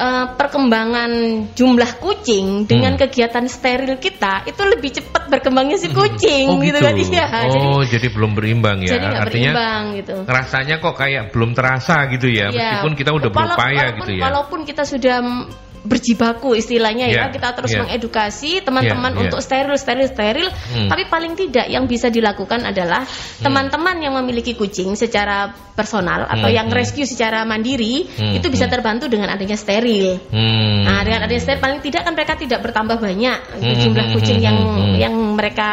eh, 0.00 0.26
perkembangan 0.32 1.10
jumlah 1.52 1.90
kucing 1.98 2.64
dengan 2.64 2.96
Hmm. 2.96 3.00
kegiatan 3.00 3.44
steril 3.44 3.96
kita 3.96 4.42
itu 4.44 4.62
lebih 4.64 4.90
cepat 4.92 5.28
berkembangnya 5.28 5.76
si 5.76 5.88
kucing 5.88 6.48
Oh 6.48 6.56
gitu 6.58 6.74
gitu. 6.74 6.80
kan 6.80 6.94
iya 7.04 7.26
jadi 7.46 7.68
oh, 7.68 7.82
jadi 7.82 8.06
belum 8.08 8.32
berimbang 8.32 8.78
ya. 8.80 8.96
jadi 8.96 9.06
Artinya 9.14 9.52
berimbang 9.52 9.82
gitu 9.94 10.16
rasanya 10.24 10.74
kok 10.78 10.94
kayak 10.94 11.28
belum 11.30 11.52
terasa 11.52 12.08
gitu 12.08 12.26
ya, 12.26 12.48
Iya. 12.48 12.80
meskipun 12.80 12.92
kita 12.94 13.10
udah 13.12 13.28
Wala- 13.28 13.36
berupaya 13.52 13.76
walaupun- 13.76 13.98
gitu 14.00 14.12
ya. 14.16 14.22
Walaupun 14.24 14.60
kita 14.64 14.82
sudah 14.82 15.16
berjibaku 15.80 16.52
istilahnya 16.52 17.08
Iya, 17.08 17.28
ya, 17.28 17.32
kita 17.32 17.56
terus 17.56 17.72
iya. 17.72 17.80
mengedukasi 17.84 18.60
teman-teman 18.60 19.12
iya. 19.16 19.20
untuk 19.26 19.40
steril, 19.40 19.76
steril, 19.80 20.08
steril. 20.12 20.48
Hmm. 20.48 20.88
Tapi 20.92 21.08
paling 21.08 21.32
tidak 21.36 21.66
yang 21.72 21.88
bisa 21.88 22.12
dilakukan 22.12 22.68
adalah 22.68 23.08
teman-teman 23.40 23.96
yang 24.04 24.12
memiliki 24.20 24.52
kucing 24.52 24.92
secara 24.94 25.48
personal 25.72 26.28
atau 26.28 26.48
Hmm, 26.50 26.56
yang 26.60 26.68
hmm. 26.68 26.76
rescue 26.76 27.08
secara 27.08 27.46
mandiri 27.48 28.04
Hmm, 28.04 28.36
itu 28.36 28.52
bisa 28.52 28.68
hmm. 28.68 28.74
terbantu 28.74 29.04
dengan 29.08 29.32
adanya 29.32 29.56
steril. 29.56 30.20
Hmm. 30.28 30.84
Nah, 30.84 31.00
dengan 31.00 31.24
adanya 31.24 31.40
steril 31.40 31.60
paling 31.62 31.80
tidak 31.80 32.04
kan 32.04 32.12
mereka 32.12 32.34
tidak 32.36 32.60
bertambah 32.60 33.00
banyak 33.00 33.38
Hmm, 33.56 33.76
jumlah 33.80 34.06
hmm, 34.10 34.14
kucing 34.20 34.38
hmm, 34.42 34.46
yang 34.46 34.58
hmm, 34.60 34.76
hmm. 34.76 34.94
yang 35.00 35.14
mereka 35.38 35.70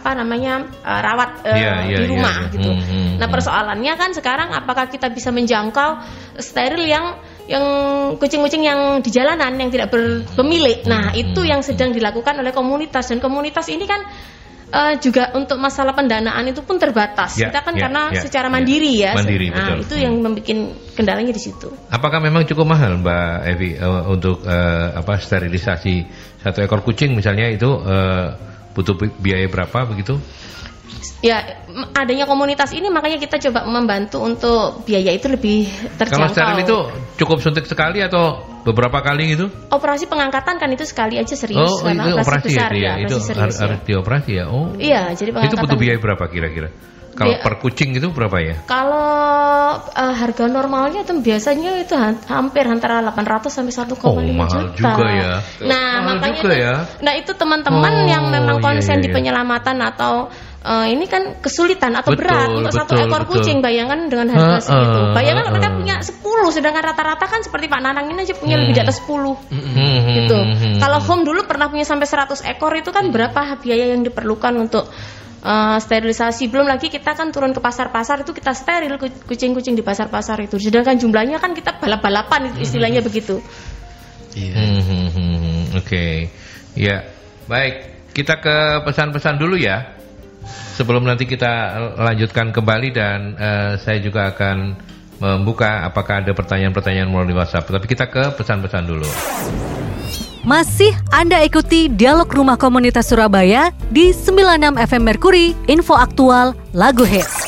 apa 0.00 0.10
namanya 0.16 0.64
eh, 0.80 1.00
rawat 1.04 1.30
eh, 1.44 1.56
Iya, 1.60 1.72
iya, 1.84 1.96
di 2.00 2.04
iya, 2.06 2.08
rumah 2.08 2.36
iya. 2.48 2.52
gitu. 2.56 2.70
Hmm, 2.72 2.80
hmm, 2.80 3.08
Nah, 3.20 3.26
hmm. 3.28 3.34
persoalannya 3.36 3.92
kan 4.00 4.10
sekarang 4.16 4.48
apakah 4.56 4.88
kita 4.88 5.12
bisa 5.12 5.28
menjangkau 5.28 6.00
steril 6.40 6.88
yang 6.88 7.20
yang 7.50 7.66
kucing-kucing 8.14 8.62
yang 8.62 9.02
di 9.02 9.10
jalanan 9.10 9.58
yang 9.58 9.74
tidak 9.74 9.90
berpemilik. 9.90 10.86
Nah, 10.86 11.10
itu 11.18 11.42
yang 11.42 11.66
sedang 11.66 11.90
dilakukan 11.90 12.38
oleh 12.38 12.54
komunitas 12.54 13.10
dan 13.10 13.18
komunitas 13.18 13.66
ini 13.66 13.90
kan 13.90 14.06
eh, 14.70 14.94
juga 15.02 15.34
untuk 15.34 15.58
masalah 15.58 15.90
pendanaan 15.98 16.46
itu 16.46 16.62
pun 16.62 16.78
terbatas. 16.78 17.34
Ya, 17.34 17.50
kita 17.50 17.66
kan 17.66 17.74
ya, 17.74 17.90
karena 17.90 18.02
ya, 18.14 18.22
secara 18.22 18.46
ya. 18.46 18.52
mandiri 18.54 18.92
ya. 18.94 19.12
Mandiri, 19.18 19.50
nah, 19.50 19.74
betul. 19.74 19.82
itu 19.82 19.94
Hmm. 19.98 20.04
yang 20.06 20.14
membuat 20.22 20.46
kendalanya 20.94 21.32
di 21.34 21.42
situ. 21.42 21.68
Apakah 21.90 22.22
memang 22.22 22.46
cukup 22.46 22.70
mahal 22.70 23.02
Mbak 23.02 23.34
Evi 23.50 23.70
eh, 23.74 24.02
untuk 24.06 24.46
eh, 24.46 24.86
apa 24.94 25.18
sterilisasi 25.18 25.94
satu 26.46 26.62
ekor 26.62 26.86
kucing 26.86 27.18
misalnya 27.18 27.50
itu 27.50 27.66
eh, 27.66 28.26
butuh 28.70 28.94
bi- 28.94 29.18
biaya 29.18 29.50
berapa 29.50 29.90
begitu? 29.90 30.22
Ya, 31.20 31.60
adanya 31.92 32.24
komunitas 32.24 32.72
ini 32.72 32.88
makanya 32.88 33.20
kita 33.20 33.36
coba 33.36 33.68
membantu 33.68 34.24
untuk 34.24 34.88
biaya 34.88 35.12
itu 35.12 35.28
lebih 35.28 35.68
Kalau 35.68 35.96
terjangkau. 36.00 36.32
steril 36.32 36.58
itu 36.64 36.76
cukup 37.20 37.44
suntik 37.44 37.68
sekali 37.68 38.00
atau 38.00 38.40
beberapa 38.60 39.00
kali 39.00 39.36
gitu? 39.36 39.52
operasi 39.68 40.08
pengangkatan 40.08 40.56
kan 40.56 40.68
itu 40.68 40.84
sekali 40.84 41.16
aja 41.16 41.32
serius 41.32 41.60
oh, 41.60 41.84
itu 41.84 42.08
operasi 42.16 42.48
besar 42.52 42.72
ya, 42.72 42.96
ya, 42.96 43.04
itu 43.04 43.16
operasi 43.16 43.28
serius 43.28 43.40
harus, 43.40 43.56
ya. 43.56 43.62
harus 43.68 43.78
dioperasi 43.84 44.30
ya. 44.32 44.44
Oh. 44.48 44.72
Iya, 44.74 45.02
jadi 45.12 45.28
Itu 45.28 45.36
pengangkatan. 45.36 45.62
butuh 45.64 45.76
biaya 45.76 45.98
berapa 46.00 46.24
kira-kira? 46.26 46.68
Kalau 47.10 47.36
per 47.36 47.54
kucing 47.60 47.90
itu 47.92 48.08
berapa 48.08 48.36
ya? 48.40 48.56
Kalau 48.64 49.12
eh, 49.92 50.14
harga 50.16 50.44
normalnya 50.48 51.04
itu 51.04 51.12
biasanya 51.16 51.76
itu 51.76 51.92
ha- 51.92 52.16
hampir 52.32 52.64
antara 52.64 53.04
800 53.04 53.52
sampai 53.52 53.74
1,5 53.76 54.08
Oh, 54.08 54.16
mahal 54.16 54.72
juta. 54.72 54.78
juga 54.78 55.04
ya. 55.04 55.32
Nah, 55.60 56.00
Mahal 56.00 56.16
makanya 56.16 56.36
juga 56.40 56.48
itu- 56.48 56.64
ya. 56.64 56.74
nah 57.04 57.12
itu 57.12 57.32
teman-teman 57.36 57.92
Oh, 57.92 58.08
yang 58.08 58.24
memang 58.32 58.56
iya, 58.56 58.64
konsen 58.64 58.96
iya, 58.96 59.04
di 59.04 59.08
iya. 59.10 59.16
penyelamatan 59.20 59.76
atau 59.84 60.32
eh, 60.60 60.86
ini 60.90 61.04
kan 61.04 61.40
kesulitan 61.40 61.92
atau 61.94 62.12
Betul, 62.12 62.28
berat 62.28 62.48
untuk 62.52 62.72
satu 62.72 62.92
betul, 62.92 63.04
ekor 63.06 63.22
betul. 63.24 63.32
kucing 63.40 63.58
bayangkan 63.60 64.00
dengan 64.06 64.26
harga 64.30 64.56
Ha, 64.56 64.60
segitu. 64.60 65.00
ha, 65.00 65.12
Bayangkan 65.12 65.44
ha, 65.44 65.50
mereka 65.50 65.68
punya 65.72 65.96
10 66.00 66.20
sedangkan 66.50 66.82
rata-rata 66.84 67.24
kan 67.24 67.40
seperti 67.40 67.66
Pak 67.66 67.80
Nanang 67.80 68.06
ini 68.08 68.20
aja 68.22 68.34
punya 68.34 68.56
lebih 68.56 68.74
di 68.76 68.82
atas 68.82 69.00
10 69.00 69.08
Hmm, 69.48 69.98
gitu. 70.14 70.36
hmm, 70.36 70.54
hmm, 70.56 70.76
Kalau 70.78 70.98
hmm. 71.00 71.06
home 71.06 71.22
dulu 71.24 71.40
pernah 71.44 71.66
punya 71.66 71.84
sampai 71.84 72.04
100 72.04 72.44
ekor 72.46 72.72
itu 72.74 72.90
kan 72.90 73.08
berapa 73.08 73.40
biaya 73.56 73.92
yang 73.92 74.02
diperlukan 74.02 74.52
untuk 74.58 74.84
uh, 75.40 75.76
sterilisasi. 75.76 76.48
Belum 76.48 76.68
lagi 76.68 76.88
kita 76.88 77.12
kan 77.12 77.32
turun 77.32 77.50
ke 77.50 77.60
pasar-pasar 77.60 78.20
itu 78.20 78.32
kita 78.32 78.52
steril 78.52 78.96
ku- 78.96 79.12
kucing-kucing 79.26 79.72
di 79.72 79.80
pasar-pasar 79.80 80.36
itu. 80.40 80.56
Sedangkan 80.56 80.96
jumlahnya 80.96 81.40
kan 81.40 81.52
kita 81.52 81.76
balap-balapan 81.76 82.52
itu 82.52 82.64
istilahnya 82.64 83.00
begitu. 83.00 83.40
Iya. 84.30 84.54
Hmm, 84.54 84.80
hmm, 84.80 85.06
hmm, 85.10 85.36
hmm. 85.36 85.64
Oke, 85.78 86.30
ya 86.74 87.02
baik. 87.46 87.74
Kita 88.10 88.36
ke 88.36 88.56
pesan-pesan 88.84 89.38
dulu 89.38 89.54
ya. 89.54 89.96
Sebelum 90.80 91.04
nanti 91.04 91.28
kita 91.28 91.76
lanjutkan 92.00 92.56
kembali 92.56 92.88
dan 92.88 93.36
eh, 93.36 93.76
saya 93.76 94.00
juga 94.00 94.32
akan 94.32 94.72
membuka 95.20 95.84
apakah 95.84 96.24
ada 96.24 96.32
pertanyaan-pertanyaan 96.32 97.04
melalui 97.04 97.36
WhatsApp. 97.36 97.68
Tapi 97.68 97.84
kita 97.84 98.08
ke 98.08 98.32
pesan-pesan 98.32 98.88
dulu. 98.88 99.04
Masih 100.40 100.96
Anda 101.12 101.44
ikuti 101.44 101.92
Dialog 101.92 102.32
Rumah 102.32 102.56
Komunitas 102.56 103.12
Surabaya 103.12 103.76
di 103.92 104.16
96 104.16 104.80
FM 104.80 105.02
Merkuri, 105.04 105.52
info 105.68 106.00
aktual, 106.00 106.56
lagu 106.72 107.04
hits. 107.04 107.44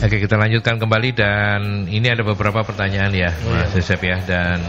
Oke, 0.00 0.24
kita 0.24 0.40
lanjutkan 0.40 0.80
kembali 0.80 1.12
dan 1.12 1.84
ini 1.84 2.08
ada 2.08 2.24
beberapa 2.24 2.64
pertanyaan 2.64 3.12
ya, 3.12 3.28
Mas 3.44 3.76
Yosep 3.76 4.08
ya 4.08 4.24
dan 4.24 4.64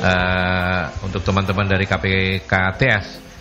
eh, 0.00 0.82
untuk 1.04 1.20
teman-teman 1.20 1.68
dari 1.68 1.84
KPKTS. 1.84 3.31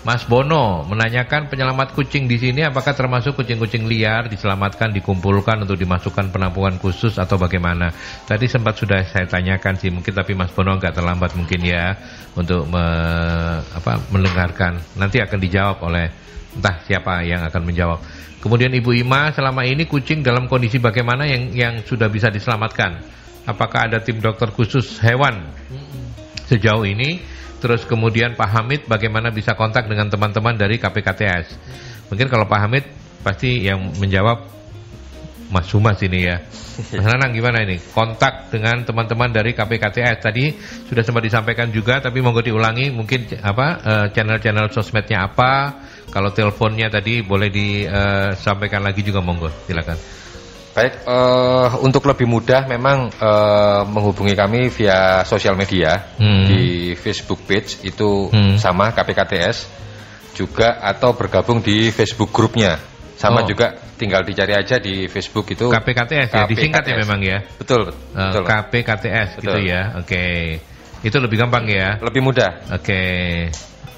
Mas 0.00 0.24
Bono 0.24 0.80
menanyakan 0.88 1.52
penyelamat 1.52 1.92
kucing 1.92 2.24
di 2.24 2.40
sini 2.40 2.64
apakah 2.64 2.96
termasuk 2.96 3.36
kucing-kucing 3.36 3.84
liar 3.84 4.32
diselamatkan 4.32 4.96
dikumpulkan 4.96 5.60
untuk 5.60 5.76
dimasukkan 5.76 6.32
penampungan 6.32 6.80
khusus 6.80 7.20
atau 7.20 7.36
bagaimana? 7.36 7.92
Tadi 8.24 8.48
sempat 8.48 8.80
sudah 8.80 9.04
saya 9.04 9.28
tanyakan 9.28 9.76
sih 9.76 9.92
mungkin 9.92 10.16
tapi 10.16 10.32
Mas 10.32 10.56
Bono 10.56 10.80
nggak 10.80 10.96
terlambat 10.96 11.36
mungkin 11.36 11.60
ya 11.60 11.92
untuk 12.32 12.64
me- 12.72 13.60
apa, 13.60 14.00
mendengarkan. 14.08 14.80
Nanti 14.96 15.20
akan 15.20 15.36
dijawab 15.36 15.84
oleh 15.84 16.08
entah 16.56 16.80
siapa 16.88 17.20
yang 17.20 17.44
akan 17.44 17.60
menjawab. 17.60 18.00
Kemudian 18.40 18.72
Ibu 18.72 18.96
Ima 18.96 19.28
selama 19.36 19.68
ini 19.68 19.84
kucing 19.84 20.24
dalam 20.24 20.48
kondisi 20.48 20.80
bagaimana 20.80 21.28
yang 21.28 21.52
yang 21.52 21.74
sudah 21.84 22.08
bisa 22.08 22.32
diselamatkan? 22.32 23.04
Apakah 23.44 23.92
ada 23.92 24.00
tim 24.00 24.16
dokter 24.16 24.48
khusus 24.48 24.96
hewan 25.04 25.44
sejauh 26.48 26.88
ini? 26.88 27.39
Terus 27.60 27.84
kemudian 27.84 28.34
Pak 28.34 28.48
Hamid 28.48 28.80
bagaimana 28.88 29.28
bisa 29.28 29.52
kontak 29.52 29.84
dengan 29.84 30.08
teman-teman 30.08 30.56
dari 30.56 30.80
KPKTS? 30.80 31.46
Mungkin 32.08 32.26
kalau 32.32 32.48
Pak 32.48 32.60
Hamid 32.64 32.84
pasti 33.20 33.68
yang 33.68 33.92
menjawab 34.00 34.48
Mas 35.52 35.66
Sumas 35.68 36.00
ini 36.00 36.24
ya. 36.24 36.40
Mas 36.94 37.04
Nanang 37.04 37.36
gimana 37.36 37.60
ini? 37.66 37.76
Kontak 37.76 38.48
dengan 38.48 38.86
teman-teman 38.86 39.28
dari 39.28 39.52
KPKTS 39.52 40.16
tadi 40.22 40.54
sudah 40.88 41.02
sempat 41.04 41.26
disampaikan 41.26 41.68
juga 41.68 42.00
tapi 42.00 42.22
monggo 42.22 42.40
diulangi 42.40 42.88
mungkin 42.88 43.26
apa 43.42 43.66
eh, 43.82 44.06
channel-channel 44.14 44.72
sosmednya 44.72 45.28
apa? 45.28 45.84
Kalau 46.10 46.34
teleponnya 46.34 46.90
tadi 46.90 47.22
boleh 47.22 47.54
disampaikan 47.54 48.82
lagi 48.82 49.06
juga 49.06 49.22
monggo, 49.22 49.46
silakan. 49.70 50.19
Baik, 50.70 50.92
eh, 51.02 51.68
untuk 51.82 52.06
lebih 52.06 52.24
mudah 52.24 52.64
memang 52.64 53.10
eh, 53.10 53.82
menghubungi 53.84 54.34
kami 54.34 54.70
via 54.70 55.26
sosial 55.26 55.58
media 55.58 56.14
Hmm. 56.14 56.46
di 56.46 56.94
Facebook 56.94 57.42
page 57.42 57.82
itu 57.82 58.30
Hmm. 58.30 58.54
sama 58.54 58.94
KPKTS 58.94 59.66
juga 60.32 60.78
atau 60.80 61.12
bergabung 61.12 61.58
di 61.58 61.90
Facebook 61.90 62.30
grupnya 62.30 62.78
sama 63.18 63.42
Oh. 63.42 63.46
juga 63.46 63.76
tinggal 63.98 64.24
dicari 64.24 64.54
aja 64.54 64.78
di 64.78 65.04
Facebook 65.06 65.44
itu 65.50 65.68
KPKTS 65.68 66.30
ya, 66.32 66.46
disingkat 66.48 66.82
ya 66.82 66.94
KPKTS. 66.96 67.02
memang 67.04 67.20
ya. 67.20 67.38
Betul, 67.58 67.82
Eh, 67.90 68.16
betul. 68.16 68.44
KPKTS 68.46 69.28
gitu 69.42 69.50
Betul. 69.52 69.68
ya. 69.68 69.82
Oke. 70.00 70.24
Itu 71.00 71.16
lebih 71.18 71.36
gampang 71.40 71.64
ya. 71.68 71.98
Lebih 72.00 72.22
mudah. 72.22 72.50
Oke. 72.72 73.02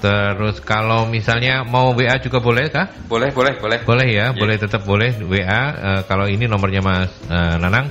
Terus 0.03 0.59
kalau 0.59 1.07
misalnya 1.07 1.63
mau 1.63 1.95
WA 1.95 2.19
juga 2.19 2.43
boleh 2.43 2.67
kah? 2.67 2.91
Boleh, 3.07 3.31
boleh, 3.31 3.55
boleh. 3.55 3.79
Boleh 3.87 4.07
ya, 4.11 4.35
Iya. 4.35 4.35
boleh 4.35 4.55
tetap 4.59 4.83
boleh 4.83 5.15
WA. 5.23 5.63
Eh, 5.71 6.01
kalau 6.11 6.27
ini 6.27 6.43
nomornya 6.43 6.83
Mas 6.83 7.07
eh, 7.31 7.55
Nanang 7.55 7.87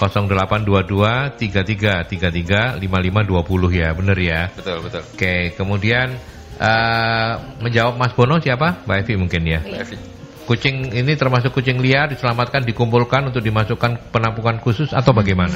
0822 0.00 1.36
33 1.36 2.08
33 2.08 2.80
5520 2.80 3.76
ya, 3.76 3.88
bener 3.92 4.16
ya. 4.16 4.40
Betul, 4.56 4.80
betul. 4.88 5.04
Oke, 5.04 5.52
kemudian 5.52 6.16
eh, 6.56 7.32
menjawab 7.60 8.00
Mas 8.00 8.16
Bono 8.16 8.40
siapa? 8.40 8.80
Mbak 8.88 8.96
Evi 9.04 9.14
mungkin 9.20 9.42
ya. 9.44 9.60
Evi. 9.60 10.00
kucing 10.48 10.90
ini 10.90 11.14
termasuk 11.14 11.54
kucing 11.54 11.78
liar 11.78 12.10
diselamatkan 12.10 12.66
dikumpulkan 12.66 13.22
untuk 13.30 13.38
dimasukkan 13.38 14.10
penampungan 14.10 14.58
khusus 14.58 14.90
atau 14.90 15.14
bagaimana? 15.14 15.54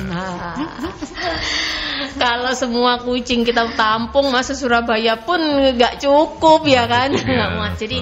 Kalau 2.15 2.53
semua 2.55 3.03
kucing 3.03 3.43
kita 3.43 3.67
tampung 3.75 4.31
masuk 4.31 4.55
Surabaya 4.55 5.19
pun 5.19 5.41
nggak 5.75 5.99
cukup 5.99 6.63
ya 6.67 6.87
kan? 6.87 7.11
nggak 7.11 7.51
muat 7.59 7.75
jadi 7.75 7.99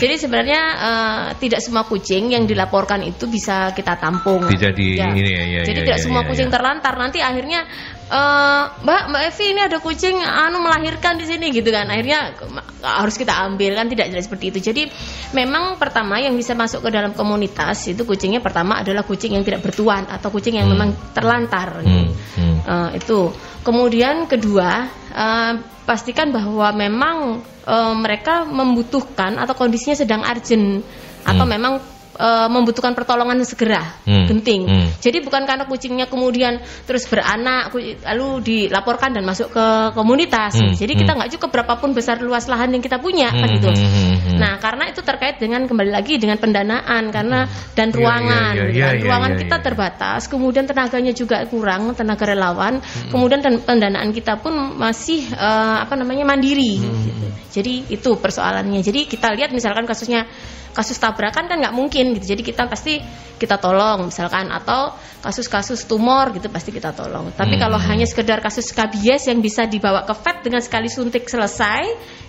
jadi 0.00 0.14
sebenarnya 0.16 0.62
eh, 0.80 1.24
tidak 1.36 1.60
semua 1.60 1.84
kucing 1.84 2.32
yang 2.32 2.48
dilaporkan 2.48 3.04
itu 3.04 3.28
bisa 3.28 3.76
kita 3.76 4.00
tampung. 4.00 4.48
Bisa 4.48 4.72
di 4.72 4.96
ini 4.96 5.22
ya, 5.28 5.44
ya, 5.44 5.62
jadi 5.66 5.80
ya, 5.82 5.86
tidak 5.92 5.98
ya, 6.00 6.04
semua 6.04 6.22
ya, 6.24 6.28
kucing 6.32 6.48
ya. 6.48 6.52
terlantar. 6.56 6.94
Nanti 6.96 7.18
akhirnya 7.20 7.68
eh, 8.10 8.62
Mbak 8.82 9.02
Mbak 9.14 9.22
Evi 9.30 9.44
ini 9.54 9.60
ada 9.62 9.78
kucing 9.78 10.16
anu 10.18 10.58
melahirkan 10.58 11.14
di 11.16 11.30
sini 11.30 11.54
gitu 11.54 11.70
kan 11.70 11.86
akhirnya 11.86 12.34
harus 12.82 13.14
kita 13.14 13.32
ambil 13.46 13.78
kan 13.78 13.86
tidak 13.86 14.10
jelas 14.10 14.26
seperti 14.26 14.50
itu 14.50 14.58
jadi 14.72 14.82
memang 15.30 15.78
pertama 15.78 16.18
yang 16.18 16.34
bisa 16.34 16.58
masuk 16.58 16.82
ke 16.82 16.90
dalam 16.90 17.14
komunitas 17.14 17.86
itu 17.86 18.02
kucingnya 18.02 18.42
pertama 18.42 18.82
adalah 18.82 19.06
kucing 19.06 19.38
yang 19.38 19.44
tidak 19.46 19.62
bertuan 19.62 20.08
atau 20.10 20.28
kucing 20.34 20.58
yang 20.58 20.66
Hmm. 20.66 20.74
memang 20.76 20.90
terlantar 21.14 21.70
Hmm, 21.80 22.10
hmm. 22.36 22.56
Eh, 22.66 22.90
itu. 22.98 23.30
Kemudian 23.60 24.24
kedua, 24.26 24.88
eh, 25.12 25.52
pastikan 25.84 26.32
bahwa 26.34 26.72
memang 26.74 27.16
eh, 27.60 27.94
mereka 27.94 28.48
membutuhkan 28.48 29.36
atau 29.38 29.54
kondisinya 29.54 29.94
sedang 29.94 30.24
urgent 30.24 30.82
atau 31.22 31.44
Hmm. 31.46 31.52
memang 31.52 31.74
eh, 32.20 32.48
membutuhkan 32.52 32.92
pertolongan 32.92 33.40
segera, 33.48 33.96
Hmm, 34.04 34.28
genting. 34.28 34.68
hmm. 34.68 34.86
Jadi 35.00 35.24
bukan 35.24 35.48
karena 35.48 35.64
kucingnya 35.64 36.06
kemudian 36.06 36.60
terus 36.84 37.08
beranak 37.08 37.72
lalu 38.04 38.28
dilaporkan 38.44 39.16
dan 39.16 39.24
masuk 39.24 39.48
ke 39.50 39.66
komunitas. 39.96 40.60
Hmm, 40.60 40.76
Jadi 40.76 40.92
kita 41.00 41.16
hmm. 41.16 41.18
nggak 41.24 41.30
cukup 41.40 41.48
berapapun 41.56 41.96
besar 41.96 42.20
luas 42.20 42.44
lahan 42.46 42.76
yang 42.76 42.84
kita 42.84 43.00
punya 43.00 43.32
kan 43.32 43.48
Hmm, 43.48 43.56
gitu. 43.56 43.68
hmm, 43.72 43.88
hmm, 43.88 44.16
hmm. 44.20 44.38
Nah, 44.38 44.52
karena 44.60 44.84
itu 44.92 45.00
terkait 45.00 45.40
dengan 45.40 45.64
kembali 45.64 45.88
lagi 45.88 46.20
dengan 46.20 46.36
pendanaan 46.36 47.08
karena 47.08 47.48
dan 47.72 47.88
Iya, 47.90 47.96
ruangan. 47.96 48.52
iya, 48.52 48.60
iya, 48.60 48.68
gitu 48.68 48.76
iya, 48.76 48.86
kan. 48.86 48.94
iya, 48.94 49.04
ruangan 49.08 49.32
iya, 49.32 49.40
kita 49.40 49.56
iya. 49.56 49.64
terbatas, 49.64 50.20
kemudian 50.28 50.64
tenaganya 50.68 51.12
juga 51.16 51.36
kurang, 51.48 51.82
tenaga 51.96 52.24
relawan, 52.28 52.74
kemudian 53.08 53.40
dan 53.40 53.54
pendanaan 53.64 54.12
kita 54.12 54.36
pun 54.38 54.52
masih 54.76 55.24
eh, 55.32 55.76
apa 55.80 55.96
namanya 55.96 56.28
mandiri. 56.28 56.76
gitu. 56.84 57.26
Jadi 57.50 57.90
itu 57.90 58.10
persoalannya. 58.14 58.78
Jadi 58.78 59.10
kita 59.10 59.34
lihat 59.34 59.50
misalkan 59.50 59.82
kasusnya 59.82 60.26
kasus 60.70 60.96
tabrakan 60.98 61.50
kan 61.50 61.56
nggak 61.58 61.74
mungkin 61.74 62.14
gitu. 62.18 62.36
Jadi 62.36 62.42
kita 62.46 62.70
pasti 62.70 63.02
kita 63.40 63.56
tolong 63.56 64.12
misalkan 64.12 64.52
atau 64.52 64.92
kasus-kasus 65.24 65.88
tumor 65.88 66.32
gitu 66.36 66.52
pasti 66.52 66.70
kita 66.70 66.92
tolong. 66.92 67.32
Tapi 67.32 67.56
Hmm. 67.56 67.62
kalau 67.68 67.78
hanya 67.80 68.04
sekedar 68.04 68.44
kasus 68.44 68.68
skabies 68.68 69.26
yang 69.28 69.40
bisa 69.40 69.64
dibawa 69.64 70.04
ke 70.04 70.12
vet 70.12 70.44
dengan 70.44 70.60
sekali 70.60 70.88
suntik 70.92 71.24
selesai 71.28 71.82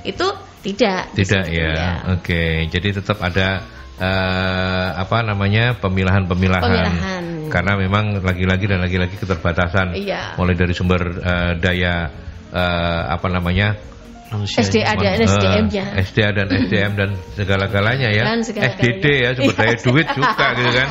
itu 0.07 0.27
tidak. 0.63 1.11
Tidak 1.13 1.45
ya. 1.51 1.69
Iya. 1.73 1.89
Oke, 2.17 2.69
jadi 2.71 2.89
tetap 2.95 3.19
ada 3.19 3.61
eh, 4.01 4.87
apa 4.97 5.21
namanya 5.21 5.77
pemilahan-pemilahan. 5.77 6.65
Pemilahan. 6.65 7.25
Karena 7.53 7.77
memang 7.77 8.23
lagi-lagi 8.23 8.65
dan 8.65 8.79
lagi-lagi 8.81 9.13
keterbatasan. 9.19 9.93
Iya. 9.93 10.39
Mulai 10.41 10.55
dari 10.57 10.73
sumber 10.73 11.01
eh, 11.21 11.53
daya 11.61 12.09
eh, 12.49 13.03
apa 13.13 13.27
namanya 13.29 13.90
Manusia. 14.31 14.63
SDA 14.63 14.95
dan 14.95 15.11
Eh, 15.19 15.27
SDM-nya. 15.27 15.85
SDA 15.99 16.29
dan 16.31 16.47
SDM 16.47 16.91
dan 16.95 17.09
segala-galanya 17.35 18.09
ya. 18.09 18.23
Dan 18.25 18.39
segala-galanya. 18.41 18.79
SDD 18.79 19.05
ya 19.11 19.29
sumber 19.35 19.55
daya 19.59 19.75
Iya. 19.75 19.83
duit 19.83 20.07
juga 20.15 20.45
gitu 20.55 20.71
kan. 20.71 20.87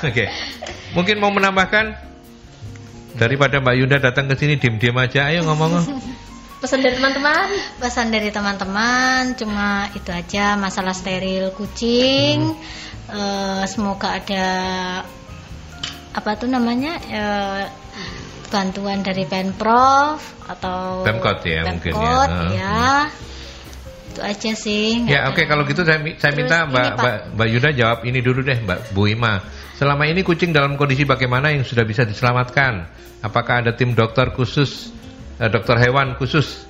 Oke. 0.00 0.24
Mungkin 0.96 1.16
mau 1.20 1.28
menambahkan 1.28 1.84
daripada 3.14 3.60
Mbak 3.60 3.74
Yunda 3.76 3.98
datang 4.00 4.26
ke 4.26 4.34
sini 4.34 4.56
diem-diem 4.56 4.96
aja 4.96 5.28
ayo 5.28 5.44
ngomong. 5.44 5.72
Pesan 6.64 6.80
dari 6.80 6.96
teman-teman. 6.96 7.48
Pesan 7.80 8.06
dari 8.08 8.28
teman-teman 8.28 9.32
cuma 9.32 9.88
itu 9.92 10.08
aja 10.08 10.56
masalah 10.56 10.92
steril 10.92 11.52
kucing. 11.52 12.52
Eh, 13.10 13.62
semoga 13.64 14.16
ada 14.16 14.46
apa 16.10 16.30
tuh 16.36 16.48
namanya 16.48 16.96
eh, 17.06 17.64
bantuan 18.50 19.00
dari 19.06 19.24
pemprov 19.24 20.18
atau 20.50 21.06
Pemkot 21.06 21.46
ya, 21.46 21.62
mungkin 21.70 21.94
ya. 21.94 21.96
Pemkot, 21.96 22.30
ya. 22.52 22.82
Itu 24.10 24.20
aja 24.26 24.52
sih. 24.58 25.06
Ya 25.06 25.30
oke 25.30 25.46
kalau 25.46 25.62
gitu 25.64 25.86
saya, 25.86 26.02
saya 26.18 26.34
Terus 26.34 26.38
minta 26.42 26.66
Mbak. 26.66 26.88
Mbak 26.98 27.16
Mbak 27.38 27.48
Yuda 27.54 27.70
jawab 27.72 27.98
ini 28.02 28.18
dulu 28.18 28.42
deh 28.42 28.58
Mbak 28.58 28.90
Bu 28.90 29.06
Ima. 29.06 29.38
Selama 29.78 30.04
ini 30.04 30.20
kucing 30.26 30.52
dalam 30.52 30.76
kondisi 30.76 31.08
bagaimana 31.08 31.54
yang 31.54 31.64
sudah 31.64 31.86
bisa 31.88 32.04
diselamatkan? 32.04 32.84
Apakah 33.24 33.64
ada 33.64 33.72
tim 33.72 33.96
dokter 33.96 34.28
khusus, 34.34 34.92
eh, 35.40 35.48
dokter 35.48 35.78
hewan 35.80 36.18
khusus? 36.18 36.68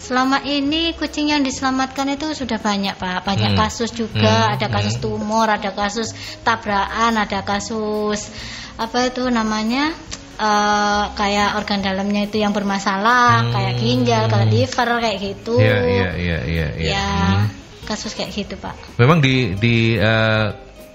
Selama 0.00 0.44
ini 0.44 0.92
kucing 0.96 1.32
yang 1.32 1.40
diselamatkan 1.40 2.12
itu 2.12 2.36
sudah 2.36 2.60
banyak 2.60 2.92
pak, 3.00 3.24
banyak 3.24 3.56
Hmm. 3.56 3.60
kasus 3.64 3.88
juga, 3.88 4.52
Hmm, 4.52 4.54
ada 4.56 4.68
kasus 4.68 5.00
hmm. 5.00 5.04
tumor, 5.04 5.48
ada 5.48 5.72
kasus 5.72 6.12
tabrakan, 6.44 7.16
ada 7.16 7.40
kasus 7.40 8.28
apa 8.74 9.06
itu 9.08 9.24
namanya 9.30 9.94
eh, 10.34 11.04
kayak 11.14 11.58
organ 11.58 11.80
dalamnya 11.80 12.26
itu 12.26 12.42
yang 12.42 12.50
bermasalah, 12.50 13.46
Hmm. 13.46 13.52
kayak 13.54 13.74
ginjal, 13.78 14.22
kayak 14.26 14.48
liver, 14.50 14.88
kayak 15.00 15.18
gitu. 15.22 15.54
Iya 15.58 15.78
iya 15.84 16.10
iya 16.14 16.38
iya. 16.44 16.68
iya. 16.78 16.90
Ya, 16.94 17.08
Hmm. 17.08 17.46
kasus 17.86 18.12
kayak 18.14 18.34
gitu 18.34 18.54
pak. 18.58 18.74
Memang 18.98 19.22
di 19.22 19.54
di 19.58 19.94
eh, 19.94 20.46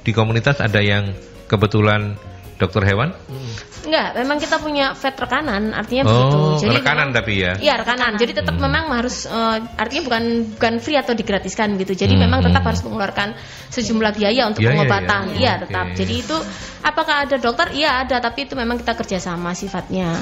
di 0.04 0.12
komunitas 0.12 0.60
ada 0.60 0.80
yang 0.80 1.12
kebetulan 1.48 2.16
dokter 2.60 2.84
hewan? 2.84 3.16
Enggak, 3.80 4.20
memang 4.20 4.38
kita 4.38 4.60
punya 4.60 4.92
vet 4.92 5.16
rekanan, 5.16 5.72
artinya 5.72 6.04
Oh, 6.06 6.60
begitu. 6.60 6.76
rekanan 6.76 7.10
memang- 7.10 7.16
tapi 7.16 7.34
ya. 7.40 7.54
Iya 7.56 7.74
rekanan. 7.80 8.20
Jadi 8.20 8.32
tetap 8.36 8.60
Hmm. 8.60 8.68
memang 8.68 8.92
harus 8.92 9.24
eh, 9.24 9.58
artinya 9.80 10.04
bukan 10.12 10.24
bukan 10.54 10.74
free 10.78 11.00
atau 11.00 11.16
digratiskan 11.16 11.80
gitu. 11.80 11.96
Jadi 11.96 12.20
Hmm, 12.20 12.28
memang 12.28 12.44
tetap 12.44 12.60
hmm. 12.60 12.70
harus 12.70 12.82
mengeluarkan 12.84 13.30
sejumlah 13.72 14.12
biaya 14.14 14.44
untuk 14.46 14.62
iya, 14.62 14.76
pengobatan. 14.76 15.24
iya. 15.32 15.40
Iya 15.40 15.54
Oke. 15.56 15.62
tetap. 15.66 15.86
Jadi 15.96 16.14
itu 16.20 16.36
apakah 16.84 17.16
ada 17.24 17.36
dokter? 17.40 17.68
Iya 17.72 18.04
ada, 18.04 18.20
tapi 18.20 18.44
itu 18.44 18.54
memang 18.54 18.76
kita 18.76 18.94
kerjasama 18.94 19.56
sifatnya. 19.56 20.20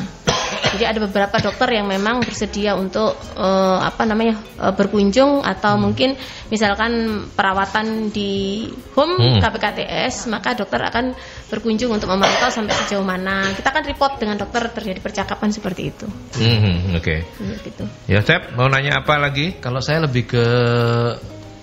Jadi 0.58 0.84
ada 0.84 1.00
beberapa 1.02 1.36
dokter 1.40 1.80
yang 1.80 1.88
memang 1.88 2.22
bersedia 2.22 2.76
untuk 2.76 3.16
eh, 3.36 3.78
apa 3.82 4.04
namanya 4.04 4.38
eh, 4.60 4.74
berkunjung 4.74 5.42
atau 5.42 5.78
Hmm. 5.78 5.84
mungkin 5.90 6.10
misalkan 6.50 7.24
perawatan 7.34 8.10
di 8.12 8.66
home 8.96 9.16
Hmm. 9.18 9.40
KPKTS, 9.44 10.28
maka 10.32 10.56
dokter 10.56 10.80
akan 10.84 11.16
berkunjung 11.48 11.92
untuk 11.92 12.08
memantau 12.12 12.52
sampai 12.52 12.74
sejauh 12.86 13.04
mana. 13.04 13.48
Kita 13.56 13.72
akan 13.72 13.84
report 13.88 14.20
dengan 14.20 14.36
dokter 14.40 14.68
terjadi 14.72 15.00
percakapan 15.00 15.50
seperti 15.52 15.82
itu. 15.92 16.06
Hmm, 16.38 16.96
Oke. 16.98 17.24
Iya, 17.24 17.56
gitu. 17.64 17.84
Ya 18.08 18.20
Sep, 18.24 18.54
mau 18.56 18.68
nanya 18.68 19.02
apa 19.04 19.16
lagi? 19.20 19.56
Kalau 19.60 19.80
saya 19.80 20.04
lebih 20.04 20.28
ke 20.28 20.46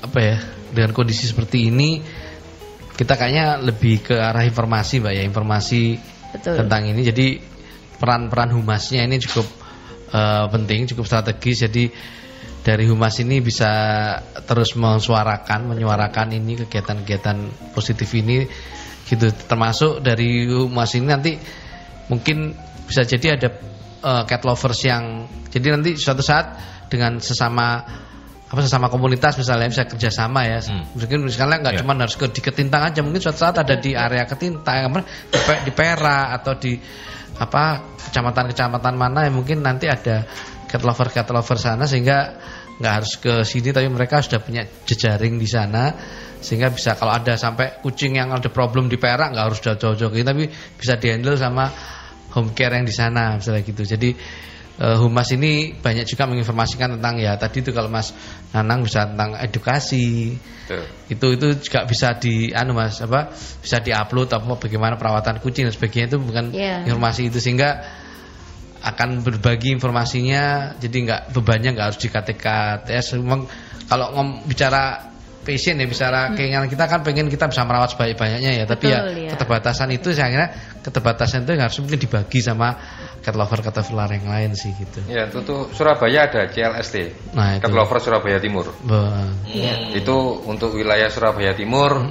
apa 0.05 0.19
ya 0.21 0.37
dengan 0.75 0.91
kondisi 0.93 1.25
seperti 1.25 1.71
ini 1.73 2.03
kita 2.95 3.17
kayaknya 3.19 3.59
lebih 3.59 4.05
ke 4.07 4.15
arah 4.15 4.45
informasi 4.45 5.03
mbak 5.03 5.13
ya 5.17 5.23
informasi 5.25 5.99
Betul. 6.37 6.55
tentang 6.63 6.83
ini 6.87 7.01
jadi 7.03 7.27
peran-peran 8.05 8.53
humasnya 8.53 9.09
ini 9.09 9.17
cukup 9.17 9.49
eh, 10.13 10.45
penting 10.53 10.85
cukup 10.93 11.09
strategis. 11.09 11.65
Jadi 11.65 11.89
dari 12.61 12.85
humas 12.85 13.17
ini 13.25 13.41
bisa 13.41 13.73
terus 14.45 14.77
mensuarakan 14.77 15.73
menyuarakan 15.73 16.37
ini 16.37 16.61
kegiatan-kegiatan 16.69 17.73
positif 17.73 18.13
ini 18.13 18.45
gitu. 19.09 19.33
Termasuk 19.33 20.05
dari 20.05 20.45
humas 20.53 20.93
ini 20.93 21.07
nanti 21.09 21.33
mungkin 22.13 22.53
bisa 22.85 23.09
jadi 23.09 23.41
ada 23.41 23.49
eh, 24.05 24.23
cat 24.29 24.45
lovers 24.45 24.85
yang 24.85 25.25
jadi 25.49 25.81
nanti 25.81 25.97
suatu 25.97 26.21
saat 26.21 26.61
dengan 26.93 27.17
sesama 27.25 27.81
apa 28.45 28.61
sesama 28.61 28.93
komunitas 28.93 29.41
misalnya 29.41 29.67
bisa 29.73 29.85
kerjasama 29.89 30.45
ya 30.47 30.61
Hmm. 30.63 30.85
mungkin 30.95 31.25
misalnya 31.25 31.57
nggak 31.65 31.75
Ya. 31.75 31.81
cuma 31.83 31.97
harus 31.97 32.15
ke 32.15 32.29
di 32.31 32.41
Ketintang 32.45 32.83
aja 32.93 33.01
mungkin 33.01 33.19
suatu 33.25 33.41
saat 33.41 33.57
ada 33.59 33.75
di 33.81 33.97
area 33.97 34.29
Ketintang 34.29 34.93
apa, 34.93 35.01
di, 35.03 35.39
di 35.65 35.73
Pera 35.73 36.31
atau 36.37 36.55
di 36.55 36.77
apa 37.35 37.83
kecamatan-kecamatan 38.11 38.95
mana 38.95 39.27
yang 39.27 39.35
mungkin 39.43 39.65
nanti 39.65 39.91
ada 39.91 40.23
cat 40.71 40.83
lover 40.87 41.09
cat 41.11 41.27
lover 41.35 41.59
sana 41.59 41.83
sehingga 41.89 42.39
nggak 42.79 42.93
harus 42.95 43.13
ke 43.19 43.43
sini 43.43 43.71
tapi 43.71 43.87
mereka 43.91 44.23
sudah 44.23 44.39
punya 44.43 44.63
jejaring 44.87 45.39
di 45.39 45.47
sana 45.47 45.95
sehingga 46.39 46.71
bisa 46.71 46.95
kalau 46.95 47.15
ada 47.17 47.35
sampai 47.39 47.81
kucing 47.81 48.19
yang 48.21 48.31
ada 48.31 48.51
problem 48.53 48.87
di 48.87 48.99
Perak 49.01 49.33
nggak 49.35 49.45
harus 49.51 49.59
jauh-jauh 49.63 50.11
tapi 50.13 50.51
bisa 50.79 50.95
dihandle 51.01 51.39
sama 51.39 51.71
home 52.35 52.51
care 52.53 52.75
yang 52.75 52.87
di 52.87 52.95
sana 52.95 53.39
misalnya 53.39 53.63
gitu 53.63 53.83
jadi 53.87 54.11
eh, 54.81 54.97
humas 54.99 55.29
ini 55.31 55.75
banyak 55.79 56.07
juga 56.07 56.27
menginformasikan 56.27 56.99
tentang 56.99 57.19
ya 57.23 57.39
tadi 57.39 57.63
itu 57.63 57.71
kalau 57.71 57.87
Mas 57.87 58.11
Nanang 58.51 58.83
bisa 58.87 59.07
tentang 59.07 59.35
edukasi 59.39 60.35
Tuh. 60.65 60.87
itu 61.13 61.27
itu 61.37 61.47
juga 61.69 61.85
bisa 61.85 62.17
di 62.17 62.49
anu 62.55 62.73
mas 62.73 62.97
apa 63.05 63.35
bisa 63.61 63.83
diupload 63.85 64.33
apa 64.33 64.57
bagaimana 64.57 64.97
perawatan 64.97 65.43
kucing 65.45 65.69
dan 65.69 65.75
sebagainya 65.77 66.07
itu 66.15 66.19
bukan 66.23 66.55
Iya. 66.55 66.89
informasi 66.89 67.29
itu 67.29 67.37
sehingga 67.43 67.85
akan 68.85 69.25
berbagi 69.25 69.73
informasinya 69.73 70.77
jadi 70.77 70.97
nggak 71.09 71.21
bebannya 71.33 71.73
nggak 71.73 71.87
harus 71.89 72.01
di 72.01 72.09
KTKTS 72.13 73.17
memang 73.17 73.49
kalau 73.89 74.13
ngom 74.13 74.29
bicara 74.45 75.09
passion 75.45 75.77
ya 75.77 75.85
bicara 75.85 76.33
keinginan 76.33 76.69
kita 76.69 76.89
kan 76.89 77.01
pengen 77.05 77.29
kita 77.29 77.49
bisa 77.49 77.65
merawat 77.69 77.93
sebanyak 77.93 78.17
banyaknya 78.17 78.51
ya 78.61 78.65
tapi 78.65 78.89
ya 78.89 79.01
Betul, 79.05 79.17
ya. 79.21 79.31
keterbatasan 79.37 79.89
itu 79.93 80.09
saya 80.17 80.29
kira 80.33 80.47
keterbatasan 80.81 81.45
itu 81.45 81.53
harus 81.57 81.77
mungkin 81.85 82.01
dibagi 82.01 82.41
sama 82.41 82.69
cat 83.25 83.33
lover 83.33 83.59
cat 83.59 83.73
lover 83.81 84.13
yang 84.13 84.29
lain 84.29 84.51
sih 84.53 84.77
gitu. 84.77 85.01
Ya, 85.09 85.25
itu 85.25 85.41
tuh 85.41 85.73
Surabaya 85.73 86.29
ada 86.29 86.45
CLST. 86.47 86.97
Nah, 87.33 87.57
itu. 87.57 87.65
Cat 87.65 87.73
Lover 87.73 87.99
Surabaya 87.99 88.37
Timur. 88.37 88.69
Be- 88.85 89.97
Itu 89.97 90.45
untuk 90.45 90.77
wilayah 90.77 91.09
Surabaya 91.09 91.57
Timur 91.57 92.05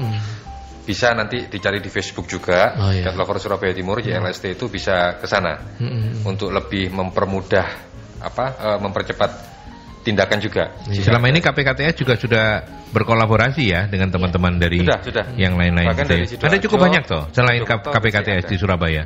bisa 0.83 1.15
nanti 1.15 1.47
dicari 1.47 1.79
di 1.79 1.87
Facebook 1.87 2.27
juga. 2.27 2.75
Oh, 2.75 2.91
iya. 2.91 3.05
Cat 3.05 3.15
Lover 3.15 3.37
Surabaya 3.37 3.71
Timur 3.71 4.01
CLST 4.01 4.57
itu 4.57 4.65
bisa 4.67 5.15
ke 5.15 5.25
sana 5.25 5.55
Mm-mm. 5.79 6.25
untuk 6.25 6.49
lebih 6.49 6.91
mempermudah 6.91 7.67
apa 8.19 8.45
eh, 8.57 8.79
mempercepat 8.81 9.31
tindakan 10.03 10.39
juga. 10.41 10.75
Selama 10.91 11.31
ini 11.31 11.39
KPKTS 11.39 11.95
juga 11.95 12.19
sudah 12.19 12.45
berkolaborasi 12.91 13.63
ya 13.63 13.87
dengan 13.87 14.11
teman-teman 14.11 14.59
dari 14.59 14.83
Sudah, 14.83 14.99
sudah. 14.99 15.25
yang 15.39 15.55
lain-lain. 15.55 15.87
Gitu 15.89 16.03
dari 16.03 16.25
ya. 16.27 16.43
Ada 16.43 16.57
cukup 16.59 16.77
banyak 16.81 17.03
toh 17.07 17.23
selain 17.31 17.63
Purwokerto 17.63 17.87
K- 17.87 17.93
KPKTS 17.95 18.43
masih 18.43 18.49
di. 18.49 18.57
Surabaya. 18.59 19.03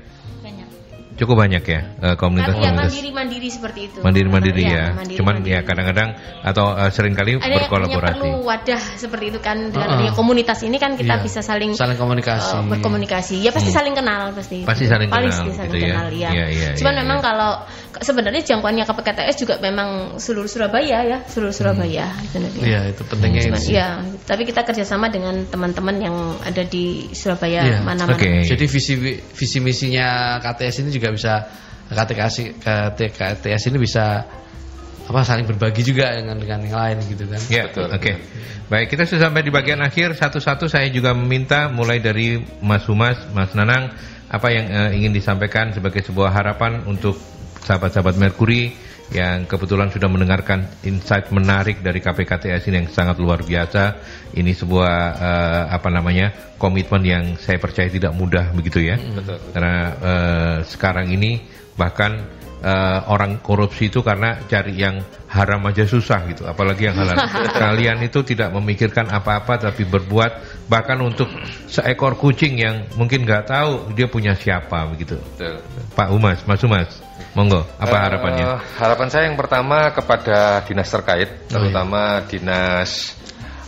Cukup 1.18 1.36
banyak 1.36 1.64
ya 1.66 1.82
eh, 1.82 2.14
Kan 2.14 2.16
komunitas-komunitas. 2.16 2.78
mandiri 2.78 3.10
mandiri 3.10 3.50
seperti 3.50 3.80
itu. 3.90 4.00
Mandiri-mandiri 4.00 4.62
Iya, 4.62 4.70
ya. 4.70 4.86
mandiri- 4.94 5.18
Cuman 5.18 5.36
mandiri. 5.42 5.54
ya 5.54 5.60
kadang-kadang 5.62 6.10
atau 6.40 6.66
eh, 6.74 6.90
sering 6.90 7.14
kali 7.14 7.32
ada 7.36 7.58
berkolaborasi. 7.60 8.14
perlu 8.16 8.46
wadah 8.46 8.82
seperti 8.96 9.26
itu 9.28 9.40
kan 9.40 9.58
dengan 9.68 9.82
Uh-uh. 9.84 9.96
adanya 9.98 10.14
komunitas 10.14 10.62
ini 10.62 10.78
kan 10.78 10.94
kita 10.94 11.18
Iya. 11.18 11.26
bisa 11.26 11.42
saling 11.42 11.74
Saling 11.74 11.98
komunikasi. 11.98 12.54
eh, 12.54 12.64
berkomunikasi 12.70 13.36
ya 13.40 13.50
pasti 13.50 13.70
saling 13.70 13.92
kenal 13.92 14.30
pasti 14.32 14.62
Pasti 14.62 14.86
saling 14.86 15.10
Paling 15.10 15.34
kenal, 15.34 15.50
saling 15.52 15.68
gitu 15.68 15.78
ya. 15.82 15.88
kenal 15.92 16.08
ya, 16.10 16.30
Iya, 16.30 16.46
iya, 16.48 16.70
cuman 16.76 16.94
iya, 16.94 17.02
memang 17.02 17.18
iya. 17.18 17.26
kalau 17.26 17.52
ke- 17.90 18.04
sebenarnya 18.04 18.42
jangkauannya 18.44 18.86
KPKTS 18.86 19.36
juga 19.38 19.54
memang 19.58 19.90
seluruh 20.18 20.46
Surabaya 20.46 21.02
ya 21.02 21.18
seluruh 21.26 21.52
Surabaya 21.52 22.14
sebenarnya 22.28 22.62
Iya, 22.62 22.80
itu 22.92 23.02
pentingnya 23.04 23.42
Cuman, 23.44 23.58
itu. 23.60 23.74
ya, 23.74 23.88
tapi 24.24 24.46
kita 24.46 24.62
kerjasama 24.62 25.10
dengan 25.10 25.42
teman-teman 25.44 25.96
yang 25.98 26.16
ada 26.40 26.62
di 26.62 27.10
Surabaya 27.12 27.66
Iya. 27.66 27.78
mana-mana. 27.82 28.14
Oke. 28.14 28.46
Jadi 28.46 28.66
visi 28.68 28.94
visi 29.18 29.58
misinya 29.58 30.08
KTS 30.38 30.84
ini 30.84 30.92
juga 30.92 31.07
bisa 31.14 31.48
KTKS 31.88 32.36
KTS 33.16 33.64
ini 33.72 33.78
bisa 33.80 34.28
apa 35.08 35.24
saling 35.24 35.48
berbagi 35.48 35.88
juga 35.88 36.12
dengan 36.20 36.36
dengan 36.36 36.60
yang 36.68 36.76
lain 36.76 36.98
gitu 37.08 37.24
kan. 37.32 37.40
Ya, 37.48 37.72
Betul. 37.72 37.88
oke. 37.96 38.12
Baik, 38.68 38.92
kita 38.92 39.08
sudah 39.08 39.32
sampai 39.32 39.40
di 39.48 39.52
bagian 39.56 39.80
akhir. 39.80 40.20
Satu-satu 40.20 40.68
saya 40.68 40.92
juga 40.92 41.16
meminta 41.16 41.72
mulai 41.72 42.04
dari 42.04 42.44
Mas 42.60 42.84
Humas, 42.92 43.16
Mas 43.32 43.56
Nanang, 43.56 43.96
apa 44.28 44.48
yang 44.52 44.68
eh, 44.68 45.00
ingin 45.00 45.16
disampaikan 45.16 45.72
sebagai 45.72 46.04
sebuah 46.04 46.36
harapan 46.36 46.84
untuk 46.84 47.16
sahabat-sahabat 47.64 48.20
Merkuri 48.20 48.76
yang 49.16 49.48
kebetulan 49.48 49.88
sudah 49.88 50.12
mendengarkan 50.12 50.68
insight 50.84 51.32
menarik 51.32 51.80
dari 51.80 52.04
KPKTS 52.04 52.68
ini 52.68 52.84
yang 52.84 52.90
sangat 52.92 53.16
luar 53.24 53.40
biasa. 53.40 54.04
Ini 54.36 54.52
sebuah 54.52 54.96
eh, 55.16 55.64
apa 55.72 55.88
namanya 55.88 56.58
komitmen 56.60 57.04
yang 57.08 57.24
saya 57.40 57.56
percaya 57.56 57.88
tidak 57.88 58.12
mudah 58.12 58.52
begitu 58.52 58.84
ya. 58.84 59.00
Betul. 59.00 59.40
Karena 59.56 59.76
eh, 59.96 60.58
sekarang 60.68 61.08
ini 61.08 61.40
bahkan 61.80 62.20
eh, 62.60 63.00
orang 63.08 63.40
korupsi 63.40 63.88
itu 63.88 64.04
karena 64.04 64.44
cari 64.44 64.76
yang 64.76 65.00
haram 65.28 65.60
aja 65.68 65.88
susah 65.88 66.28
gitu, 66.28 66.44
apalagi 66.44 66.92
yang 66.92 67.00
halal. 67.00 67.16
Kalian 67.64 68.04
itu 68.04 68.28
tidak 68.28 68.52
memikirkan 68.52 69.08
apa-apa 69.08 69.72
tapi 69.72 69.88
berbuat 69.88 70.68
bahkan 70.68 71.00
untuk 71.00 71.32
seekor 71.72 72.20
kucing 72.20 72.60
yang 72.60 72.92
mungkin 73.00 73.24
nggak 73.24 73.48
tahu 73.48 73.96
dia 73.96 74.12
punya 74.12 74.36
siapa 74.36 74.84
begitu. 74.92 75.16
Betul. 75.16 75.64
Pak 75.96 76.10
Umas, 76.12 76.40
Mas 76.44 76.64
Umas, 76.64 77.07
monggo, 77.34 77.62
apa 77.78 77.92
Eh, 77.92 78.02
harapannya? 78.02 78.46
harapan 78.76 79.08
saya 79.08 79.24
yang 79.26 79.36
pertama 79.36 79.90
kepada 79.92 80.62
dinas 80.64 80.88
terkait, 80.88 81.30
Oh, 81.30 81.38
iya. 81.38 81.50
terutama 81.54 82.02
dinas 82.26 83.14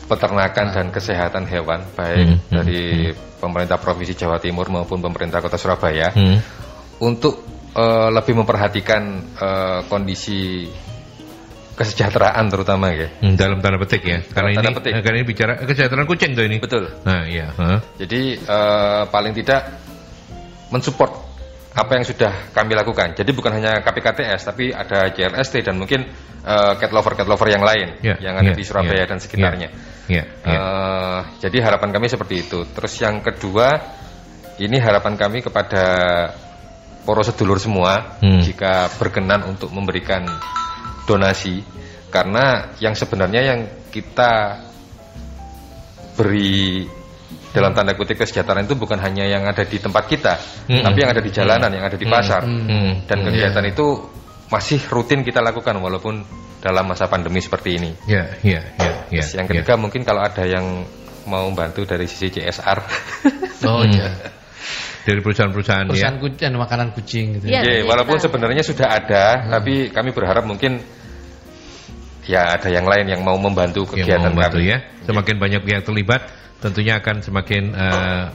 peternakan 0.05 0.65
dan 0.73 0.85
kesehatan 0.89 1.45
hewan, 1.45 1.85
baik 1.93 2.25
Hmm, 2.25 2.37
hmm, 2.39 2.55
dari 2.55 2.81
pemerintah 3.37 3.77
provinsi 3.77 4.13
Jawa 4.15 4.37
Timur 4.37 4.65
maupun 4.67 4.99
pemerintah 4.99 5.37
kota 5.39 5.55
Surabaya, 5.55 6.09
Hmm. 6.09 6.41
untuk 6.99 7.45
eh, 7.69 8.09
lebih 8.09 8.33
memperhatikan 8.33 9.01
eh, 9.37 9.79
kondisi 9.85 10.65
kesejahteraan 11.77 12.49
terutama 12.49 12.91
ya. 12.91 13.07
Hmm, 13.21 13.37
dalam 13.37 13.61
tanda 13.61 13.77
petik 13.79 14.03
ya, 14.03 14.19
karena 14.25 14.57
tanda 14.57 14.67
ini 14.67 14.77
petik. 14.81 14.91
karena 14.99 15.17
ini 15.21 15.27
bicara 15.29 15.51
kesejahteraan 15.55 16.07
kucing 16.09 16.31
tuh 16.33 16.43
ini. 16.43 16.57
Betul. 16.59 16.89
Nah, 17.05 17.23
iya. 17.23 17.53
hah? 17.55 17.79
Jadi 17.95 18.35
eh, 18.35 19.03
paling 19.07 19.31
tidak 19.31 19.61
mensupport 20.69 21.28
apa 21.70 21.91
yang 21.95 22.05
sudah 22.05 22.49
kami 22.49 22.74
lakukan. 22.74 23.13
Jadi 23.13 23.30
bukan 23.30 23.53
hanya 23.61 23.80
KPKTS, 23.86 24.41
tapi 24.49 24.74
ada 24.74 25.13
JLST 25.13 25.61
dan 25.61 25.78
mungkin 25.78 26.01
eh, 26.41 26.74
cat 26.82 26.91
lover 26.91 27.13
cat 27.13 27.30
lover 27.30 27.47
yang 27.49 27.61
lain 27.61 28.01
Ya, 28.01 28.17
yang 28.17 28.36
ada 28.41 28.51
ya, 28.51 28.57
di 28.57 28.63
Surabaya 28.65 29.05
ya, 29.05 29.09
dan 29.09 29.20
sekitarnya. 29.22 29.70
Ya, 30.09 30.24
ya. 30.26 30.26
Eh, 30.49 31.20
jadi 31.45 31.57
harapan 31.70 31.93
kami 31.93 32.09
seperti 32.09 32.49
itu. 32.49 32.65
Terus 32.74 32.93
yang 32.97 33.22
kedua, 33.22 33.78
ini 34.57 34.82
harapan 34.82 35.13
kami 35.15 35.45
kepada 35.45 35.86
poros 37.05 37.30
sedulur 37.32 37.57
semua 37.61 38.17
Hmm. 38.20 38.41
jika 38.43 38.89
berkenan 38.97 39.45
untuk 39.47 39.72
memberikan 39.72 40.26
donasi 41.07 41.63
karena 42.09 42.74
yang 42.78 42.93
sebenarnya 42.93 43.41
yang 43.55 43.59
kita 43.89 44.61
beri 46.17 46.86
dalam 47.49 47.73
tanda 47.73 47.93
kutip 47.93 48.15
kesejahteraan 48.15 48.63
itu 48.63 48.75
bukan 48.75 48.99
hanya 48.99 49.25
yang 49.25 49.43
ada 49.43 49.63
di 49.63 49.77
tempat 49.77 50.05
kita, 50.05 50.33
Hmm. 50.69 50.85
tapi 50.85 50.97
yang 51.01 51.11
ada 51.11 51.21
di 51.21 51.31
jalanan, 51.31 51.69
yang 51.73 51.85
ada 51.85 51.97
di 51.97 52.05
pasar. 52.05 52.45
Hmm. 52.45 53.03
Dan 53.03 53.17
Hmm. 53.19 53.25
kegiatan 53.29 53.65
itu 53.65 53.85
masih 54.49 54.81
rutin 54.89 55.21
kita 55.21 55.41
lakukan 55.41 55.77
walaupun 55.77 56.21
dalam 56.59 56.85
masa 56.85 57.05
pandemi 57.05 57.39
seperti 57.39 57.77
ini. 57.77 57.91
Ya, 58.05 58.29
ya, 58.41 58.61
ya, 58.77 58.91
ya. 59.09 59.21
Terus 59.23 59.33
yang 59.33 59.45
ya. 59.47 59.61
ketiga 59.61 59.73
mungkin 59.77 60.01
kalau 60.03 60.21
ada 60.21 60.43
yang 60.43 60.85
mau 61.25 61.45
bantu 61.53 61.85
dari 61.85 62.05
sisi 62.05 62.29
CSR. 62.31 62.79
Oh 63.59 63.83
Hmm. 63.83 63.91
iya. 63.91 64.07
Dari 65.03 65.19
perusahaan-perusahaan 65.19 65.83
ya. 65.83 65.91
Perusahaan 65.91 66.19
kucing 66.21 66.53
makanan 66.55 66.87
kucing 66.95 67.25
gitu. 67.35 67.45
Iya. 67.49 67.59
Ye, 67.59 67.65
jadi 67.65 67.79
walaupun 67.83 68.15
kita- 68.15 68.25
sebenarnya 68.29 68.63
sudah 68.63 68.87
ada, 68.87 69.23
tapi 69.51 69.89
kami 69.89 70.09
berharap 70.13 70.45
mungkin 70.45 70.79
ya 72.23 72.55
ada 72.55 72.69
yang 72.69 72.85
lain 72.85 73.05
yang 73.09 73.21
mau 73.25 73.35
membantu 73.35 73.83
yang 73.89 74.05
kegiatan 74.05 74.29
mau 74.29 74.37
membantu 74.37 74.57
kami. 74.61 74.71
ya. 74.71 74.77
Semakin 75.03 75.35
banyak 75.41 75.61
pihak 75.65 75.81
terlibat, 75.83 76.21
tentunya 76.60 76.99
akan 76.99 77.24
semakin 77.24 77.72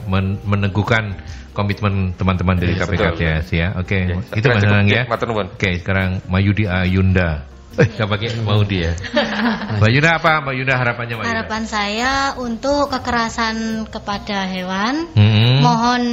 men- 0.05 0.41
meneguhkan 0.43 1.17
komitmen 1.55 2.11
teman-teman 2.13 2.59
dari 2.59 2.75
Iya, 2.75 2.83
KPKTS 2.83 3.47
ya. 3.55 3.67
Oke, 3.79 3.99
Ya, 4.03 4.17
itu 4.35 4.45
Mas. 4.51 4.61
Nanang 4.61 4.87
Ya, 4.91 5.07
ya. 5.07 5.15
Oke, 5.47 5.69
sekarang 5.79 6.19
Mayudi 6.27 6.67
Ayunda. 6.67 7.47
Eh, 7.75 7.91
pakai 7.91 8.39
Maudi 8.39 8.87
ya. 8.87 8.95
Mbak 9.79 9.89
Yunda 9.91 10.11
apa? 10.15 10.39
Mbak 10.47 10.53
Yunda 10.55 10.75
harapannya 10.79 11.13
Mbak? 11.19 11.27
Harapan 11.27 11.63
saya 11.67 12.11
untuk 12.39 12.87
kekerasan 12.87 13.83
kepada 13.91 14.47
hewan 14.47 15.11
Hmm. 15.11 15.59
mohon 15.59 16.03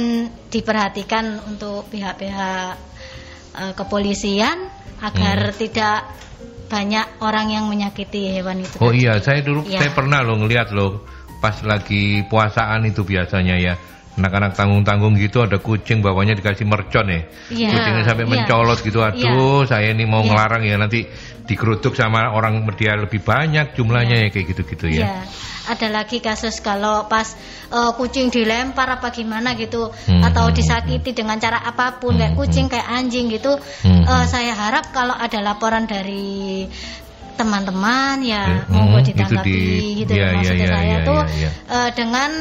diperhatikan 0.51 1.39
untuk 1.47 1.87
pihak-pihak 1.87 2.75
eh, 3.53 3.73
kepolisian 3.79 4.59
agar 4.99 5.55
tidak 5.55 6.03
banyak 6.67 7.05
orang 7.23 7.47
yang 7.47 7.65
menyakiti 7.71 8.33
hewan 8.35 8.59
itu. 8.59 8.75
Oh 8.83 8.91
iya, 8.91 9.23
saya 9.23 9.39
dulu 9.39 9.63
Iya. 9.63 9.79
saya 9.79 9.91
pernah 9.95 10.19
loh 10.19 10.43
ngelihat 10.43 10.67
loh 10.75 11.07
pas 11.43 11.59
lagi 11.67 12.23
puasaan 12.31 12.87
itu 12.87 13.03
biasanya 13.03 13.59
ya. 13.59 13.75
Anak-anak 14.13 14.53
tanggung-tanggung 14.53 15.17
gitu 15.17 15.41
ada 15.41 15.57
kucing 15.57 15.99
bawahnya 15.99 16.37
dikasih 16.37 16.69
mercon 16.69 17.09
ya. 17.09 17.25
Iya. 17.49 17.69
Kucingnya 17.75 18.03
sampai 18.05 18.23
Iya. 18.23 18.31
mencolot 18.31 18.79
gitu. 18.85 19.01
Aduh, 19.03 19.65
saya 19.65 19.89
ini 19.91 20.05
mau 20.05 20.21
Iya. 20.21 20.29
ngelarang 20.31 20.63
ya 20.63 20.75
nanti 20.77 21.03
digeruduk 21.43 21.91
sama 21.97 22.31
orang 22.31 22.63
dia 22.77 22.95
lebih 22.95 23.19
banyak 23.19 23.73
jumlahnya 23.75 24.23
ya 24.23 24.27
kayak 24.31 24.45
gitu-gitu 24.55 24.85
ya. 24.87 25.01
Iya. 25.03 25.13
Ada 25.63 25.87
lagi 25.89 26.21
kasus 26.21 26.61
kalau 26.61 27.09
pas 27.09 27.35
eh, 27.73 27.91
kucing 27.97 28.29
dilempar 28.29 28.85
apa 28.85 29.09
gimana 29.09 29.57
gitu 29.57 29.89
Hmm, 30.05 30.21
atau 30.21 30.45
hmm, 30.45 30.55
disakiti 30.61 31.09
dengan 31.17 31.41
cara 31.41 31.57
apa 31.65 31.97
pun 31.97 32.13
kayak 32.13 32.37
Hmm, 32.37 32.39
kucing 32.39 32.69
kayak 32.69 32.85
anjing 32.85 33.33
gitu. 33.33 33.57
Hmm, 33.81 34.05
hmm. 34.05 34.29
saya 34.29 34.53
harap 34.53 34.93
kalau 34.93 35.17
ada 35.17 35.41
laporan 35.41 35.89
dari 35.89 36.69
teman-teman 37.33 38.15
ya 38.21 38.63
Hmm, 38.65 38.71
monggo 38.71 38.97
itu 38.99 39.09
ditanggapi 39.11 39.51
di- 39.51 39.93
gitu 39.99 40.11
iya, 40.13 40.25
iya, 40.25 40.35
maksudnya 40.35 40.65
iya, 40.65 40.73
saya 40.73 40.87
iya, 40.87 40.97
tuh 41.03 41.21
iya, 41.21 41.33
iya. 41.37 41.49
eh, 41.69 41.89
dengan 41.93 42.31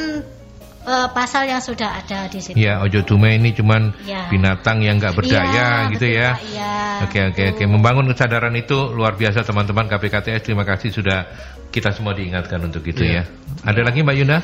eh, 0.83 1.09
pasal 1.11 1.43
yang 1.47 1.63
sudah 1.63 1.91
ada 1.95 2.27
di 2.27 2.39
sini. 2.39 2.59
Ya, 2.59 2.83
ojo 2.83 3.01
dume 3.01 3.39
ini 3.39 3.55
cuman 3.55 3.95
Ya. 4.03 4.27
binatang 4.27 4.83
yang 4.83 4.99
nggak 4.99 5.15
berdaya 5.15 5.47
Iya, 5.87 5.93
gitu 5.95 6.07
betul, 6.07 6.19
ya. 6.19 6.31
Iya. 6.43 6.75
Oke 7.07 7.19
oke 7.25 7.43
oke 7.55 7.65
membangun 7.67 8.07
kesadaran 8.11 8.51
itu 8.53 8.91
luar 8.91 9.15
biasa 9.15 9.43
teman-teman 9.43 9.87
KPKTS 9.87 10.43
terima 10.43 10.63
kasih 10.63 10.91
sudah 10.91 11.31
kita 11.71 11.95
semua 11.95 12.13
diingatkan 12.13 12.59
untuk 12.61 12.83
itu 12.83 12.99
Iya. 13.01 13.23
ya. 13.23 13.63
Ada 13.63 13.81
lagi 13.81 14.03
Mbak 14.03 14.17
Yunda? 14.19 14.39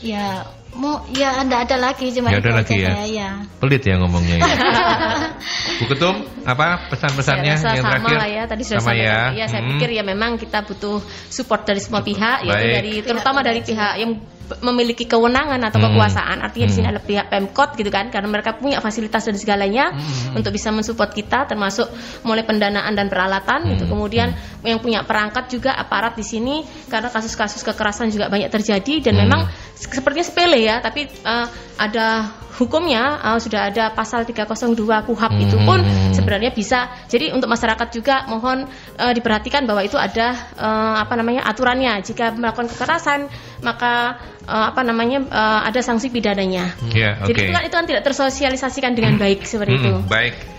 Ya, 0.00 0.42
mau 0.72 1.04
ya 1.10 1.36
anda 1.36 1.62
ada 1.62 1.76
lagi 1.76 2.08
cuma 2.10 2.28
Ya, 2.28 2.40
itu 2.40 2.48
ada 2.48 2.50
aja 2.50 2.60
lagi 2.64 2.76
ya. 2.80 2.90
saya, 2.90 3.06
ya. 3.06 3.28
Pelit 3.60 3.82
ya 3.82 3.94
ngomongnya 3.96 4.36
ya. 4.40 4.46
Bu 5.78 5.84
Ketum, 5.86 6.16
apa 6.42 6.88
pesan-pesannya 6.88 7.54
Saya 7.54 7.60
rasa 7.60 7.76
yang 7.76 7.84
sama 7.84 7.92
terakhir? 7.98 8.16
lah 8.18 8.28
ya 8.30 8.42
tadi 8.46 8.62
sudah 8.62 8.80
Sama 8.80 8.88
sampaikan. 8.90 9.28
ya. 9.32 9.38
Ya, 9.38 9.46
saya 9.46 9.60
Hmm. 9.62 9.70
pikir 9.74 9.88
ya 9.92 10.02
memang 10.02 10.30
kita 10.36 10.58
butuh 10.62 10.98
support 11.28 11.62
dari 11.62 11.78
semua 11.78 12.00
pihak 12.00 12.42
yaitu 12.42 12.56
Baik. 12.64 12.74
dari 12.74 12.92
terutama 13.02 13.40
dari 13.40 13.60
pihak 13.60 13.92
yang 13.96 14.12
memiliki 14.60 15.06
kewenangan 15.06 15.56
atau 15.62 15.80
Hmm. 15.80 15.86
kekuasaan. 15.88 16.38
Artinya 16.40 16.66
di 16.66 16.74
sini 16.74 16.84
Hmm. 16.84 16.92
ada 16.92 17.00
pihak 17.00 17.26
Pemkot 17.26 17.72
gitu 17.72 17.88
kan 17.88 18.08
karena 18.08 18.28
mereka 18.28 18.52
punya 18.54 18.80
fasilitas 18.80 19.24
dan 19.24 19.32
segalanya 19.34 19.92
Hmm. 19.92 20.36
untuk 20.36 20.52
bisa 20.52 20.68
mensupport 20.68 21.08
kita 21.10 21.46
termasuk 21.46 21.88
mulai 22.20 22.42
pendanaan 22.42 22.92
dan 22.92 23.08
peralatan 23.08 23.64
gitu. 23.66 23.84
Hmm. 23.84 23.92
Kemudian 23.92 24.28
yang 24.60 24.76
punya 24.78 25.02
perangkat 25.02 25.48
juga 25.48 25.72
aparat 25.72 26.14
di 26.14 26.22
sini 26.22 26.60
karena 26.86 27.08
kasus-kasus 27.08 27.60
kekerasan 27.62 28.08
juga 28.08 28.28
banyak 28.28 28.50
terjadi 28.50 29.00
dan 29.02 29.14
Hmm. 29.14 29.22
memang 29.24 29.40
se- 29.72 29.88
sepertinya 29.88 30.26
sepele 30.26 30.58
ya, 30.62 30.78
tapi 30.78 31.10
uh, 31.26 31.46
ada 31.76 32.30
hukumnya 32.60 33.18
uh, 33.24 33.38
sudah 33.40 33.72
ada 33.72 33.90
pasal 33.96 34.28
302 34.28 34.76
KUHAP 35.08 35.32
itu 35.40 35.56
pun 35.64 35.80
Hmm. 35.82 36.12
sebenarnya 36.14 36.52
bisa. 36.52 36.92
Jadi 37.08 37.32
untuk 37.32 37.48
masyarakat 37.48 37.88
juga 37.90 38.28
mohon 38.28 38.68
uh, 39.00 39.12
diperhatikan 39.16 39.64
bahwa 39.64 39.80
itu 39.82 39.96
ada 39.96 40.36
uh, 40.60 41.00
apa 41.00 41.16
namanya 41.16 41.48
aturannya. 41.48 42.04
Jika 42.04 42.36
melakukan 42.36 42.68
kekerasan 42.68 43.32
maka 43.64 44.20
uh, 44.44 44.68
apa 44.70 44.84
namanya 44.84 45.24
uh, 45.26 45.60
ada 45.64 45.80
sanksi 45.80 46.12
pidananya. 46.12 46.76
Ya, 46.92 47.18
oke. 47.18 47.32
Jadi 47.32 47.38
itu 47.48 47.52
kan 47.56 47.62
itu 47.64 47.74
kan 47.74 47.86
tidak 47.88 48.02
tersosialisasikan 48.04 48.92
dengan 48.92 49.16
baik 49.16 49.48
seperti 49.48 49.80
itu. 49.80 49.92
Hmm, 49.96 50.06
baik. 50.06 50.51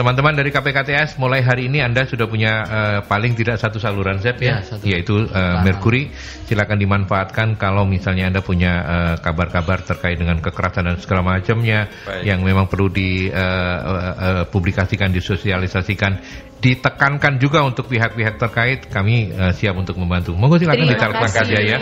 Teman-teman 0.00 0.32
dari 0.32 0.48
KPKTS, 0.48 1.20
mulai 1.20 1.44
hari 1.44 1.68
ini 1.68 1.84
Anda 1.84 2.08
sudah 2.08 2.24
punya 2.24 2.52
eh, 2.64 2.98
paling 3.04 3.36
tidak 3.36 3.60
satu 3.60 3.76
saluran 3.76 4.16
ZEP 4.16 4.40
ya, 4.40 4.48
Ya, 4.48 4.56
satu. 4.64 4.80
yaitu 4.88 5.28
eh, 5.28 5.56
Merkuri. 5.60 6.08
Silakan 6.48 6.80
dimanfaatkan 6.80 7.60
kalau 7.60 7.84
misalnya 7.84 8.32
Anda 8.32 8.40
punya 8.40 8.72
eh, 8.80 9.14
kabar-kabar 9.20 9.84
terkait 9.84 10.16
dengan 10.16 10.40
kekerasan 10.40 10.88
dan 10.88 10.96
segala 11.04 11.20
macamnya 11.20 11.92
Baik. 12.08 12.24
yang 12.24 12.40
memang 12.40 12.64
perlu 12.72 12.88
dipublikasikan, 12.88 15.12
disosialisasikan. 15.12 16.16
Ditekankan 16.60 17.40
juga 17.40 17.64
untuk 17.64 17.88
pihak-pihak 17.88 18.36
terkait, 18.36 18.84
kami 18.92 19.32
eh, 19.32 19.52
siap 19.56 19.80
untuk 19.80 19.96
membantu. 19.96 20.36
Monggo 20.36 20.60
silakan 20.60 20.92
ditelepon 20.92 21.30
saja 21.32 21.56
ya. 21.56 21.76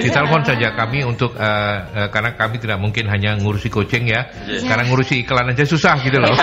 Ditelepon 0.00 0.42
saja 0.48 0.72
kami 0.72 1.04
untuk 1.04 1.36
eh, 1.36 1.76
eh, 1.92 2.08
karena 2.08 2.32
kami 2.32 2.56
tidak 2.56 2.80
mungkin 2.80 3.12
hanya 3.12 3.36
ngurusi 3.36 3.68
coaching 3.68 4.08
ya. 4.08 4.32
Iya. 4.48 4.64
Sekarang 4.64 4.88
ngurusi 4.88 5.20
iklan 5.20 5.52
aja 5.52 5.68
susah 5.68 6.00
gitu 6.00 6.16
loh. 6.16 6.32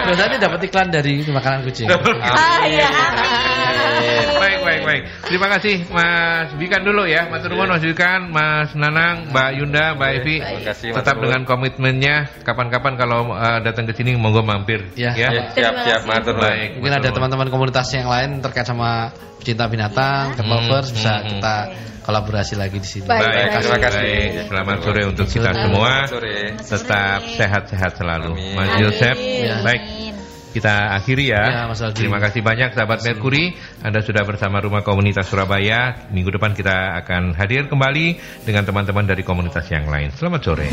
Loh, 0.00 0.16
tadi 0.16 0.40
dapat 0.40 0.64
iklan 0.64 0.88
dari 0.88 1.20
makanan 1.22 1.60
kucing. 1.60 1.86
Ah 1.92 2.64
ya. 2.64 2.88
baik, 4.40 4.58
baik, 4.64 4.82
baik. 4.88 5.02
Terima 5.28 5.46
kasih 5.52 5.84
Mas 5.92 6.50
Bikan 6.56 6.82
dulu 6.82 7.04
ya, 7.04 7.28
Mas 7.28 7.44
Turmon, 7.44 7.68
Mas 7.68 7.84
Bikan, 7.84 8.32
Mas 8.32 8.72
Nanang, 8.72 9.28
Mbak 9.28 9.50
Yunda, 9.60 9.92
Mbak 9.94 10.10
Evi. 10.24 10.36
Terima 10.40 10.62
kasih, 10.72 10.88
Mas 10.90 10.96
Tetap 11.04 11.16
dengan 11.20 11.44
komitmennya. 11.44 12.16
Kapan-kapan 12.42 12.96
kalau 12.96 13.36
uh, 13.36 13.60
datang 13.60 13.84
ke 13.84 13.92
sini 13.92 14.16
monggo 14.16 14.40
mampir. 14.40 14.88
Ya. 14.96 15.12
Ya, 15.12 15.52
siap 15.52 15.74
siap 15.84 16.02
matur 16.08 16.32
nuwun. 16.32 16.48
Baik. 16.48 16.70
Mungkin 16.80 16.94
ada. 16.96 17.19
Teman-teman 17.20 17.52
komunitas 17.52 17.92
yang 17.92 18.08
lain 18.08 18.40
terkait 18.40 18.64
sama 18.64 19.12
pecinta 19.36 19.68
binatang, 19.68 20.32
cat 20.32 20.46
lovers 20.48 20.88
Hmm, 20.88 20.96
bisa 20.96 21.12
hmm, 21.14 21.28
kita 21.36 21.54
kolaborasi 22.00 22.54
lagi 22.56 22.80
di 22.80 22.88
sini. 22.88 23.04
Baik, 23.04 23.20
Baik, 23.20 23.36
baik. 23.36 23.50
terima 23.60 23.78
kasih. 23.78 24.00
baik. 24.00 24.30
Selamat 24.48 24.76
sore 24.80 25.02
untuk 25.04 25.26
kita 25.28 25.40
Selamat 25.52 25.60
semua. 25.68 25.90
sore. 26.08 26.36
Tetap 26.56 27.20
sehat-sehat 27.36 27.92
selalu. 27.94 28.32
Amin. 28.32 28.56
Mas. 28.56 28.68
Yosep, 28.80 29.16
Ya. 29.20 29.60
baik. 29.60 29.82
Kita 30.50 30.98
akhiri 30.98 31.30
ya. 31.30 31.70
Ya. 31.70 31.92
Terima 31.94 32.18
kasih 32.18 32.42
banyak 32.42 32.74
sahabat 32.74 33.06
Merkuri. 33.06 33.54
Anda 33.86 34.02
sudah 34.02 34.26
bersama 34.26 34.58
Rumah 34.58 34.82
Komunitas 34.82 35.30
Surabaya. 35.30 36.10
Minggu 36.10 36.34
depan 36.34 36.58
kita 36.58 36.98
akan 36.98 37.38
hadir 37.38 37.70
kembali 37.70 38.18
dengan 38.42 38.66
teman-teman 38.66 39.06
dari 39.06 39.22
komunitas 39.22 39.70
yang 39.70 39.86
lain. 39.86 40.10
Selamat 40.10 40.42
sore. 40.42 40.66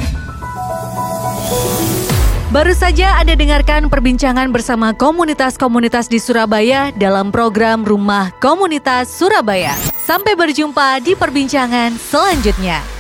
Baru 2.48 2.72
saja 2.72 3.20
Anda 3.20 3.36
dengarkan 3.36 3.92
perbincangan 3.92 4.48
bersama 4.56 4.96
komunitas-komunitas 4.96 6.08
di 6.08 6.16
Surabaya 6.16 6.96
dalam 6.96 7.28
program 7.28 7.84
Rumah 7.84 8.32
Komunitas 8.40 9.12
Surabaya. 9.12 9.76
Sampai 10.00 10.32
berjumpa 10.32 11.04
di 11.04 11.12
perbincangan 11.12 12.00
selanjutnya. 12.00 12.97